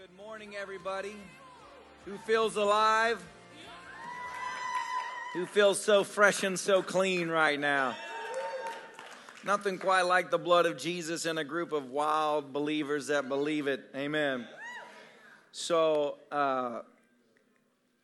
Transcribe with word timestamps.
good 0.00 0.16
morning, 0.16 0.54
everybody. 0.58 1.14
Who 2.06 2.16
feels 2.24 2.56
alive? 2.56 3.22
Who 5.34 5.44
feels 5.44 5.78
so 5.78 6.04
fresh 6.04 6.42
and 6.42 6.58
so 6.58 6.82
clean 6.82 7.28
right 7.28 7.60
now? 7.60 7.94
Nothing 9.44 9.76
quite 9.76 10.02
like 10.02 10.30
the 10.30 10.38
blood 10.38 10.64
of 10.64 10.78
Jesus 10.78 11.26
in 11.26 11.36
a 11.36 11.44
group 11.44 11.72
of 11.72 11.90
wild 11.90 12.50
believers 12.50 13.08
that 13.08 13.28
believe 13.28 13.66
it. 13.66 13.90
Amen. 13.94 14.46
So, 15.52 16.16
uh, 16.32 16.80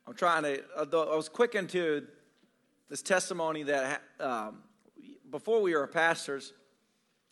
I'm 0.07 0.15
trying 0.15 0.43
to, 0.43 0.63
I 0.77 1.17
was 1.17 1.31
quick 1.31 1.55
into 1.55 2.07
this 2.91 3.01
testimony 3.01 3.63
that 3.63 4.03
um, 4.21 4.59
before 5.31 5.63
we 5.63 5.75
were 5.75 5.87
pastors, 5.87 6.53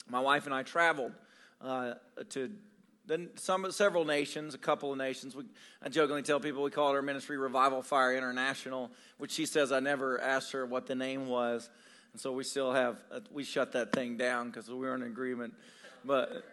my 0.08 0.20
wife 0.20 0.46
and 0.46 0.54
I 0.54 0.62
traveled 0.62 1.12
uh, 1.60 1.94
to 2.30 2.50
then 3.06 3.28
some 3.36 3.70
several 3.70 4.04
nations, 4.04 4.54
a 4.54 4.58
couple 4.58 4.90
of 4.90 4.98
nations. 4.98 5.36
We, 5.36 5.44
I 5.82 5.88
jokingly 5.88 6.22
tell 6.22 6.40
people 6.40 6.62
we 6.62 6.70
call 6.70 6.90
it 6.90 6.94
our 6.94 7.02
ministry 7.02 7.36
Revival 7.36 7.82
Fire 7.82 8.16
International, 8.16 8.90
which 9.18 9.30
she 9.30 9.46
says 9.46 9.72
I 9.72 9.80
never 9.80 10.20
asked 10.20 10.52
her 10.52 10.64
what 10.64 10.86
the 10.86 10.94
name 10.94 11.26
was, 11.26 11.68
and 12.12 12.20
so 12.20 12.32
we 12.32 12.44
still 12.44 12.72
have 12.72 12.96
uh, 13.12 13.20
we 13.32 13.44
shut 13.44 13.72
that 13.72 13.92
thing 13.92 14.16
down 14.16 14.50
because 14.50 14.68
we 14.68 14.76
were 14.76 14.94
in 14.94 15.02
agreement. 15.02 15.54
But 16.04 16.44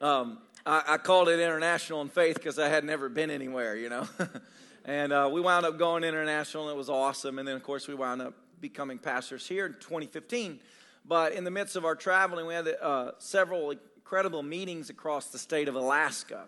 um, 0.00 0.38
I, 0.66 0.82
I, 0.88 0.98
called 0.98 1.28
it 1.28 1.40
international 1.40 2.02
in 2.02 2.08
faith 2.08 2.34
because 2.36 2.58
I 2.58 2.68
had 2.68 2.84
never 2.84 3.08
been 3.08 3.30
anywhere, 3.30 3.76
you 3.76 3.88
know. 3.88 4.06
and 4.84 5.12
uh, 5.12 5.30
we 5.32 5.40
wound 5.40 5.64
up 5.64 5.78
going 5.78 6.04
international, 6.04 6.64
and 6.68 6.74
it 6.74 6.78
was 6.78 6.90
awesome. 6.90 7.38
And 7.38 7.48
then 7.48 7.56
of 7.56 7.62
course 7.62 7.88
we 7.88 7.94
wound 7.94 8.20
up 8.20 8.34
becoming 8.60 8.98
pastors 8.98 9.46
here 9.46 9.66
in 9.66 9.72
2015. 9.74 10.58
But 11.06 11.32
in 11.32 11.44
the 11.44 11.50
midst 11.50 11.76
of 11.76 11.84
our 11.84 11.94
traveling, 11.94 12.46
we 12.46 12.54
had 12.54 12.66
uh, 12.80 13.12
several 13.18 13.74
incredible 14.04 14.42
meetings 14.42 14.90
across 14.90 15.28
the 15.28 15.38
state 15.38 15.66
of 15.66 15.76
Alaska. 15.76 16.44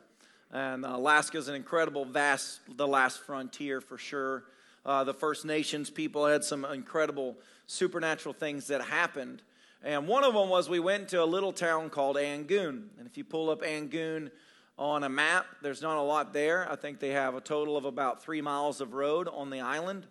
And 0.52 0.84
Alaska 0.84 1.38
is 1.38 1.48
an 1.48 1.54
incredible, 1.54 2.04
vast, 2.04 2.60
the 2.76 2.86
last 2.86 3.20
frontier 3.20 3.80
for 3.80 3.96
sure. 3.96 4.44
Uh, 4.84 5.04
the 5.04 5.14
First 5.14 5.46
Nations 5.46 5.88
people 5.88 6.26
had 6.26 6.44
some 6.44 6.66
incredible 6.66 7.34
supernatural 7.66 8.34
things 8.34 8.66
that 8.66 8.82
happened. 8.82 9.40
And 9.82 10.06
one 10.06 10.22
of 10.22 10.34
them 10.34 10.50
was 10.50 10.68
we 10.68 10.80
went 10.80 11.08
to 11.08 11.22
a 11.22 11.24
little 11.24 11.50
town 11.50 11.88
called 11.88 12.16
Angoon. 12.16 12.88
And 12.98 13.06
if 13.06 13.16
you 13.16 13.24
pull 13.24 13.48
up 13.48 13.62
Angoon 13.62 14.30
on 14.78 15.02
a 15.02 15.08
map, 15.08 15.46
there's 15.62 15.80
not 15.80 15.96
a 15.96 16.02
lot 16.02 16.34
there. 16.34 16.70
I 16.70 16.76
think 16.76 17.00
they 17.00 17.12
have 17.12 17.34
a 17.34 17.40
total 17.40 17.78
of 17.78 17.86
about 17.86 18.22
three 18.22 18.42
miles 18.42 18.82
of 18.82 18.92
road 18.92 19.28
on 19.32 19.48
the 19.48 19.60
island. 19.60 20.06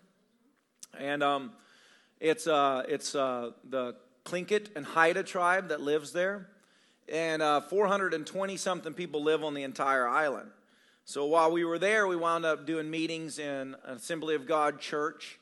And 0.98 1.22
um, 1.22 1.52
it's, 2.20 2.48
uh, 2.48 2.86
it's 2.90 3.14
uh, 3.14 3.52
the 3.70 3.98
Tlingit 4.26 4.76
and 4.76 4.84
Haida 4.84 5.22
tribe 5.22 5.68
that 5.68 5.80
lives 5.80 6.12
there 6.12 6.50
and 7.12 7.42
uh, 7.42 7.62
420 7.62 8.58
something 8.58 8.94
people 8.94 9.24
live 9.24 9.44
on 9.44 9.54
the 9.54 9.64
entire 9.64 10.08
island. 10.08 10.50
So 11.06 11.26
while 11.26 11.52
we 11.52 11.64
were 11.64 11.78
there, 11.78 12.08
we 12.08 12.16
wound 12.16 12.46
up 12.46 12.66
doing 12.66 12.90
meetings 12.90 13.38
in 13.38 13.76
Assembly 13.86 14.34
of 14.36 14.48
God 14.48 14.80
church, 14.80 15.40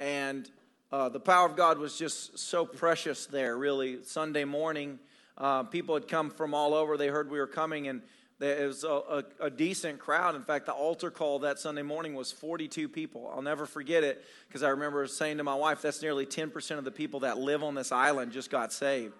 and 0.00 0.50
uh, 0.90 1.08
the 1.08 1.20
power 1.20 1.46
of 1.46 1.56
God 1.56 1.78
was 1.78 1.96
just 1.96 2.38
so 2.38 2.66
precious 2.66 3.26
there, 3.26 3.56
really. 3.56 4.02
Sunday 4.02 4.44
morning, 4.44 4.98
uh, 5.38 5.62
people 5.62 5.94
had 5.94 6.08
come 6.08 6.30
from 6.30 6.54
all 6.54 6.74
over. 6.74 6.96
They 6.96 7.08
heard 7.08 7.30
we 7.30 7.38
were 7.38 7.46
coming, 7.46 7.86
and 7.86 8.02
there 8.38 8.66
was 8.66 8.84
a, 8.84 8.88
a, 8.88 9.24
a, 9.40 9.50
decent 9.50 9.98
crowd. 9.98 10.34
In 10.34 10.42
fact, 10.42 10.66
the 10.66 10.72
altar 10.72 11.10
call 11.10 11.38
that 11.40 11.58
Sunday 11.58 11.82
morning 11.82 12.14
was 12.14 12.32
42 12.32 12.88
people. 12.88 13.30
I'll 13.34 13.42
never 13.42 13.64
forget 13.64 14.04
it 14.04 14.22
because 14.48 14.62
I 14.62 14.70
remember 14.70 15.06
saying 15.06 15.38
to 15.38 15.44
my 15.44 15.54
wife, 15.54 15.82
that's 15.82 16.02
nearly 16.02 16.26
10% 16.26 16.78
of 16.78 16.84
the 16.84 16.90
people 16.90 17.20
that 17.20 17.38
live 17.38 17.62
on 17.62 17.74
this 17.74 17.92
island 17.92 18.32
just 18.32 18.50
got 18.50 18.72
saved. 18.72 19.14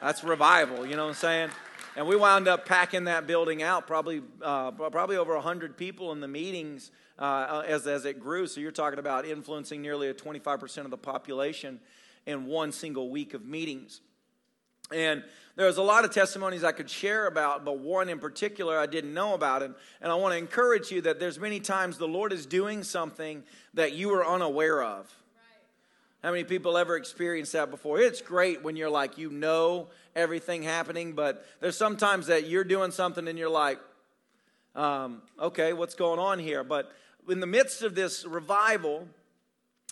That's 0.00 0.22
revival, 0.24 0.86
you 0.86 0.96
know 0.96 1.04
what 1.04 1.10
I'm 1.10 1.14
saying? 1.14 1.50
And 1.96 2.06
we 2.06 2.16
wound 2.16 2.48
up 2.48 2.66
packing 2.66 3.04
that 3.04 3.26
building 3.26 3.62
out, 3.62 3.86
probably 3.86 4.22
uh, 4.42 4.72
probably 4.72 5.16
over 5.16 5.34
100 5.34 5.76
people 5.76 6.10
in 6.12 6.20
the 6.20 6.28
meetings 6.28 6.90
uh, 7.18 7.62
as, 7.66 7.86
as 7.86 8.04
it 8.04 8.18
grew. 8.18 8.46
So 8.46 8.60
you're 8.60 8.72
talking 8.72 8.98
about 8.98 9.24
influencing 9.24 9.80
nearly 9.80 10.08
a 10.08 10.14
25% 10.14 10.78
of 10.78 10.90
the 10.90 10.98
population 10.98 11.78
in 12.26 12.46
one 12.46 12.72
single 12.72 13.10
week 13.10 13.32
of 13.32 13.44
meetings. 13.44 14.00
And 14.92 15.22
there's 15.56 15.76
a 15.76 15.82
lot 15.82 16.04
of 16.04 16.10
testimonies 16.10 16.64
I 16.64 16.72
could 16.72 16.90
share 16.90 17.26
about, 17.26 17.64
but 17.64 17.78
one 17.78 18.08
in 18.08 18.18
particular 18.18 18.78
I 18.78 18.86
didn't 18.86 19.14
know 19.14 19.34
about. 19.34 19.62
And, 19.62 19.74
and 20.00 20.10
I 20.10 20.14
want 20.16 20.32
to 20.32 20.38
encourage 20.38 20.90
you 20.90 21.00
that 21.02 21.20
there's 21.20 21.38
many 21.38 21.60
times 21.60 21.96
the 21.96 22.08
Lord 22.08 22.32
is 22.32 22.44
doing 22.44 22.82
something 22.82 23.44
that 23.74 23.92
you 23.92 24.12
are 24.14 24.26
unaware 24.26 24.82
of. 24.82 25.14
How 26.24 26.30
many 26.30 26.44
people 26.44 26.78
ever 26.78 26.96
experienced 26.96 27.52
that 27.52 27.70
before? 27.70 28.00
It's 28.00 28.22
great 28.22 28.62
when 28.62 28.76
you're 28.76 28.88
like, 28.88 29.18
you 29.18 29.28
know 29.28 29.88
everything 30.16 30.62
happening, 30.62 31.12
but 31.12 31.44
there's 31.60 31.76
sometimes 31.76 32.28
that 32.28 32.46
you're 32.46 32.64
doing 32.64 32.92
something 32.92 33.28
and 33.28 33.38
you're 33.38 33.50
like, 33.50 33.78
um, 34.74 35.20
okay, 35.38 35.74
what's 35.74 35.94
going 35.94 36.18
on 36.18 36.38
here? 36.38 36.64
But 36.64 36.90
in 37.28 37.40
the 37.40 37.46
midst 37.46 37.82
of 37.82 37.94
this 37.94 38.24
revival, 38.24 39.06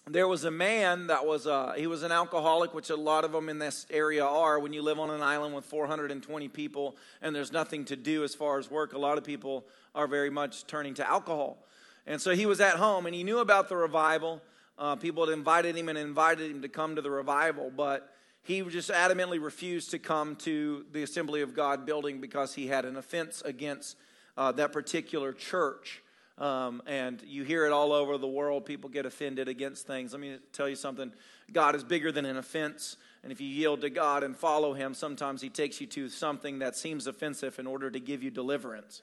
there 0.06 0.26
was 0.26 0.44
a 0.44 0.50
man 0.50 1.08
that 1.08 1.26
was 1.26 1.46
uh, 1.46 1.74
he 1.76 1.86
was 1.86 2.02
an 2.02 2.12
alcoholic 2.12 2.72
which 2.72 2.88
a 2.88 2.96
lot 2.96 3.26
of 3.26 3.32
them 3.32 3.50
in 3.50 3.58
this 3.58 3.84
area 3.90 4.24
are 4.24 4.58
when 4.58 4.72
you 4.72 4.80
live 4.80 4.98
on 4.98 5.10
an 5.10 5.20
island 5.20 5.54
with 5.54 5.66
420 5.66 6.48
people 6.48 6.96
and 7.20 7.36
there's 7.36 7.52
nothing 7.52 7.84
to 7.84 7.94
do 7.94 8.24
as 8.24 8.34
far 8.34 8.58
as 8.58 8.70
work 8.70 8.94
a 8.94 8.98
lot 8.98 9.16
of 9.16 9.22
people 9.22 9.64
are 9.94 10.08
very 10.08 10.30
much 10.30 10.66
turning 10.66 10.94
to 10.94 11.08
alcohol 11.08 11.58
and 12.04 12.20
so 12.20 12.34
he 12.34 12.46
was 12.46 12.60
at 12.60 12.76
home 12.76 13.06
and 13.06 13.14
he 13.14 13.22
knew 13.22 13.38
about 13.38 13.68
the 13.68 13.76
revival 13.76 14.42
uh, 14.78 14.96
people 14.96 15.26
had 15.26 15.32
invited 15.32 15.76
him 15.76 15.88
and 15.88 15.98
invited 15.98 16.50
him 16.50 16.62
to 16.62 16.68
come 16.68 16.96
to 16.96 17.02
the 17.02 17.10
revival, 17.10 17.70
but 17.74 18.12
he 18.42 18.62
just 18.62 18.90
adamantly 18.90 19.42
refused 19.42 19.90
to 19.92 19.98
come 19.98 20.36
to 20.36 20.84
the 20.92 21.02
Assembly 21.02 21.42
of 21.42 21.54
God 21.54 21.86
building 21.86 22.20
because 22.20 22.54
he 22.54 22.66
had 22.66 22.84
an 22.84 22.96
offense 22.96 23.42
against 23.44 23.96
uh, 24.36 24.50
that 24.52 24.72
particular 24.72 25.32
church. 25.32 26.02
Um, 26.38 26.82
and 26.86 27.22
you 27.22 27.44
hear 27.44 27.66
it 27.66 27.72
all 27.72 27.92
over 27.92 28.18
the 28.18 28.26
world. 28.26 28.64
People 28.64 28.90
get 28.90 29.06
offended 29.06 29.46
against 29.46 29.86
things. 29.86 30.12
Let 30.12 30.20
me 30.20 30.38
tell 30.52 30.68
you 30.68 30.74
something 30.74 31.12
God 31.52 31.76
is 31.76 31.84
bigger 31.84 32.10
than 32.10 32.24
an 32.24 32.36
offense. 32.36 32.96
And 33.22 33.30
if 33.30 33.40
you 33.40 33.46
yield 33.46 33.82
to 33.82 33.90
God 33.90 34.24
and 34.24 34.36
follow 34.36 34.72
Him, 34.72 34.94
sometimes 34.94 35.40
He 35.40 35.50
takes 35.50 35.80
you 35.80 35.86
to 35.88 36.08
something 36.08 36.58
that 36.60 36.74
seems 36.74 37.06
offensive 37.06 37.58
in 37.58 37.66
order 37.66 37.90
to 37.90 38.00
give 38.00 38.22
you 38.22 38.30
deliverance. 38.30 39.02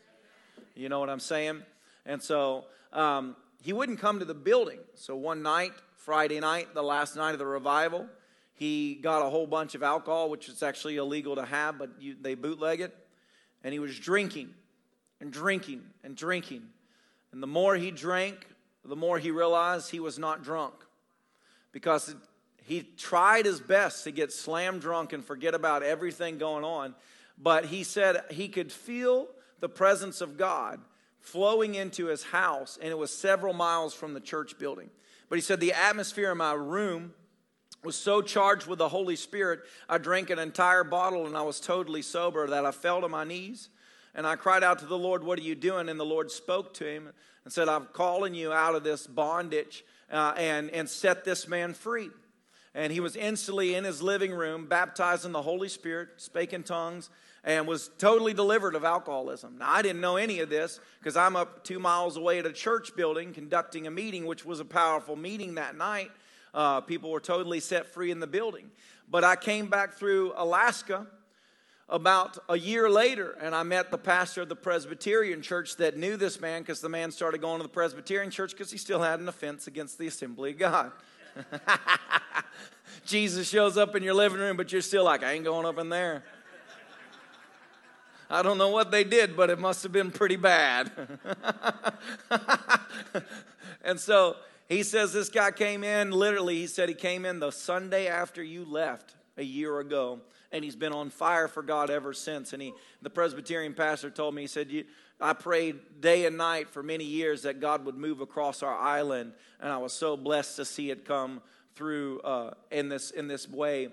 You 0.76 0.90
know 0.90 1.00
what 1.00 1.10
I'm 1.10 1.20
saying? 1.20 1.62
And 2.06 2.22
so 2.22 2.66
um, 2.92 3.36
he 3.62 3.74
wouldn't 3.74 4.00
come 4.00 4.20
to 4.20 4.26
the 4.26 4.34
building. 4.34 4.80
So 4.96 5.16
one 5.16 5.42
night, 5.42 5.74
Friday 5.96 6.40
night, 6.40 6.74
the 6.74 6.84
last 6.84 7.16
night 7.16 7.32
of 7.32 7.40
the 7.40 7.46
revival, 7.46 8.08
he 8.54 8.96
got 8.96 9.26
a 9.26 9.30
whole 9.30 9.48
bunch 9.48 9.76
of 9.76 9.84
alcohol, 9.84 10.30
which 10.30 10.50
is 10.50 10.64
actually 10.64 10.98
illegal 10.98 11.36
to 11.36 11.46
have, 11.46 11.78
but 11.78 11.90
you, 12.00 12.16
they 12.20 12.36
bootleg 12.36 12.82
it. 12.82 12.96
And 13.64 13.74
he 13.74 13.80
was 13.80 13.98
drinking 13.98 14.54
and 15.20 15.32
drinking 15.32 15.84
and 16.04 16.16
drinking. 16.16 16.64
And 17.32 17.44
the 17.44 17.48
more 17.48 17.76
he 17.76 17.92
drank, 17.92 18.48
the 18.84 18.96
more 18.96 19.20
he 19.20 19.32
realized 19.32 19.92
he 19.92 20.00
was 20.00 20.18
not 20.18 20.44
drunk 20.44 20.74
because 21.72 22.16
he 22.64 22.82
tried 22.98 23.46
his 23.46 23.60
best 23.60 24.04
to 24.06 24.12
get 24.12 24.32
slam 24.32 24.80
drunk 24.80 25.14
and 25.14 25.24
forget 25.24 25.54
about 25.54 25.84
everything 25.84 26.38
going 26.38 26.64
on. 26.64 26.96
But 27.38 27.66
he 27.66 27.84
said 27.84 28.24
he 28.32 28.48
could 28.48 28.72
feel 28.72 29.28
the 29.60 29.70
presence 29.70 30.22
of 30.22 30.38
God 30.38 30.80
flowing 31.32 31.76
into 31.76 32.08
his 32.08 32.24
house, 32.24 32.78
and 32.82 32.90
it 32.90 32.98
was 32.98 33.16
several 33.16 33.54
miles 33.54 33.94
from 33.94 34.14
the 34.14 34.20
church 34.20 34.58
building. 34.58 34.90
But 35.30 35.38
he 35.38 35.42
said, 35.42 35.60
The 35.60 35.74
atmosphere 35.74 36.32
in 36.32 36.38
my 36.38 36.54
room 36.54 37.14
was 37.84 37.96
so 37.96 38.22
charged 38.22 38.68
with 38.68 38.80
the 38.80 38.90
Holy 38.90 39.16
Spirit, 39.16 39.62
I 39.88 39.98
drank 40.00 40.30
an 40.30 40.40
entire 40.40 40.84
bottle 40.84 41.26
and 41.26 41.38
I 41.38 41.44
was 41.44 41.60
totally 41.60 42.02
sober 42.02 42.48
that 42.48 42.66
I 42.66 42.72
fell 42.72 43.02
to 43.02 43.08
my 43.08 43.24
knees. 43.24 43.70
And 44.16 44.28
I 44.28 44.36
cried 44.36 44.64
out 44.64 44.80
to 44.80 44.86
the 44.86 44.98
Lord, 44.98 45.24
What 45.24 45.40
are 45.40 45.44
you 45.44 45.56
doing? 45.56 45.88
And 45.88 46.00
the 46.00 46.06
Lord 46.06 46.32
spoke 46.32 46.74
to 46.76 46.86
him 46.86 47.10
and 47.46 47.54
said, 47.54 47.70
I'm 47.70 47.86
calling 47.94 48.34
you 48.34 48.52
out 48.52 48.76
of 48.76 48.84
this 48.84 49.08
bondage 49.08 49.86
uh, 50.12 50.34
and, 50.36 50.70
and 50.72 50.90
set 50.90 51.24
this 51.24 51.48
man 51.48 51.74
free. 51.74 52.10
And 52.74 52.92
he 52.92 53.00
was 53.00 53.16
instantly 53.16 53.76
in 53.76 53.84
his 53.84 54.02
living 54.02 54.32
room, 54.32 54.68
baptized 54.68 55.26
in 55.26 55.32
the 55.32 55.42
Holy 55.42 55.70
Spirit, 55.70 56.10
spake 56.18 56.54
in 56.54 56.64
tongues, 56.64 57.10
and 57.44 57.68
was 57.68 57.90
totally 57.98 58.34
delivered 58.34 58.76
of 58.76 58.84
alcoholism. 58.84 59.58
Now, 59.60 59.72
I 59.72 59.82
didn't 59.82 60.02
know 60.02 60.18
any 60.18 60.40
of 60.40 60.50
this 60.50 60.80
because 61.00 61.16
I'm 61.16 61.36
up 61.36 61.64
two 61.64 61.80
miles 61.80 62.18
away 62.18 62.40
at 62.40 62.46
a 62.46 62.54
church 62.54 62.96
building 62.96 63.34
conducting 63.34 63.88
a 63.88 63.92
meeting, 63.92 64.26
which 64.26 64.46
was 64.46 64.60
a 64.60 64.66
powerful 64.66 65.16
meeting 65.16 65.56
that 65.56 65.78
night. 65.78 66.12
Uh, 66.54 66.82
people 66.82 67.12
were 67.12 67.20
totally 67.20 67.60
set 67.60 67.88
free 67.88 68.12
in 68.12 68.20
the 68.20 68.28
building. 68.28 68.70
But 69.10 69.24
I 69.24 69.36
came 69.36 69.68
back 69.68 69.94
through 69.94 70.34
Alaska 70.36 71.08
about 71.88 72.38
a 72.48 72.58
year 72.58 72.90
later, 72.90 73.36
and 73.42 73.56
I 73.56 73.64
met 73.64 73.90
the 73.90 73.98
pastor 73.98 74.44
of 74.44 74.50
the 74.50 74.56
Presbyterian 74.56 75.42
church 75.42 75.78
that 75.78 75.98
knew 75.98 76.18
this 76.18 76.40
man 76.40 76.62
because 76.62 76.82
the 76.82 76.90
man 76.90 77.12
started 77.12 77.42
going 77.42 77.58
to 77.58 77.64
the 77.64 77.70
Presbyterian 77.70 78.30
church 78.30 78.52
because 78.52 78.72
he 78.72 78.78
still 78.78 79.02
had 79.02 79.20
an 79.20 79.28
offense 79.28 79.68
against 79.68 79.98
the 79.98 80.08
Assembly 80.08 80.52
of 80.52 80.60
God. 80.60 80.92
Jesus 83.06 83.50
shows 83.50 83.78
up 83.78 83.96
in 83.96 84.04
your 84.04 84.14
living 84.14 84.40
room, 84.40 84.58
but 84.58 84.72
you're 84.72 84.82
still 84.82 85.04
like, 85.04 85.24
I 85.24 85.34
ain't 85.34 85.46
going 85.46 85.66
up 85.66 85.80
in 85.80 85.90
there. 85.90 86.24
I 88.30 88.42
don't 88.44 88.58
know 88.58 88.70
what 88.70 88.92
they 88.92 89.04
did, 89.04 89.36
but 89.36 89.50
it 89.50 89.60
must 89.60 89.84
have 89.84 89.92
been 89.92 90.12
pretty 90.12 90.36
bad. 90.36 90.92
and 93.84 94.00
so 94.00 94.36
he 94.68 94.84
says 94.84 95.12
this 95.14 95.30
guy 95.30 95.52
came 95.52 95.84
in, 95.84 96.12
literally, 96.12 96.58
he 96.58 96.68
said 96.68 96.90
he 96.90 96.96
came 96.96 97.26
in 97.26 97.40
the 97.40 97.52
Sunday 97.52 98.08
after 98.08 98.44
you 98.44 98.66
left 98.66 99.16
a 99.36 99.44
year 99.44 99.80
ago, 99.80 100.20
and 100.52 100.64
he's 100.64 100.76
been 100.76 100.94
on 100.94 101.10
fire 101.10 101.48
for 101.48 101.64
God 101.64 101.90
ever 101.90 102.14
since. 102.14 102.54
And 102.54 102.62
he, 102.62 102.74
the 103.02 103.10
Presbyterian 103.10 103.74
pastor 103.74 104.12
told 104.12 104.36
me, 104.36 104.42
he 104.42 104.48
said, 104.48 104.70
you, 104.70 104.86
I 105.20 105.34
prayed 105.34 106.00
day 106.00 106.26
and 106.26 106.38
night 106.38 106.70
for 106.70 106.84
many 106.84 107.04
years 107.04 107.42
that 107.42 107.60
God 107.60 107.84
would 107.86 107.98
move 107.98 108.22
across 108.22 108.62
our 108.62 108.78
island, 108.78 109.34
and 109.60 109.72
I 109.72 109.78
was 109.78 109.92
so 109.92 110.16
blessed 110.16 110.56
to 110.58 110.66
see 110.66 110.92
it 110.92 111.04
come 111.04 111.42
through 111.76 112.20
uh, 112.22 112.52
in 112.72 112.90
this 112.90 113.12
in 113.12 113.28
this 113.28 113.48
way 113.48 113.90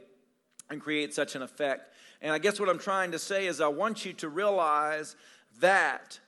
and 0.71 0.81
create 0.81 1.15
such 1.15 1.35
an 1.35 1.43
effect. 1.43 1.93
And 2.27 2.33
I 2.35 2.39
guess 2.39 2.59
what 2.59 2.69
I'm 2.69 2.81
trying 2.81 3.13
to 3.13 3.21
say 3.21 3.47
is 3.47 3.61
I 3.61 3.69
want 3.69 4.05
you 4.05 4.13
to 4.15 4.29
realize 4.29 5.15
that 5.61 6.19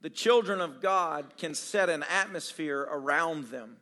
the 0.00 0.10
children 0.10 0.60
of 0.60 0.82
God 0.82 1.26
can 1.38 1.54
set 1.54 1.88
an 1.88 2.02
atmosphere 2.10 2.80
around 2.90 3.44
them 3.52 3.76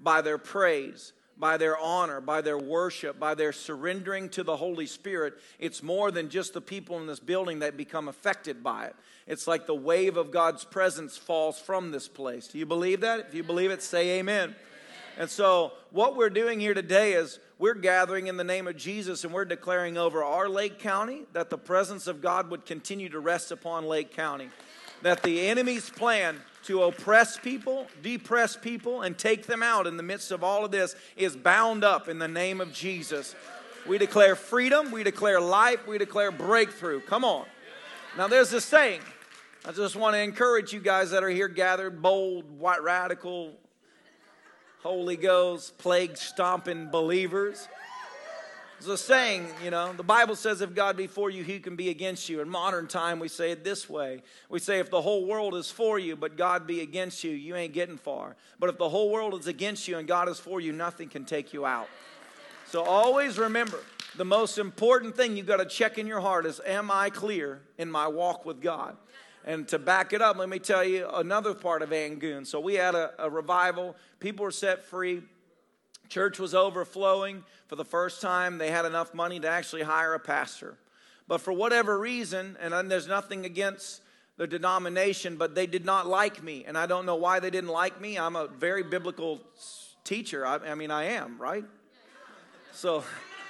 by 0.00 0.20
their 0.20 0.36
praise, 0.36 1.12
by 1.38 1.58
their 1.58 1.78
honor, 1.78 2.20
by 2.20 2.40
their 2.40 2.58
worship, 2.58 3.20
by 3.20 3.36
their 3.36 3.52
surrendering 3.52 4.28
to 4.30 4.42
the 4.42 4.56
Holy 4.56 4.86
Spirit. 4.86 5.34
It's 5.60 5.80
more 5.80 6.10
than 6.10 6.28
just 6.28 6.54
the 6.54 6.60
people 6.60 6.98
in 6.98 7.06
this 7.06 7.20
building 7.20 7.60
that 7.60 7.76
become 7.76 8.08
affected 8.08 8.64
by 8.64 8.86
it. 8.86 8.96
It's 9.28 9.46
like 9.46 9.66
the 9.66 9.76
wave 9.76 10.16
of 10.16 10.32
God's 10.32 10.64
presence 10.64 11.16
falls 11.16 11.60
from 11.60 11.92
this 11.92 12.08
place. 12.08 12.48
Do 12.48 12.58
you 12.58 12.66
believe 12.66 13.02
that? 13.02 13.20
If 13.28 13.34
you 13.34 13.44
believe 13.44 13.70
it, 13.70 13.80
say 13.80 14.18
amen. 14.18 14.56
And 15.18 15.30
so, 15.30 15.72
what 15.92 16.14
we're 16.14 16.30
doing 16.30 16.60
here 16.60 16.74
today 16.74 17.14
is 17.14 17.38
we're 17.58 17.74
gathering 17.74 18.26
in 18.26 18.36
the 18.36 18.44
name 18.44 18.66
of 18.66 18.76
Jesus 18.76 19.24
and 19.24 19.32
we're 19.32 19.46
declaring 19.46 19.96
over 19.96 20.22
our 20.22 20.46
Lake 20.46 20.78
County 20.78 21.22
that 21.32 21.48
the 21.48 21.56
presence 21.56 22.06
of 22.06 22.20
God 22.20 22.50
would 22.50 22.66
continue 22.66 23.08
to 23.08 23.18
rest 23.18 23.50
upon 23.50 23.86
Lake 23.86 24.14
County. 24.14 24.50
That 25.00 25.22
the 25.22 25.48
enemy's 25.48 25.88
plan 25.88 26.36
to 26.64 26.82
oppress 26.82 27.38
people, 27.38 27.86
depress 28.02 28.56
people, 28.56 29.02
and 29.02 29.16
take 29.16 29.46
them 29.46 29.62
out 29.62 29.86
in 29.86 29.96
the 29.96 30.02
midst 30.02 30.32
of 30.32 30.44
all 30.44 30.66
of 30.66 30.70
this 30.70 30.94
is 31.16 31.34
bound 31.34 31.82
up 31.82 32.08
in 32.08 32.18
the 32.18 32.28
name 32.28 32.60
of 32.60 32.72
Jesus. 32.72 33.34
We 33.86 33.96
declare 33.96 34.36
freedom, 34.36 34.90
we 34.90 35.02
declare 35.02 35.40
life, 35.40 35.86
we 35.86 35.96
declare 35.96 36.30
breakthrough. 36.30 37.00
Come 37.00 37.24
on. 37.24 37.46
Now, 38.18 38.28
there's 38.28 38.50
this 38.50 38.64
saying. 38.66 39.00
I 39.64 39.72
just 39.72 39.96
want 39.96 40.14
to 40.14 40.20
encourage 40.20 40.72
you 40.72 40.80
guys 40.80 41.10
that 41.10 41.24
are 41.24 41.30
here 41.30 41.48
gathered, 41.48 42.02
bold, 42.02 42.58
white, 42.58 42.82
radical, 42.82 43.54
Holy 44.86 45.16
Ghost, 45.16 45.76
plague 45.78 46.16
stomping 46.16 46.90
believers. 46.90 47.66
There's 48.78 48.88
a 48.88 48.96
saying, 48.96 49.48
you 49.64 49.72
know, 49.72 49.92
the 49.92 50.04
Bible 50.04 50.36
says, 50.36 50.60
if 50.60 50.76
God 50.76 50.96
be 50.96 51.08
for 51.08 51.28
you, 51.28 51.42
who 51.42 51.58
can 51.58 51.74
be 51.74 51.88
against 51.88 52.28
you? 52.28 52.40
In 52.40 52.48
modern 52.48 52.86
time, 52.86 53.18
we 53.18 53.26
say 53.26 53.50
it 53.50 53.64
this 53.64 53.90
way. 53.90 54.22
We 54.48 54.60
say, 54.60 54.78
if 54.78 54.88
the 54.88 55.02
whole 55.02 55.26
world 55.26 55.56
is 55.56 55.72
for 55.72 55.98
you, 55.98 56.14
but 56.14 56.36
God 56.36 56.68
be 56.68 56.82
against 56.82 57.24
you, 57.24 57.32
you 57.32 57.56
ain't 57.56 57.72
getting 57.72 57.96
far. 57.96 58.36
But 58.60 58.70
if 58.70 58.78
the 58.78 58.88
whole 58.88 59.10
world 59.10 59.34
is 59.34 59.48
against 59.48 59.88
you 59.88 59.98
and 59.98 60.06
God 60.06 60.28
is 60.28 60.38
for 60.38 60.60
you, 60.60 60.72
nothing 60.72 61.08
can 61.08 61.24
take 61.24 61.52
you 61.52 61.66
out. 61.66 61.88
So 62.68 62.84
always 62.84 63.40
remember, 63.40 63.80
the 64.16 64.24
most 64.24 64.56
important 64.56 65.16
thing 65.16 65.36
you 65.36 65.42
got 65.42 65.56
to 65.56 65.66
check 65.66 65.98
in 65.98 66.06
your 66.06 66.20
heart 66.20 66.46
is, 66.46 66.60
am 66.64 66.92
I 66.92 67.10
clear 67.10 67.60
in 67.76 67.90
my 67.90 68.06
walk 68.06 68.46
with 68.46 68.62
God? 68.62 68.96
And 69.46 69.68
to 69.68 69.78
back 69.78 70.12
it 70.12 70.20
up, 70.20 70.36
let 70.36 70.48
me 70.48 70.58
tell 70.58 70.82
you 70.82 71.08
another 71.14 71.54
part 71.54 71.82
of 71.82 71.90
Angoon. 71.90 72.44
So 72.44 72.58
we 72.58 72.74
had 72.74 72.96
a, 72.96 73.12
a 73.18 73.30
revival, 73.30 73.94
people 74.18 74.42
were 74.42 74.50
set 74.50 74.84
free, 74.84 75.22
church 76.08 76.40
was 76.40 76.52
overflowing. 76.52 77.44
For 77.68 77.76
the 77.76 77.84
first 77.84 78.20
time, 78.20 78.58
they 78.58 78.70
had 78.72 78.84
enough 78.84 79.14
money 79.14 79.38
to 79.40 79.48
actually 79.48 79.82
hire 79.82 80.14
a 80.14 80.20
pastor. 80.20 80.76
But 81.28 81.40
for 81.40 81.52
whatever 81.52 81.96
reason, 81.98 82.56
and 82.60 82.90
there's 82.90 83.06
nothing 83.06 83.44
against 83.44 84.02
the 84.36 84.46
denomination, 84.46 85.36
but 85.36 85.54
they 85.54 85.66
did 85.66 85.84
not 85.84 86.06
like 86.06 86.42
me. 86.42 86.64
And 86.66 86.76
I 86.76 86.86
don't 86.86 87.06
know 87.06 87.16
why 87.16 87.40
they 87.40 87.50
didn't 87.50 87.70
like 87.70 88.00
me. 88.00 88.18
I'm 88.18 88.36
a 88.36 88.48
very 88.48 88.82
biblical 88.82 89.40
teacher. 90.04 90.44
I, 90.44 90.56
I 90.56 90.74
mean, 90.74 90.90
I 90.90 91.04
am, 91.04 91.38
right? 91.40 91.64
So 92.72 93.02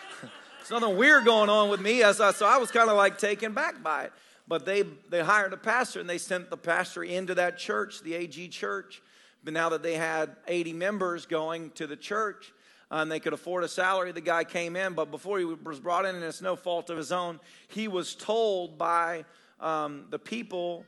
there's 0.58 0.70
nothing 0.70 0.96
weird 0.96 1.25
going 1.25 1.50
on 1.50 1.70
with 1.70 1.81
me. 1.81 2.00
So 2.12 2.46
I 2.46 2.58
was 2.58 2.70
kind 2.70 2.88
of 2.88 2.96
like 2.96 3.19
taken 3.19 3.52
back 3.52 3.82
by 3.82 4.04
it. 4.04 4.12
But 4.48 4.64
they, 4.64 4.82
they 5.10 5.20
hired 5.20 5.52
a 5.52 5.56
pastor 5.56 6.00
and 6.00 6.08
they 6.08 6.19
sent 6.19 6.50
the 6.50 6.56
pastor 6.56 7.02
into 7.02 7.34
that 7.34 7.58
church, 7.58 8.02
the 8.02 8.14
AG 8.14 8.48
church. 8.48 9.02
But 9.43 9.52
now 9.52 9.69
that 9.70 9.82
they 9.82 9.94
had 9.94 10.37
80 10.46 10.72
members 10.72 11.26
going 11.26 11.70
to 11.72 11.87
the 11.87 11.96
church, 11.96 12.52
uh, 12.90 12.96
and 12.96 13.10
they 13.10 13.19
could 13.19 13.32
afford 13.32 13.64
a 13.64 13.69
salary. 13.69 14.12
The 14.12 14.20
guy 14.20 14.44
came 14.44 14.76
in, 14.76 14.94
but 14.94 15.10
before 15.10 15.38
he 15.38 15.44
was 15.44 15.81
brought 15.81 16.04
in, 16.04 16.14
and 16.14 16.25
it's 16.25 16.40
no 16.40 16.54
fault 16.54 16.90
of 16.90 16.96
his 16.96 17.10
own, 17.10 17.40
he 17.69 17.88
was 17.88 18.14
told 18.14 18.78
by 18.78 19.25
um, 19.60 20.06
the 20.10 20.19
people 20.19 20.84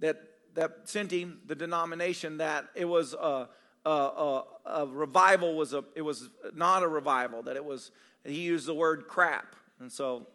that 0.00 0.16
that 0.54 0.88
sent 0.88 1.10
him 1.10 1.38
the 1.46 1.54
denomination 1.54 2.38
that 2.38 2.66
it 2.74 2.86
was 2.86 3.12
a, 3.12 3.48
a, 3.84 3.90
a, 3.90 4.44
a, 4.64 4.86
revival 4.86 5.54
was 5.54 5.74
a 5.74 5.84
it 5.94 6.00
was 6.00 6.30
not 6.54 6.82
a 6.82 6.88
revival 6.88 7.42
that 7.42 7.56
it 7.56 7.64
was 7.64 7.90
he 8.24 8.40
used 8.40 8.66
the 8.66 8.74
word 8.74 9.06
crap, 9.06 9.54
and 9.78 9.92
so 9.92 10.26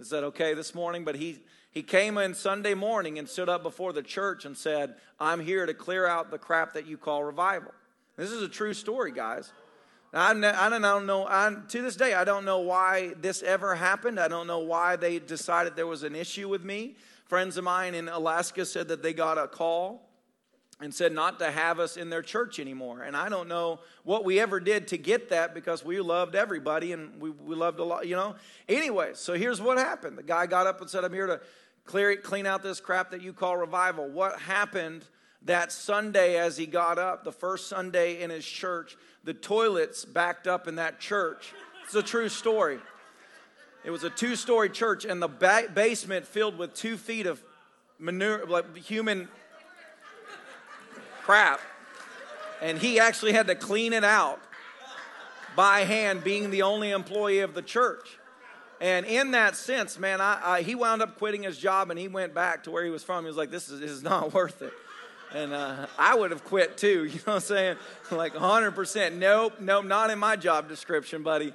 is 0.00 0.10
that 0.10 0.24
okay 0.24 0.54
this 0.54 0.74
morning? 0.74 1.04
But 1.04 1.16
he 1.16 1.40
he 1.78 1.82
came 1.84 2.18
in 2.18 2.34
Sunday 2.34 2.74
morning 2.74 3.20
and 3.20 3.28
stood 3.28 3.48
up 3.48 3.62
before 3.62 3.92
the 3.92 4.02
church 4.02 4.44
and 4.44 4.56
said, 4.58 4.96
I'm 5.20 5.38
here 5.38 5.64
to 5.64 5.72
clear 5.72 6.08
out 6.08 6.32
the 6.32 6.36
crap 6.36 6.72
that 6.72 6.88
you 6.88 6.98
call 6.98 7.22
revival. 7.22 7.72
This 8.16 8.32
is 8.32 8.42
a 8.42 8.48
true 8.48 8.74
story, 8.74 9.12
guys. 9.12 9.52
I, 10.12 10.32
don't 10.32 11.06
know, 11.06 11.24
I, 11.28 11.54
to 11.68 11.80
this 11.80 11.94
day, 11.94 12.14
I 12.14 12.24
don't 12.24 12.44
know 12.44 12.58
why 12.58 13.12
this 13.20 13.44
ever 13.44 13.76
happened. 13.76 14.18
I 14.18 14.26
don't 14.26 14.48
know 14.48 14.58
why 14.58 14.96
they 14.96 15.20
decided 15.20 15.76
there 15.76 15.86
was 15.86 16.02
an 16.02 16.16
issue 16.16 16.48
with 16.48 16.64
me. 16.64 16.96
Friends 17.26 17.56
of 17.56 17.62
mine 17.62 17.94
in 17.94 18.08
Alaska 18.08 18.66
said 18.66 18.88
that 18.88 19.04
they 19.04 19.12
got 19.12 19.38
a 19.38 19.46
call 19.46 20.08
and 20.80 20.94
said 20.94 21.12
not 21.12 21.38
to 21.40 21.50
have 21.50 21.80
us 21.80 21.96
in 21.96 22.08
their 22.08 22.22
church 22.22 22.60
anymore. 22.60 23.02
And 23.02 23.16
I 23.16 23.28
don't 23.28 23.48
know 23.48 23.80
what 24.04 24.24
we 24.24 24.38
ever 24.38 24.60
did 24.60 24.88
to 24.88 24.98
get 24.98 25.30
that 25.30 25.54
because 25.54 25.84
we 25.84 26.00
loved 26.00 26.34
everybody 26.34 26.92
and 26.92 27.20
we, 27.20 27.30
we 27.30 27.56
loved 27.56 27.80
a 27.80 27.84
lot, 27.84 28.06
you 28.06 28.14
know. 28.14 28.36
Anyway, 28.68 29.10
so 29.14 29.34
here's 29.34 29.60
what 29.60 29.78
happened. 29.78 30.16
The 30.16 30.22
guy 30.22 30.46
got 30.46 30.66
up 30.66 30.80
and 30.80 30.88
said, 30.88 31.04
I'm 31.04 31.12
here 31.12 31.26
to 31.26 31.40
clear 31.88 32.14
clean 32.16 32.44
out 32.44 32.62
this 32.62 32.80
crap 32.80 33.10
that 33.10 33.22
you 33.22 33.32
call 33.32 33.56
revival. 33.56 34.08
What 34.08 34.38
happened 34.38 35.04
that 35.46 35.72
Sunday 35.72 36.36
as 36.36 36.58
he 36.58 36.66
got 36.66 36.98
up, 36.98 37.24
the 37.24 37.32
first 37.32 37.66
Sunday 37.68 38.20
in 38.20 38.28
his 38.28 38.44
church, 38.44 38.96
the 39.24 39.32
toilets 39.32 40.04
backed 40.04 40.46
up 40.46 40.68
in 40.68 40.74
that 40.74 41.00
church. 41.00 41.54
It's 41.84 41.94
a 41.94 42.02
true 42.02 42.28
story. 42.28 42.78
It 43.84 43.90
was 43.90 44.04
a 44.04 44.10
two 44.10 44.36
story 44.36 44.68
church, 44.68 45.06
and 45.06 45.22
the 45.22 45.28
ba- 45.28 45.68
basement 45.72 46.26
filled 46.26 46.58
with 46.58 46.74
two 46.74 46.98
feet 46.98 47.24
of 47.24 47.42
manure, 47.98 48.44
like 48.44 48.76
human 48.76 49.26
crap. 51.22 51.60
And 52.60 52.76
he 52.76 53.00
actually 53.00 53.32
had 53.32 53.46
to 53.46 53.54
clean 53.54 53.94
it 53.94 54.04
out 54.04 54.40
by 55.56 55.80
hand, 55.80 56.22
being 56.22 56.50
the 56.50 56.62
only 56.62 56.90
employee 56.90 57.40
of 57.40 57.54
the 57.54 57.62
church. 57.62 58.17
And 58.80 59.06
in 59.06 59.32
that 59.32 59.56
sense, 59.56 59.98
man, 59.98 60.20
I, 60.20 60.40
I, 60.42 60.62
he 60.62 60.74
wound 60.74 61.02
up 61.02 61.18
quitting 61.18 61.42
his 61.42 61.58
job 61.58 61.90
and 61.90 61.98
he 61.98 62.06
went 62.06 62.32
back 62.32 62.64
to 62.64 62.70
where 62.70 62.84
he 62.84 62.90
was 62.90 63.02
from. 63.02 63.24
He 63.24 63.28
was 63.28 63.36
like, 63.36 63.50
this 63.50 63.68
is, 63.68 63.80
this 63.80 63.90
is 63.90 64.02
not 64.02 64.32
worth 64.34 64.62
it. 64.62 64.72
And 65.34 65.52
uh, 65.52 65.86
I 65.98 66.14
would 66.14 66.30
have 66.30 66.44
quit 66.44 66.76
too, 66.76 67.04
you 67.04 67.16
know 67.18 67.22
what 67.24 67.34
I'm 67.34 67.40
saying? 67.40 67.76
Like 68.10 68.34
100%. 68.34 69.14
Nope, 69.16 69.54
nope, 69.60 69.84
not 69.84 70.10
in 70.10 70.18
my 70.18 70.36
job 70.36 70.68
description, 70.68 71.22
buddy. 71.22 71.52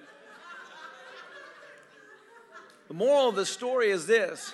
The 2.89 2.93
moral 2.93 3.29
of 3.29 3.35
the 3.35 3.45
story 3.45 3.89
is 3.89 4.05
this 4.05 4.51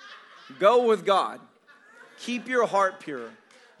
go 0.58 0.86
with 0.86 1.04
God, 1.04 1.40
keep 2.18 2.48
your 2.48 2.66
heart 2.66 3.00
pure. 3.00 3.28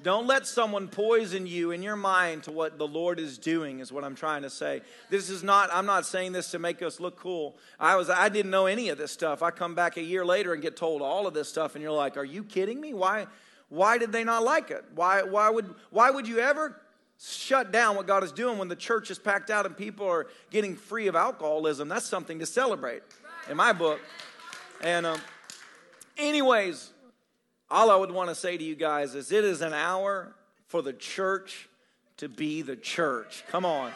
Don't 0.02 0.26
let 0.26 0.46
someone 0.46 0.88
poison 0.88 1.46
you 1.46 1.70
in 1.70 1.82
your 1.82 1.96
mind 1.96 2.42
to 2.44 2.50
what 2.50 2.78
the 2.78 2.86
Lord 2.86 3.20
is 3.20 3.38
doing, 3.38 3.78
is 3.78 3.92
what 3.92 4.04
I'm 4.04 4.14
trying 4.14 4.42
to 4.42 4.50
say. 4.50 4.82
This 5.08 5.30
is 5.30 5.42
not, 5.42 5.70
I'm 5.72 5.86
not 5.86 6.04
saying 6.04 6.32
this 6.32 6.50
to 6.50 6.58
make 6.58 6.82
us 6.82 7.00
look 7.00 7.16
cool. 7.16 7.56
I 7.78 7.96
was 7.96 8.10
I 8.10 8.28
didn't 8.28 8.50
know 8.50 8.66
any 8.66 8.88
of 8.88 8.98
this 8.98 9.12
stuff. 9.12 9.42
I 9.42 9.50
come 9.50 9.74
back 9.74 9.96
a 9.96 10.02
year 10.02 10.24
later 10.24 10.52
and 10.52 10.60
get 10.60 10.76
told 10.76 11.00
all 11.00 11.26
of 11.26 11.34
this 11.34 11.48
stuff, 11.48 11.74
and 11.74 11.82
you're 11.82 11.92
like, 11.92 12.16
Are 12.16 12.24
you 12.24 12.44
kidding 12.44 12.80
me? 12.80 12.92
Why 12.92 13.26
why 13.68 13.98
did 13.98 14.12
they 14.12 14.24
not 14.24 14.42
like 14.42 14.70
it? 14.70 14.84
Why 14.94 15.22
why 15.22 15.50
would 15.50 15.74
why 15.90 16.10
would 16.10 16.28
you 16.28 16.38
ever 16.38 16.80
shut 17.20 17.72
down 17.72 17.96
what 17.96 18.06
God 18.06 18.24
is 18.24 18.32
doing 18.32 18.58
when 18.58 18.68
the 18.68 18.76
church 18.76 19.10
is 19.10 19.18
packed 19.18 19.50
out 19.50 19.66
and 19.66 19.76
people 19.76 20.06
are 20.06 20.26
getting 20.50 20.76
free 20.76 21.06
of 21.06 21.16
alcoholism? 21.16 21.88
That's 21.88 22.06
something 22.06 22.38
to 22.40 22.46
celebrate 22.46 23.02
in 23.48 23.56
my 23.56 23.72
book. 23.72 24.00
And 24.80 25.06
um, 25.06 25.20
anyways, 26.16 26.90
all 27.74 27.90
I 27.90 27.96
would 27.96 28.12
want 28.12 28.28
to 28.28 28.36
say 28.36 28.56
to 28.56 28.62
you 28.62 28.76
guys 28.76 29.16
is 29.16 29.32
it 29.32 29.44
is 29.44 29.60
an 29.60 29.72
hour 29.72 30.32
for 30.68 30.80
the 30.80 30.92
church 30.92 31.68
to 32.18 32.28
be 32.28 32.62
the 32.62 32.76
church. 32.76 33.42
Come 33.50 33.66
on. 33.66 33.90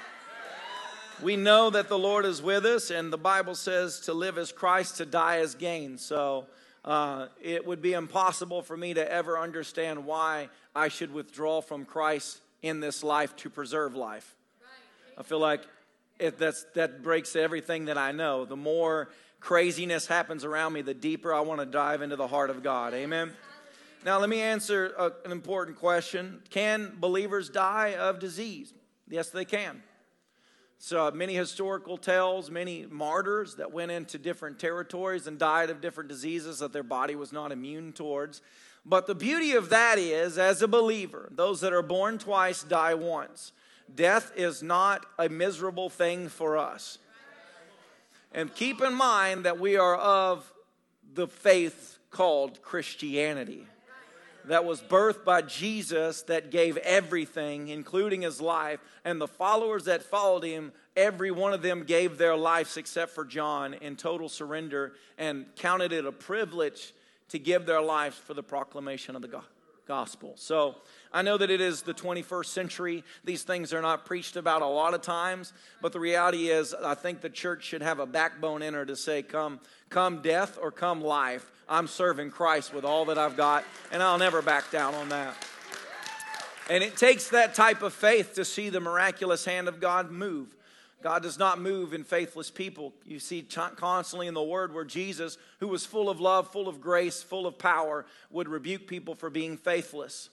We 1.23 1.37
know 1.37 1.71
that 1.71 1.89
the 1.89 1.99
Lord 1.99 2.25
is 2.25 2.43
with 2.43 2.65
us, 2.67 2.91
and 2.91 3.13
the 3.13 3.19
Bible 3.19 3.55
says 3.55 4.01
to 4.01 4.13
live 4.13 4.37
as 4.37 4.51
Christ, 4.51 4.97
to 4.97 5.07
die 5.07 5.39
as 5.39 5.55
gain. 5.55 5.97
So 5.97 6.47
uh, 6.85 7.27
it 7.41 7.65
would 7.67 7.81
be 7.81 7.93
impossible 7.93 8.63
for 8.63 8.77
me 8.77 8.95
to 8.95 9.13
ever 9.13 9.39
understand 9.39 10.05
why 10.05 10.49
I 10.75 10.89
should 10.89 11.13
withdraw 11.13 11.61
from 11.61 11.85
Christ 11.85 12.41
in 12.63 12.81
this 12.81 13.05
life 13.05 13.37
to 13.37 13.51
preserve 13.51 13.95
life. 13.95 14.35
I 15.17 15.23
feel 15.23 15.39
like 15.41 15.63
it, 16.19 16.37
that's, 16.37 16.65
that 16.75 17.05
breaks 17.05 17.37
everything 17.37 17.85
that 17.85 17.99
I 17.99 18.11
know. 18.11 18.45
The 18.45 18.57
more 18.57 19.09
craziness 19.39 20.09
happens 20.09 20.45
around 20.45 20.73
me, 20.73 20.83
the 20.83 20.95
deeper 20.95 21.33
I 21.33 21.41
want 21.41 21.61
to 21.61 21.67
dive 21.67 22.03
into 22.03 22.17
the 22.17 22.27
heart 22.27 22.51
of 22.51 22.65
God. 22.65 22.93
Amen. 22.93 23.33
Now, 24.05 24.19
let 24.21 24.29
me 24.29 24.41
answer 24.41 24.93
a, 24.97 25.13
an 25.25 25.33
important 25.33 25.79
question 25.79 26.43
Can 26.51 26.97
believers 26.99 27.49
die 27.49 27.95
of 27.95 28.19
disease? 28.19 28.73
Yes, 29.09 29.31
they 29.31 29.45
can. 29.45 29.83
So, 30.81 31.07
uh, 31.07 31.11
many 31.11 31.35
historical 31.35 31.97
tales, 31.97 32.51
many 32.51 32.87
martyrs 32.87 33.57
that 33.57 33.73
went 33.73 33.91
into 33.91 34.17
different 34.17 34.61
territories 34.61 35.27
and 35.27 35.37
died 35.37 35.71
of 35.71 35.81
different 35.81 36.09
diseases 36.09 36.61
that 36.61 36.73
their 36.73 36.85
body 36.85 37.17
was 37.17 37.33
not 37.33 37.51
immune 37.51 37.93
towards. 37.93 38.43
But 38.87 39.07
the 39.07 39.15
beauty 39.15 39.53
of 39.53 39.71
that 39.71 39.99
is, 39.99 40.39
as 40.39 40.63
a 40.63 40.69
believer, 40.69 41.29
those 41.33 41.61
that 41.63 41.73
are 41.73 41.83
born 41.83 42.19
twice 42.19 42.63
die 42.63 42.95
once. 42.95 43.53
Death 43.93 44.31
is 44.37 44.63
not 44.63 45.05
a 45.19 45.29
miserable 45.29 45.91
thing 45.91 46.29
for 46.29 46.57
us. 46.57 46.99
And 48.33 48.55
keep 48.55 48.81
in 48.81 48.95
mind 48.95 49.45
that 49.45 49.59
we 49.59 49.77
are 49.77 49.97
of 49.97 50.53
the 51.13 51.27
faith 51.27 51.99
called 52.11 52.63
Christianity 52.63 53.67
that 54.49 54.65
was 54.65 54.81
birthed 54.81 55.25
by 55.25 55.43
Jesus 55.43 56.23
that 56.23 56.51
gave 56.51 56.77
everything, 56.79 57.69
including 57.69 58.23
his 58.23 58.41
life, 58.41 58.81
and 59.05 59.21
the 59.21 59.29
followers 59.29 59.85
that 59.85 60.03
followed 60.03 60.43
him, 60.43 60.73
every 60.97 61.31
one 61.31 61.53
of 61.53 61.63
them 61.63 61.85
gave 61.85 62.19
their 62.19 62.37
lives 62.37 62.77
except 62.77 63.13
for 63.13 63.25
John 63.25 63.75
in 63.75 63.97
total 63.97 64.29
surrender 64.29 64.95
and 65.19 65.47
counted 65.57 65.93
it 65.93 66.07
a 66.07 66.13
privilege 66.13 66.93
to 67.29 67.39
give 67.39 67.67
their 67.67 67.83
lives 67.83 68.17
for 68.17 68.35
the 68.35 68.43
proclamation 68.43 69.15
of 69.15 69.23
the 69.23 69.43
gospel. 69.87 70.35
So 70.37 70.77
I 71.13 71.23
know 71.23 71.37
that 71.39 71.51
it 71.51 71.61
is 71.61 71.83
the 71.83 71.95
21st 71.95 72.47
century. 72.47 73.05
These 73.25 73.43
things 73.43 73.73
are 73.73 73.83
not 73.83 74.05
preached 74.05 74.37
about 74.37 74.63
a 74.63 74.67
lot 74.67 74.95
of 74.95 75.03
times, 75.03 75.53
but 75.83 75.93
the 75.93 76.01
reality 76.01 76.49
is, 76.49 76.75
I 76.75 76.95
think 76.95 77.21
the 77.21 77.31
church 77.31 77.65
should 77.65 77.83
have 77.83 77.99
a 77.99 78.07
backbone 78.07 78.63
in 78.63 78.75
her 78.75 78.87
to 78.87 78.97
say, 78.97 79.23
Come, 79.23 79.61
come 79.89 80.21
death 80.23 80.59
or 80.61 80.71
come 80.71 81.01
life. 81.01 81.51
I'm 81.69 81.87
serving 81.87 82.31
Christ 82.31 82.73
with 82.73 82.85
all 82.85 83.05
that 83.07 83.19
I've 83.19 83.37
got, 83.37 83.65
and 83.93 84.03
I'll 84.03 84.19
never 84.19 84.43
back 84.43 84.71
down 84.71 84.95
on 84.95 85.09
that. 85.11 85.37
And 86.71 86.83
it 86.85 86.97
takes 86.97 87.29
that 87.29 87.55
type 87.55 87.83
of 87.83 87.95
faith 87.95 88.35
to 88.35 88.45
see 88.45 88.69
the 88.69 88.81
miraculous 88.81 89.45
hand 89.45 89.69
of 89.69 89.81
God 89.81 90.11
move. 90.11 90.55
God 91.03 91.23
does 91.23 91.39
not 91.39 91.61
move 91.61 91.95
in 91.95 92.05
faithless 92.05 92.51
people. 92.51 92.93
You 93.05 93.21
see 93.21 93.43
constantly 93.77 94.27
in 94.27 94.35
the 94.35 94.43
Word 94.43 94.75
where 94.75 94.85
Jesus, 94.85 95.39
who 95.61 95.69
was 95.69 95.87
full 95.87 96.11
of 96.11 96.21
love, 96.21 96.51
full 96.51 96.69
of 96.69 96.81
grace, 96.81 97.23
full 97.23 97.47
of 97.47 97.59
power, 97.59 98.05
would 98.31 98.49
rebuke 98.49 98.87
people 98.87 99.15
for 99.15 99.31
being 99.31 99.57
faithless. 99.57 100.31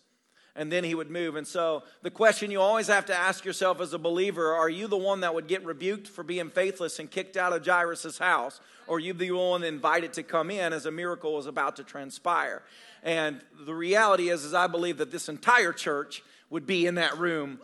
And 0.57 0.71
then 0.71 0.85
he 0.85 0.95
would 0.95 1.11
move. 1.11 1.35
And 1.35 1.45
so, 1.45 1.83
the 2.01 2.09
question 2.09 2.49
you 2.49 2.61
always 2.61 2.87
have 2.87 3.05
to 3.07 3.15
ask 3.15 3.43
yourself 3.43 3.81
as 3.81 3.93
a 3.93 3.99
believer 3.99 4.53
are 4.53 4.69
you 4.69 4.87
the 4.87 4.97
one 4.97 5.19
that 5.19 5.33
would 5.33 5.47
get 5.47 5.65
rebuked 5.65 6.07
for 6.07 6.23
being 6.23 6.49
faithless 6.49 6.97
and 6.99 7.11
kicked 7.11 7.35
out 7.35 7.51
of 7.51 7.65
Jairus' 7.65 8.17
house? 8.17 8.61
Or 8.87 8.99
you 8.99 9.13
the 9.13 9.31
one 9.31 9.63
invited 9.63 10.13
to 10.13 10.23
come 10.23 10.49
in 10.49 10.71
as 10.71 10.85
a 10.85 10.91
miracle 10.91 11.33
was 11.33 11.47
about 11.47 11.75
to 11.77 11.83
transpire? 11.83 12.61
And 13.03 13.41
the 13.65 13.73
reality 13.73 14.29
is, 14.29 14.45
is 14.45 14.53
I 14.53 14.67
believe 14.67 14.97
that 14.97 15.11
this 15.11 15.27
entire 15.27 15.73
church 15.73 16.23
would 16.49 16.65
be 16.65 16.87
in 16.87 16.95
that 16.95 17.17
room 17.17 17.59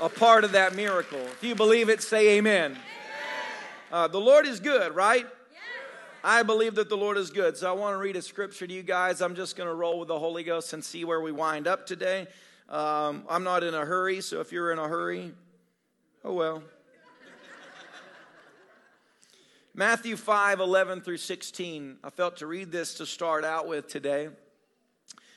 a 0.00 0.08
part 0.08 0.44
of 0.44 0.52
that 0.52 0.74
miracle. 0.74 1.18
If 1.18 1.42
you 1.42 1.54
believe 1.54 1.88
it, 1.88 2.02
say 2.02 2.36
amen. 2.36 2.76
Uh, 3.92 4.08
the 4.08 4.20
Lord 4.20 4.46
is 4.46 4.60
good, 4.60 4.94
right? 4.94 5.26
I 6.26 6.42
believe 6.42 6.76
that 6.76 6.88
the 6.88 6.96
Lord 6.96 7.18
is 7.18 7.28
good. 7.28 7.54
So 7.54 7.68
I 7.68 7.72
want 7.72 7.92
to 7.92 7.98
read 7.98 8.16
a 8.16 8.22
scripture 8.22 8.66
to 8.66 8.72
you 8.72 8.82
guys. 8.82 9.20
I'm 9.20 9.34
just 9.34 9.56
going 9.56 9.68
to 9.68 9.74
roll 9.74 9.98
with 9.98 10.08
the 10.08 10.18
Holy 10.18 10.42
Ghost 10.42 10.72
and 10.72 10.82
see 10.82 11.04
where 11.04 11.20
we 11.20 11.32
wind 11.32 11.66
up 11.66 11.86
today. 11.86 12.26
Um, 12.70 13.24
I'm 13.28 13.44
not 13.44 13.62
in 13.62 13.74
a 13.74 13.84
hurry, 13.84 14.22
so 14.22 14.40
if 14.40 14.50
you're 14.50 14.72
in 14.72 14.78
a 14.78 14.88
hurry, 14.88 15.32
oh 16.24 16.32
well. 16.32 16.62
Matthew 19.74 20.16
5 20.16 20.60
11 20.60 21.02
through 21.02 21.18
16. 21.18 21.98
I 22.02 22.08
felt 22.08 22.38
to 22.38 22.46
read 22.46 22.72
this 22.72 22.94
to 22.94 23.04
start 23.04 23.44
out 23.44 23.68
with 23.68 23.88
today. 23.88 24.24
It 24.24 24.32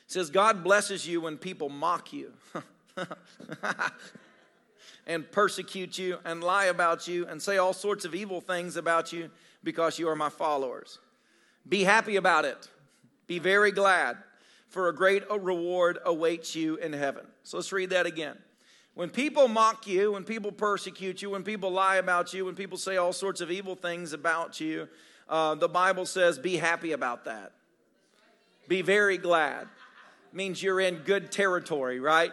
says, 0.08 0.30
God 0.30 0.64
blesses 0.64 1.06
you 1.06 1.20
when 1.20 1.38
people 1.38 1.68
mock 1.68 2.14
you. 2.14 2.32
and 5.06 5.30
persecute 5.34 5.98
you 5.98 6.20
and 6.24 6.42
lie 6.42 6.66
about 6.66 7.10
you 7.10 7.28
and 7.28 7.42
say 7.42 7.58
all 7.58 7.74
sorts 7.74 8.06
of 8.06 8.16
evil 8.16 8.40
things 8.40 8.78
about 8.78 9.12
you 9.12 9.30
because 9.64 10.00
you 10.00 10.10
are 10.10 10.16
my 10.16 10.30
followers. 10.30 11.00
Be 11.68 11.84
happy 11.84 12.16
about 12.16 12.46
it. 12.46 12.70
Be 13.28 13.40
very 13.40 13.72
glad, 13.72 14.18
for 14.70 14.88
a 14.88 14.96
great 14.96 15.24
reward 15.30 16.00
awaits 16.06 16.56
you 16.56 16.76
in 16.78 16.94
heaven. 16.94 17.26
So 17.44 17.58
let's 17.58 17.72
read 17.72 17.90
that 17.90 18.06
again. 18.06 18.38
When 18.94 19.10
people 19.10 19.48
mock 19.48 19.86
you, 19.86 20.14
when 20.14 20.24
people 20.24 20.52
persecute 20.52 21.22
you, 21.22 21.30
when 21.30 21.44
people 21.44 21.70
lie 21.72 21.98
about 21.98 22.34
you, 22.34 22.46
when 22.46 22.56
people 22.56 22.78
say 22.78 22.98
all 22.98 23.14
sorts 23.14 23.42
of 23.42 23.52
evil 23.52 23.76
things 23.76 24.14
about 24.14 24.60
you, 24.60 24.88
uh, 25.30 25.56
the 25.56 25.68
Bible 25.68 26.06
says 26.06 26.40
be 26.40 26.58
happy 26.58 26.94
about 26.94 27.26
that. 27.26 27.52
Be 28.68 28.82
very 28.82 29.18
glad. 29.18 29.68
means 30.34 30.62
you're 30.64 30.80
in 30.80 30.96
good 30.98 31.32
territory, 31.32 32.00
right? 32.00 32.32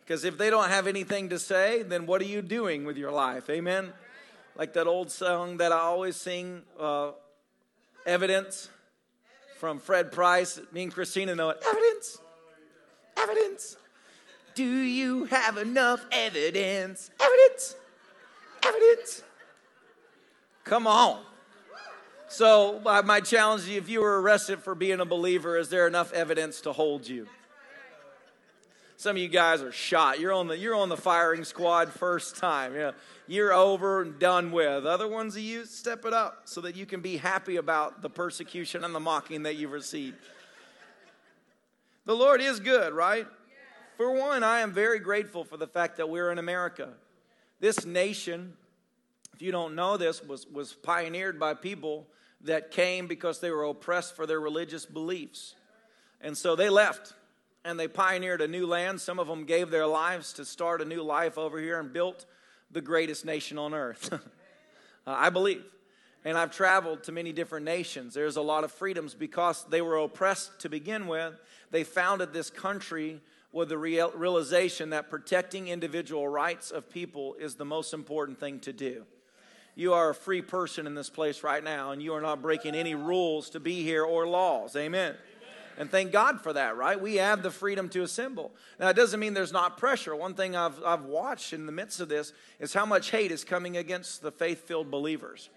Because 0.00 0.24
if 0.24 0.38
they 0.38 0.50
don't 0.50 0.68
have 0.68 0.86
anything 0.86 1.30
to 1.30 1.38
say, 1.38 1.82
then 1.82 2.06
what 2.06 2.20
are 2.20 2.26
you 2.26 2.40
doing 2.40 2.84
with 2.84 2.96
your 2.96 3.10
life? 3.10 3.50
Amen? 3.50 3.92
Like 4.56 4.72
that 4.72 4.86
old 4.86 5.10
song 5.10 5.58
that 5.58 5.70
I 5.70 5.78
always 5.78 6.16
sing, 6.16 6.62
uh, 6.80 7.10
Evidence, 8.06 8.70
from 9.58 9.78
Fred 9.78 10.12
Price. 10.12 10.60
Me 10.72 10.84
and 10.84 10.92
Christina 10.92 11.34
know 11.34 11.50
it. 11.50 11.62
Evidence! 11.68 12.18
Evidence! 13.16 13.76
Do 14.54 14.64
you 14.64 15.24
have 15.26 15.58
enough 15.58 16.04
evidence? 16.10 17.10
Evidence! 17.20 17.76
Evidence! 18.64 19.22
Come 20.64 20.86
on. 20.86 21.20
So, 22.28 22.80
my 23.04 23.20
challenge 23.20 23.64
to 23.64 23.72
you 23.72 23.78
if 23.78 23.88
you 23.88 24.00
were 24.00 24.20
arrested 24.20 24.60
for 24.62 24.74
being 24.74 25.00
a 25.00 25.04
believer, 25.04 25.58
is 25.58 25.68
there 25.68 25.86
enough 25.86 26.12
evidence 26.12 26.62
to 26.62 26.72
hold 26.72 27.06
you? 27.06 27.26
Some 28.98 29.16
of 29.16 29.22
you 29.22 29.28
guys 29.28 29.60
are 29.60 29.72
shot. 29.72 30.20
You're 30.20 30.32
on 30.32 30.48
the 30.48 30.56
you're 30.56 30.74
on 30.74 30.88
the 30.88 30.96
firing 30.96 31.44
squad 31.44 31.92
first 31.92 32.36
time. 32.36 32.74
Yeah, 32.74 32.92
you're 33.26 33.52
over 33.52 34.00
and 34.02 34.18
done 34.18 34.52
with. 34.52 34.86
Other 34.86 35.06
ones 35.06 35.36
of 35.36 35.42
you 35.42 35.66
step 35.66 36.06
it 36.06 36.14
up 36.14 36.42
so 36.46 36.62
that 36.62 36.76
you 36.76 36.86
can 36.86 37.00
be 37.00 37.18
happy 37.18 37.56
about 37.56 38.00
the 38.00 38.08
persecution 38.08 38.84
and 38.84 38.94
the 38.94 39.00
mocking 39.00 39.42
that 39.42 39.56
you've 39.56 39.72
received. 39.72 40.16
The 42.06 42.16
Lord 42.16 42.40
is 42.40 42.58
good, 42.58 42.94
right? 42.94 43.26
For 43.98 44.12
one, 44.12 44.42
I 44.42 44.60
am 44.60 44.72
very 44.72 44.98
grateful 44.98 45.44
for 45.44 45.56
the 45.56 45.66
fact 45.66 45.98
that 45.98 46.08
we're 46.08 46.30
in 46.30 46.38
America. 46.38 46.90
This 47.60 47.84
nation, 47.84 48.54
if 49.34 49.42
you 49.42 49.52
don't 49.52 49.74
know 49.74 49.96
this, 49.96 50.22
was, 50.22 50.46
was 50.46 50.72
pioneered 50.72 51.40
by 51.40 51.54
people 51.54 52.06
that 52.42 52.70
came 52.70 53.06
because 53.06 53.40
they 53.40 53.50
were 53.50 53.64
oppressed 53.64 54.14
for 54.14 54.26
their 54.26 54.40
religious 54.40 54.86
beliefs. 54.86 55.54
And 56.20 56.36
so 56.36 56.56
they 56.56 56.68
left 56.68 57.14
and 57.66 57.78
they 57.80 57.88
pioneered 57.88 58.40
a 58.40 58.46
new 58.46 58.64
land. 58.64 59.00
Some 59.00 59.18
of 59.18 59.26
them 59.26 59.44
gave 59.44 59.70
their 59.70 59.86
lives 59.86 60.32
to 60.34 60.44
start 60.44 60.80
a 60.80 60.84
new 60.84 61.02
life 61.02 61.36
over 61.36 61.58
here 61.58 61.80
and 61.80 61.92
built 61.92 62.24
the 62.70 62.80
greatest 62.80 63.24
nation 63.24 63.58
on 63.58 63.74
earth. 63.74 64.12
uh, 64.12 64.18
I 65.06 65.30
believe. 65.30 65.64
And 66.24 66.38
I've 66.38 66.52
traveled 66.52 67.02
to 67.04 67.12
many 67.12 67.32
different 67.32 67.64
nations. 67.64 68.14
There's 68.14 68.36
a 68.36 68.42
lot 68.42 68.62
of 68.64 68.70
freedoms 68.70 69.14
because 69.14 69.64
they 69.68 69.80
were 69.80 69.96
oppressed 69.96 70.60
to 70.60 70.68
begin 70.68 71.08
with. 71.08 71.34
They 71.72 71.82
founded 71.82 72.32
this 72.32 72.50
country 72.50 73.20
with 73.52 73.68
the 73.68 73.78
real, 73.78 74.12
realization 74.12 74.90
that 74.90 75.10
protecting 75.10 75.68
individual 75.68 76.28
rights 76.28 76.70
of 76.70 76.88
people 76.88 77.34
is 77.40 77.56
the 77.56 77.64
most 77.64 77.92
important 77.92 78.38
thing 78.38 78.60
to 78.60 78.72
do. 78.72 79.04
You 79.74 79.92
are 79.92 80.10
a 80.10 80.14
free 80.14 80.40
person 80.40 80.86
in 80.86 80.94
this 80.94 81.10
place 81.10 81.42
right 81.42 81.62
now, 81.62 81.90
and 81.90 82.02
you 82.02 82.14
are 82.14 82.20
not 82.20 82.42
breaking 82.42 82.74
any 82.74 82.94
rules 82.94 83.50
to 83.50 83.60
be 83.60 83.82
here 83.82 84.04
or 84.04 84.26
laws. 84.26 84.74
Amen. 84.74 85.16
And 85.78 85.90
thank 85.90 86.10
God 86.10 86.40
for 86.40 86.52
that, 86.54 86.76
right? 86.76 86.98
We 87.00 87.16
have 87.16 87.42
the 87.42 87.50
freedom 87.50 87.88
to 87.90 88.02
assemble. 88.02 88.52
Now, 88.80 88.88
it 88.88 88.96
doesn't 88.96 89.20
mean 89.20 89.34
there's 89.34 89.52
not 89.52 89.76
pressure. 89.76 90.16
One 90.16 90.34
thing 90.34 90.56
I've, 90.56 90.82
I've 90.84 91.04
watched 91.04 91.52
in 91.52 91.66
the 91.66 91.72
midst 91.72 92.00
of 92.00 92.08
this 92.08 92.32
is 92.58 92.72
how 92.72 92.86
much 92.86 93.10
hate 93.10 93.30
is 93.30 93.44
coming 93.44 93.76
against 93.76 94.22
the 94.22 94.32
faith 94.32 94.66
filled 94.66 94.90
believers. 94.90 95.50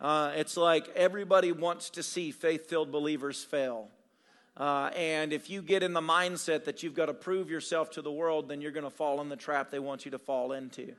Uh, 0.00 0.32
it's 0.36 0.56
like 0.56 0.88
everybody 0.94 1.50
wants 1.50 1.90
to 1.90 2.02
see 2.02 2.30
faith 2.30 2.68
filled 2.68 2.92
believers 2.92 3.42
fail. 3.42 3.88
Uh, 4.56 4.90
and 4.94 5.32
if 5.32 5.50
you 5.50 5.60
get 5.60 5.82
in 5.82 5.92
the 5.92 6.00
mindset 6.00 6.64
that 6.64 6.82
you've 6.82 6.94
got 6.94 7.06
to 7.06 7.14
prove 7.14 7.50
yourself 7.50 7.90
to 7.90 8.02
the 8.02 8.12
world, 8.12 8.48
then 8.48 8.60
you're 8.60 8.72
going 8.72 8.84
to 8.84 8.90
fall 8.90 9.20
in 9.20 9.28
the 9.28 9.36
trap 9.36 9.70
they 9.70 9.78
want 9.78 10.04
you 10.04 10.10
to 10.12 10.18
fall 10.18 10.52
into. 10.52 10.92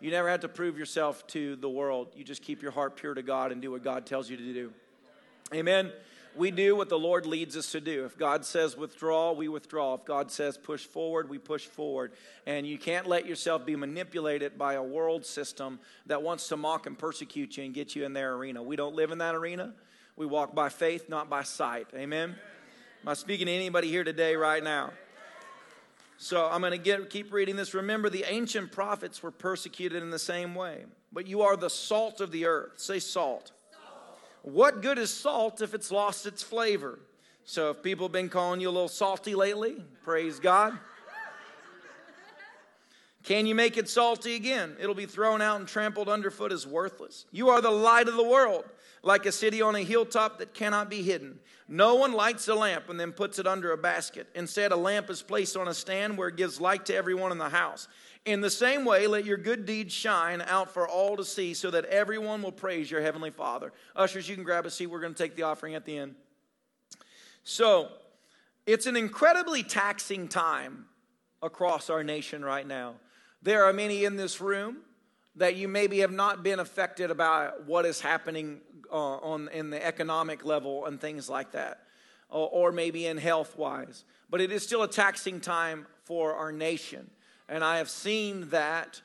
You 0.00 0.10
never 0.10 0.28
have 0.28 0.40
to 0.40 0.48
prove 0.48 0.78
yourself 0.78 1.26
to 1.28 1.56
the 1.56 1.68
world. 1.68 2.08
You 2.16 2.24
just 2.24 2.42
keep 2.42 2.62
your 2.62 2.72
heart 2.72 2.96
pure 2.96 3.14
to 3.14 3.22
God 3.22 3.52
and 3.52 3.60
do 3.60 3.70
what 3.70 3.84
God 3.84 4.06
tells 4.06 4.30
you 4.30 4.36
to 4.36 4.52
do. 4.52 4.72
Amen 5.52 5.92
we 6.36 6.50
do 6.50 6.76
what 6.76 6.88
the 6.88 6.98
Lord 6.98 7.26
leads 7.26 7.56
us 7.56 7.72
to 7.72 7.80
do. 7.80 8.04
If 8.04 8.18
God 8.18 8.44
says 8.44 8.76
withdraw, 8.76 9.32
we 9.32 9.48
withdraw. 9.48 9.94
If 9.94 10.04
God 10.04 10.30
says 10.30 10.56
push 10.56 10.84
forward, 10.84 11.28
we 11.28 11.38
push 11.38 11.66
forward. 11.66 12.12
And 12.46 12.66
you 12.66 12.78
can't 12.78 13.06
let 13.06 13.26
yourself 13.26 13.64
be 13.64 13.76
manipulated 13.76 14.58
by 14.58 14.74
a 14.74 14.82
world 14.82 15.24
system 15.24 15.78
that 16.06 16.22
wants 16.22 16.48
to 16.48 16.56
mock 16.56 16.86
and 16.86 16.98
persecute 16.98 17.56
you 17.56 17.64
and 17.64 17.74
get 17.74 17.94
you 17.94 18.04
in 18.04 18.12
their 18.12 18.34
arena. 18.34 18.62
We 18.62 18.76
don't 18.76 18.94
live 18.94 19.10
in 19.10 19.18
that 19.18 19.34
arena. 19.34 19.74
We 20.16 20.26
walk 20.26 20.54
by 20.54 20.68
faith, 20.68 21.08
not 21.08 21.28
by 21.28 21.42
sight. 21.42 21.88
Amen. 21.94 22.36
Am 23.02 23.08
I 23.08 23.14
speaking 23.14 23.46
to 23.46 23.52
anybody 23.52 23.88
here 23.88 24.04
today, 24.04 24.36
right 24.36 24.62
now? 24.62 24.92
So 26.16 26.48
I'm 26.48 26.60
going 26.60 26.80
to 26.80 27.04
keep 27.06 27.32
reading 27.32 27.56
this. 27.56 27.74
Remember, 27.74 28.08
the 28.08 28.24
ancient 28.26 28.72
prophets 28.72 29.22
were 29.22 29.32
persecuted 29.32 30.02
in 30.02 30.10
the 30.10 30.18
same 30.18 30.54
way. 30.54 30.84
But 31.12 31.26
you 31.26 31.42
are 31.42 31.56
the 31.56 31.68
salt 31.68 32.20
of 32.20 32.30
the 32.30 32.46
earth. 32.46 32.72
Say 32.76 33.00
salt. 33.00 33.52
What 34.44 34.82
good 34.82 34.98
is 34.98 35.10
salt 35.10 35.62
if 35.62 35.72
it's 35.72 35.90
lost 35.90 36.26
its 36.26 36.42
flavor? 36.42 36.98
So 37.46 37.70
if 37.70 37.82
people 37.82 38.04
have 38.04 38.12
been 38.12 38.28
calling 38.28 38.60
you 38.60 38.68
a 38.68 38.70
little 38.70 38.88
salty 38.88 39.34
lately, 39.34 39.76
praise 40.02 40.38
God. 40.38 40.78
Can 43.22 43.46
you 43.46 43.54
make 43.54 43.78
it 43.78 43.88
salty 43.88 44.34
again? 44.34 44.76
It'll 44.78 44.94
be 44.94 45.06
thrown 45.06 45.40
out 45.40 45.60
and 45.60 45.66
trampled 45.66 46.10
underfoot 46.10 46.52
as 46.52 46.66
worthless. 46.66 47.24
You 47.32 47.48
are 47.48 47.62
the 47.62 47.70
light 47.70 48.06
of 48.06 48.16
the 48.16 48.28
world, 48.28 48.66
like 49.02 49.24
a 49.24 49.32
city 49.32 49.62
on 49.62 49.76
a 49.76 49.82
hilltop 49.82 50.38
that 50.40 50.52
cannot 50.52 50.90
be 50.90 51.02
hidden. 51.02 51.38
No 51.66 51.94
one 51.94 52.12
lights 52.12 52.46
a 52.48 52.54
lamp 52.54 52.90
and 52.90 53.00
then 53.00 53.12
puts 53.12 53.38
it 53.38 53.46
under 53.46 53.72
a 53.72 53.78
basket. 53.78 54.26
Instead, 54.34 54.72
a 54.72 54.76
lamp 54.76 55.08
is 55.08 55.22
placed 55.22 55.56
on 55.56 55.68
a 55.68 55.74
stand 55.74 56.18
where 56.18 56.28
it 56.28 56.36
gives 56.36 56.60
light 56.60 56.84
to 56.86 56.94
everyone 56.94 57.32
in 57.32 57.38
the 57.38 57.48
house. 57.48 57.88
In 58.24 58.40
the 58.40 58.50
same 58.50 58.84
way, 58.84 59.06
let 59.06 59.26
your 59.26 59.36
good 59.36 59.66
deeds 59.66 59.92
shine 59.92 60.42
out 60.42 60.72
for 60.72 60.88
all 60.88 61.16
to 61.16 61.24
see 61.24 61.52
so 61.52 61.70
that 61.70 61.84
everyone 61.86 62.42
will 62.42 62.52
praise 62.52 62.90
your 62.90 63.02
heavenly 63.02 63.30
Father. 63.30 63.72
Ushers, 63.94 64.28
you 64.28 64.34
can 64.34 64.44
grab 64.44 64.64
a 64.64 64.70
seat. 64.70 64.86
We're 64.86 65.00
going 65.00 65.14
to 65.14 65.22
take 65.22 65.36
the 65.36 65.42
offering 65.42 65.74
at 65.74 65.84
the 65.84 65.98
end. 65.98 66.14
So, 67.42 67.90
it's 68.66 68.86
an 68.86 68.96
incredibly 68.96 69.62
taxing 69.62 70.26
time 70.26 70.86
across 71.42 71.90
our 71.90 72.02
nation 72.02 72.42
right 72.42 72.66
now. 72.66 72.94
There 73.42 73.64
are 73.64 73.74
many 73.74 74.04
in 74.04 74.16
this 74.16 74.40
room 74.40 74.78
that 75.36 75.56
you 75.56 75.68
maybe 75.68 75.98
have 75.98 76.12
not 76.12 76.42
been 76.42 76.60
affected 76.60 77.10
about 77.10 77.66
what 77.66 77.84
is 77.84 78.00
happening 78.00 78.60
uh, 78.90 79.16
on 79.16 79.48
in 79.52 79.68
the 79.68 79.84
economic 79.84 80.44
level 80.44 80.86
and 80.86 80.98
things 80.98 81.28
like 81.28 81.52
that, 81.52 81.82
or, 82.30 82.48
or 82.48 82.72
maybe 82.72 83.06
in 83.06 83.18
health 83.18 83.58
wise. 83.58 84.04
But 84.30 84.40
it 84.40 84.50
is 84.50 84.62
still 84.62 84.82
a 84.82 84.88
taxing 84.88 85.40
time 85.40 85.86
for 86.04 86.34
our 86.34 86.52
nation, 86.52 87.10
and 87.48 87.62
I 87.62 87.78
have 87.78 87.90
seen 87.90 88.48
that 88.50 89.00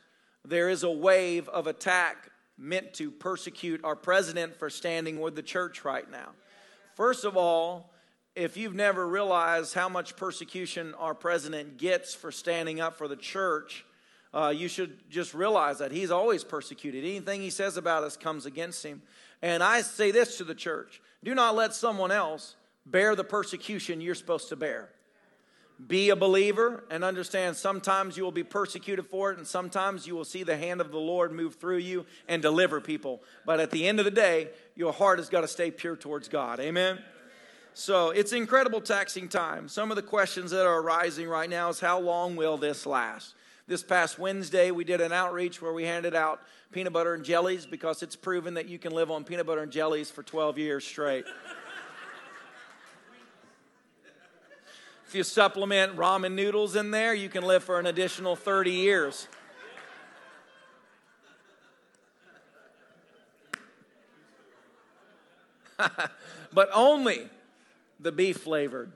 there 0.45 0.69
is 0.69 0.83
a 0.83 0.91
wave 0.91 1.49
of 1.49 1.67
attack 1.67 2.31
meant 2.57 2.93
to 2.95 3.11
persecute 3.11 3.81
our 3.83 3.95
president 3.95 4.55
for 4.55 4.69
standing 4.69 5.19
with 5.19 5.35
the 5.35 5.43
church 5.43 5.85
right 5.85 6.09
now. 6.09 6.29
First 6.95 7.23
of 7.23 7.37
all, 7.37 7.91
if 8.35 8.57
you've 8.57 8.75
never 8.75 9.07
realized 9.07 9.73
how 9.73 9.89
much 9.89 10.15
persecution 10.15 10.93
our 10.95 11.13
president 11.13 11.77
gets 11.77 12.13
for 12.13 12.31
standing 12.31 12.79
up 12.79 12.97
for 12.97 13.07
the 13.07 13.15
church, 13.15 13.85
uh, 14.33 14.53
you 14.55 14.67
should 14.67 15.09
just 15.09 15.33
realize 15.33 15.79
that 15.79 15.91
he's 15.91 16.11
always 16.11 16.43
persecuted. 16.43 17.03
Anything 17.03 17.41
he 17.41 17.49
says 17.49 17.77
about 17.77 18.03
us 18.03 18.15
comes 18.15 18.45
against 18.45 18.85
him. 18.85 19.01
And 19.41 19.63
I 19.63 19.81
say 19.81 20.11
this 20.11 20.37
to 20.37 20.43
the 20.43 20.55
church 20.55 21.01
do 21.23 21.35
not 21.35 21.55
let 21.55 21.73
someone 21.73 22.11
else 22.11 22.55
bear 22.85 23.15
the 23.15 23.23
persecution 23.23 24.01
you're 24.01 24.15
supposed 24.15 24.49
to 24.49 24.55
bear. 24.55 24.89
Be 25.87 26.09
a 26.09 26.15
believer 26.15 26.83
and 26.91 27.05
understand 27.05 27.55
sometimes 27.55 28.17
you 28.17 28.23
will 28.23 28.33
be 28.33 28.43
persecuted 28.43 29.05
for 29.05 29.31
it, 29.31 29.37
and 29.37 29.47
sometimes 29.47 30.05
you 30.05 30.13
will 30.13 30.25
see 30.25 30.43
the 30.43 30.57
hand 30.57 30.81
of 30.81 30.91
the 30.91 30.97
Lord 30.97 31.31
move 31.31 31.55
through 31.55 31.77
you 31.77 32.05
and 32.27 32.41
deliver 32.41 32.81
people. 32.81 33.23
But 33.45 33.61
at 33.61 33.71
the 33.71 33.87
end 33.87 33.99
of 33.99 34.05
the 34.05 34.11
day, 34.11 34.49
your 34.75 34.91
heart 34.91 35.19
has 35.19 35.29
got 35.29 35.41
to 35.41 35.47
stay 35.47 35.71
pure 35.71 35.95
towards 35.95 36.27
God. 36.27 36.59
Amen? 36.59 36.99
So 37.73 38.09
it's 38.09 38.33
incredible 38.33 38.81
taxing 38.81 39.29
time. 39.29 39.69
Some 39.69 39.89
of 39.89 39.95
the 39.95 40.01
questions 40.01 40.51
that 40.51 40.65
are 40.65 40.81
arising 40.81 41.29
right 41.29 41.49
now 41.49 41.69
is 41.69 41.79
how 41.79 41.99
long 41.99 42.35
will 42.35 42.57
this 42.57 42.85
last? 42.85 43.35
This 43.67 43.83
past 43.83 44.19
Wednesday, 44.19 44.71
we 44.71 44.83
did 44.83 44.99
an 44.99 45.13
outreach 45.13 45.61
where 45.61 45.71
we 45.71 45.83
handed 45.83 46.13
out 46.13 46.41
peanut 46.71 46.91
butter 46.91 47.13
and 47.13 47.23
jellies 47.23 47.65
because 47.65 48.03
it's 48.03 48.15
proven 48.15 48.55
that 48.55 48.67
you 48.67 48.79
can 48.79 48.91
live 48.91 49.11
on 49.11 49.23
peanut 49.23 49.45
butter 49.45 49.61
and 49.61 49.71
jellies 49.71 50.11
for 50.11 50.23
12 50.23 50.57
years 50.57 50.83
straight. 50.83 51.23
If 55.09 55.15
you 55.15 55.23
supplement 55.23 55.97
ramen 55.97 56.33
noodles 56.33 56.75
in 56.75 56.91
there, 56.91 57.15
you 57.15 57.29
can 57.29 57.43
live 57.43 57.63
for 57.63 57.79
an 57.79 57.87
additional 57.87 58.35
30 58.35 58.69
years. 58.69 59.27
but 66.53 66.69
only 66.75 67.27
the 67.99 68.11
beef 68.11 68.37
flavored. 68.37 68.91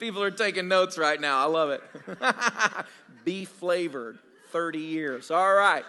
People 0.00 0.24
are 0.24 0.32
taking 0.32 0.66
notes 0.66 0.98
right 0.98 1.20
now. 1.20 1.38
I 1.38 1.44
love 1.44 1.70
it. 1.70 1.84
Beef 3.24 3.48
flavored, 3.48 4.18
30 4.50 4.80
years. 4.80 5.30
All 5.30 5.54
right. 5.54 5.84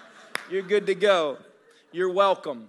You're 0.51 0.61
good 0.61 0.85
to 0.85 0.93
go. 0.93 1.39
You're 1.91 2.11
welcome. 2.11 2.67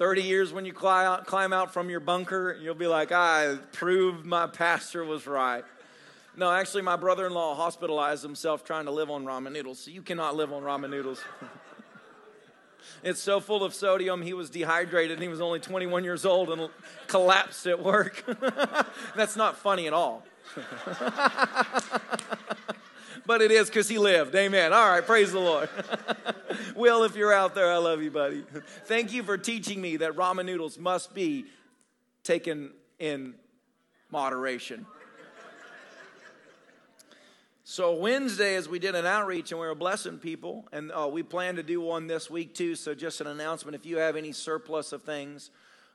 30 0.00 0.22
years 0.22 0.50
when 0.50 0.64
you 0.64 0.72
climb 0.72 1.52
out 1.52 1.74
from 1.74 1.90
your 1.90 2.00
bunker, 2.00 2.56
you'll 2.58 2.74
be 2.74 2.86
like, 2.86 3.12
I 3.12 3.58
proved 3.72 4.24
my 4.24 4.46
pastor 4.46 5.04
was 5.04 5.26
right. 5.26 5.62
No, 6.34 6.50
actually, 6.50 6.80
my 6.80 6.96
brother 6.96 7.26
in 7.26 7.34
law 7.34 7.54
hospitalized 7.54 8.22
himself 8.22 8.64
trying 8.64 8.86
to 8.86 8.90
live 8.90 9.10
on 9.10 9.26
ramen 9.26 9.52
noodles, 9.52 9.78
so 9.78 9.90
you 9.90 10.00
cannot 10.00 10.36
live 10.36 10.54
on 10.54 10.62
ramen 10.62 10.88
noodles. 10.88 11.22
it's 13.02 13.20
so 13.20 13.40
full 13.40 13.62
of 13.62 13.74
sodium, 13.74 14.22
he 14.22 14.32
was 14.32 14.48
dehydrated 14.48 15.18
and 15.18 15.22
he 15.22 15.28
was 15.28 15.42
only 15.42 15.60
21 15.60 16.02
years 16.02 16.24
old 16.24 16.48
and 16.48 16.70
collapsed 17.06 17.66
at 17.66 17.82
work. 17.82 18.24
That's 19.14 19.36
not 19.36 19.58
funny 19.58 19.86
at 19.86 19.92
all. 19.92 20.24
but 23.26 23.42
it 23.42 23.50
is 23.50 23.68
because 23.68 23.88
he 23.88 23.98
lived. 23.98 24.34
Amen. 24.34 24.72
All 24.72 24.88
right, 24.88 25.04
praise 25.04 25.32
the 25.32 25.40
Lord. 25.40 25.68
Will, 26.76 27.04
if 27.04 27.16
you're 27.16 27.32
out 27.32 27.54
there, 27.54 27.70
I 27.70 27.76
love 27.76 28.02
you, 28.02 28.10
buddy. 28.10 28.44
Thank 28.86 29.12
you 29.12 29.22
for 29.22 29.38
teaching 29.38 29.80
me 29.80 29.96
that 29.98 30.12
ramen 30.12 30.46
noodles 30.46 30.78
must 30.78 31.14
be 31.14 31.46
taken 32.24 32.72
in 32.98 33.34
moderation. 34.10 34.86
So 37.70 37.94
Wednesday, 37.94 38.56
as 38.56 38.68
we 38.68 38.80
did 38.80 38.96
an 38.96 39.06
outreach 39.06 39.52
and 39.52 39.60
we 39.60 39.66
were 39.68 39.76
blessing 39.76 40.18
people, 40.18 40.66
and 40.72 40.90
uh, 40.90 41.06
we 41.06 41.22
plan 41.22 41.54
to 41.54 41.62
do 41.62 41.80
one 41.80 42.08
this 42.08 42.28
week 42.28 42.52
too. 42.52 42.74
So 42.74 42.96
just 42.96 43.20
an 43.20 43.28
announcement: 43.28 43.76
if 43.76 43.86
you 43.86 43.98
have 43.98 44.16
any 44.16 44.32
surplus 44.32 44.92
of 44.92 45.04
things, 45.04 45.52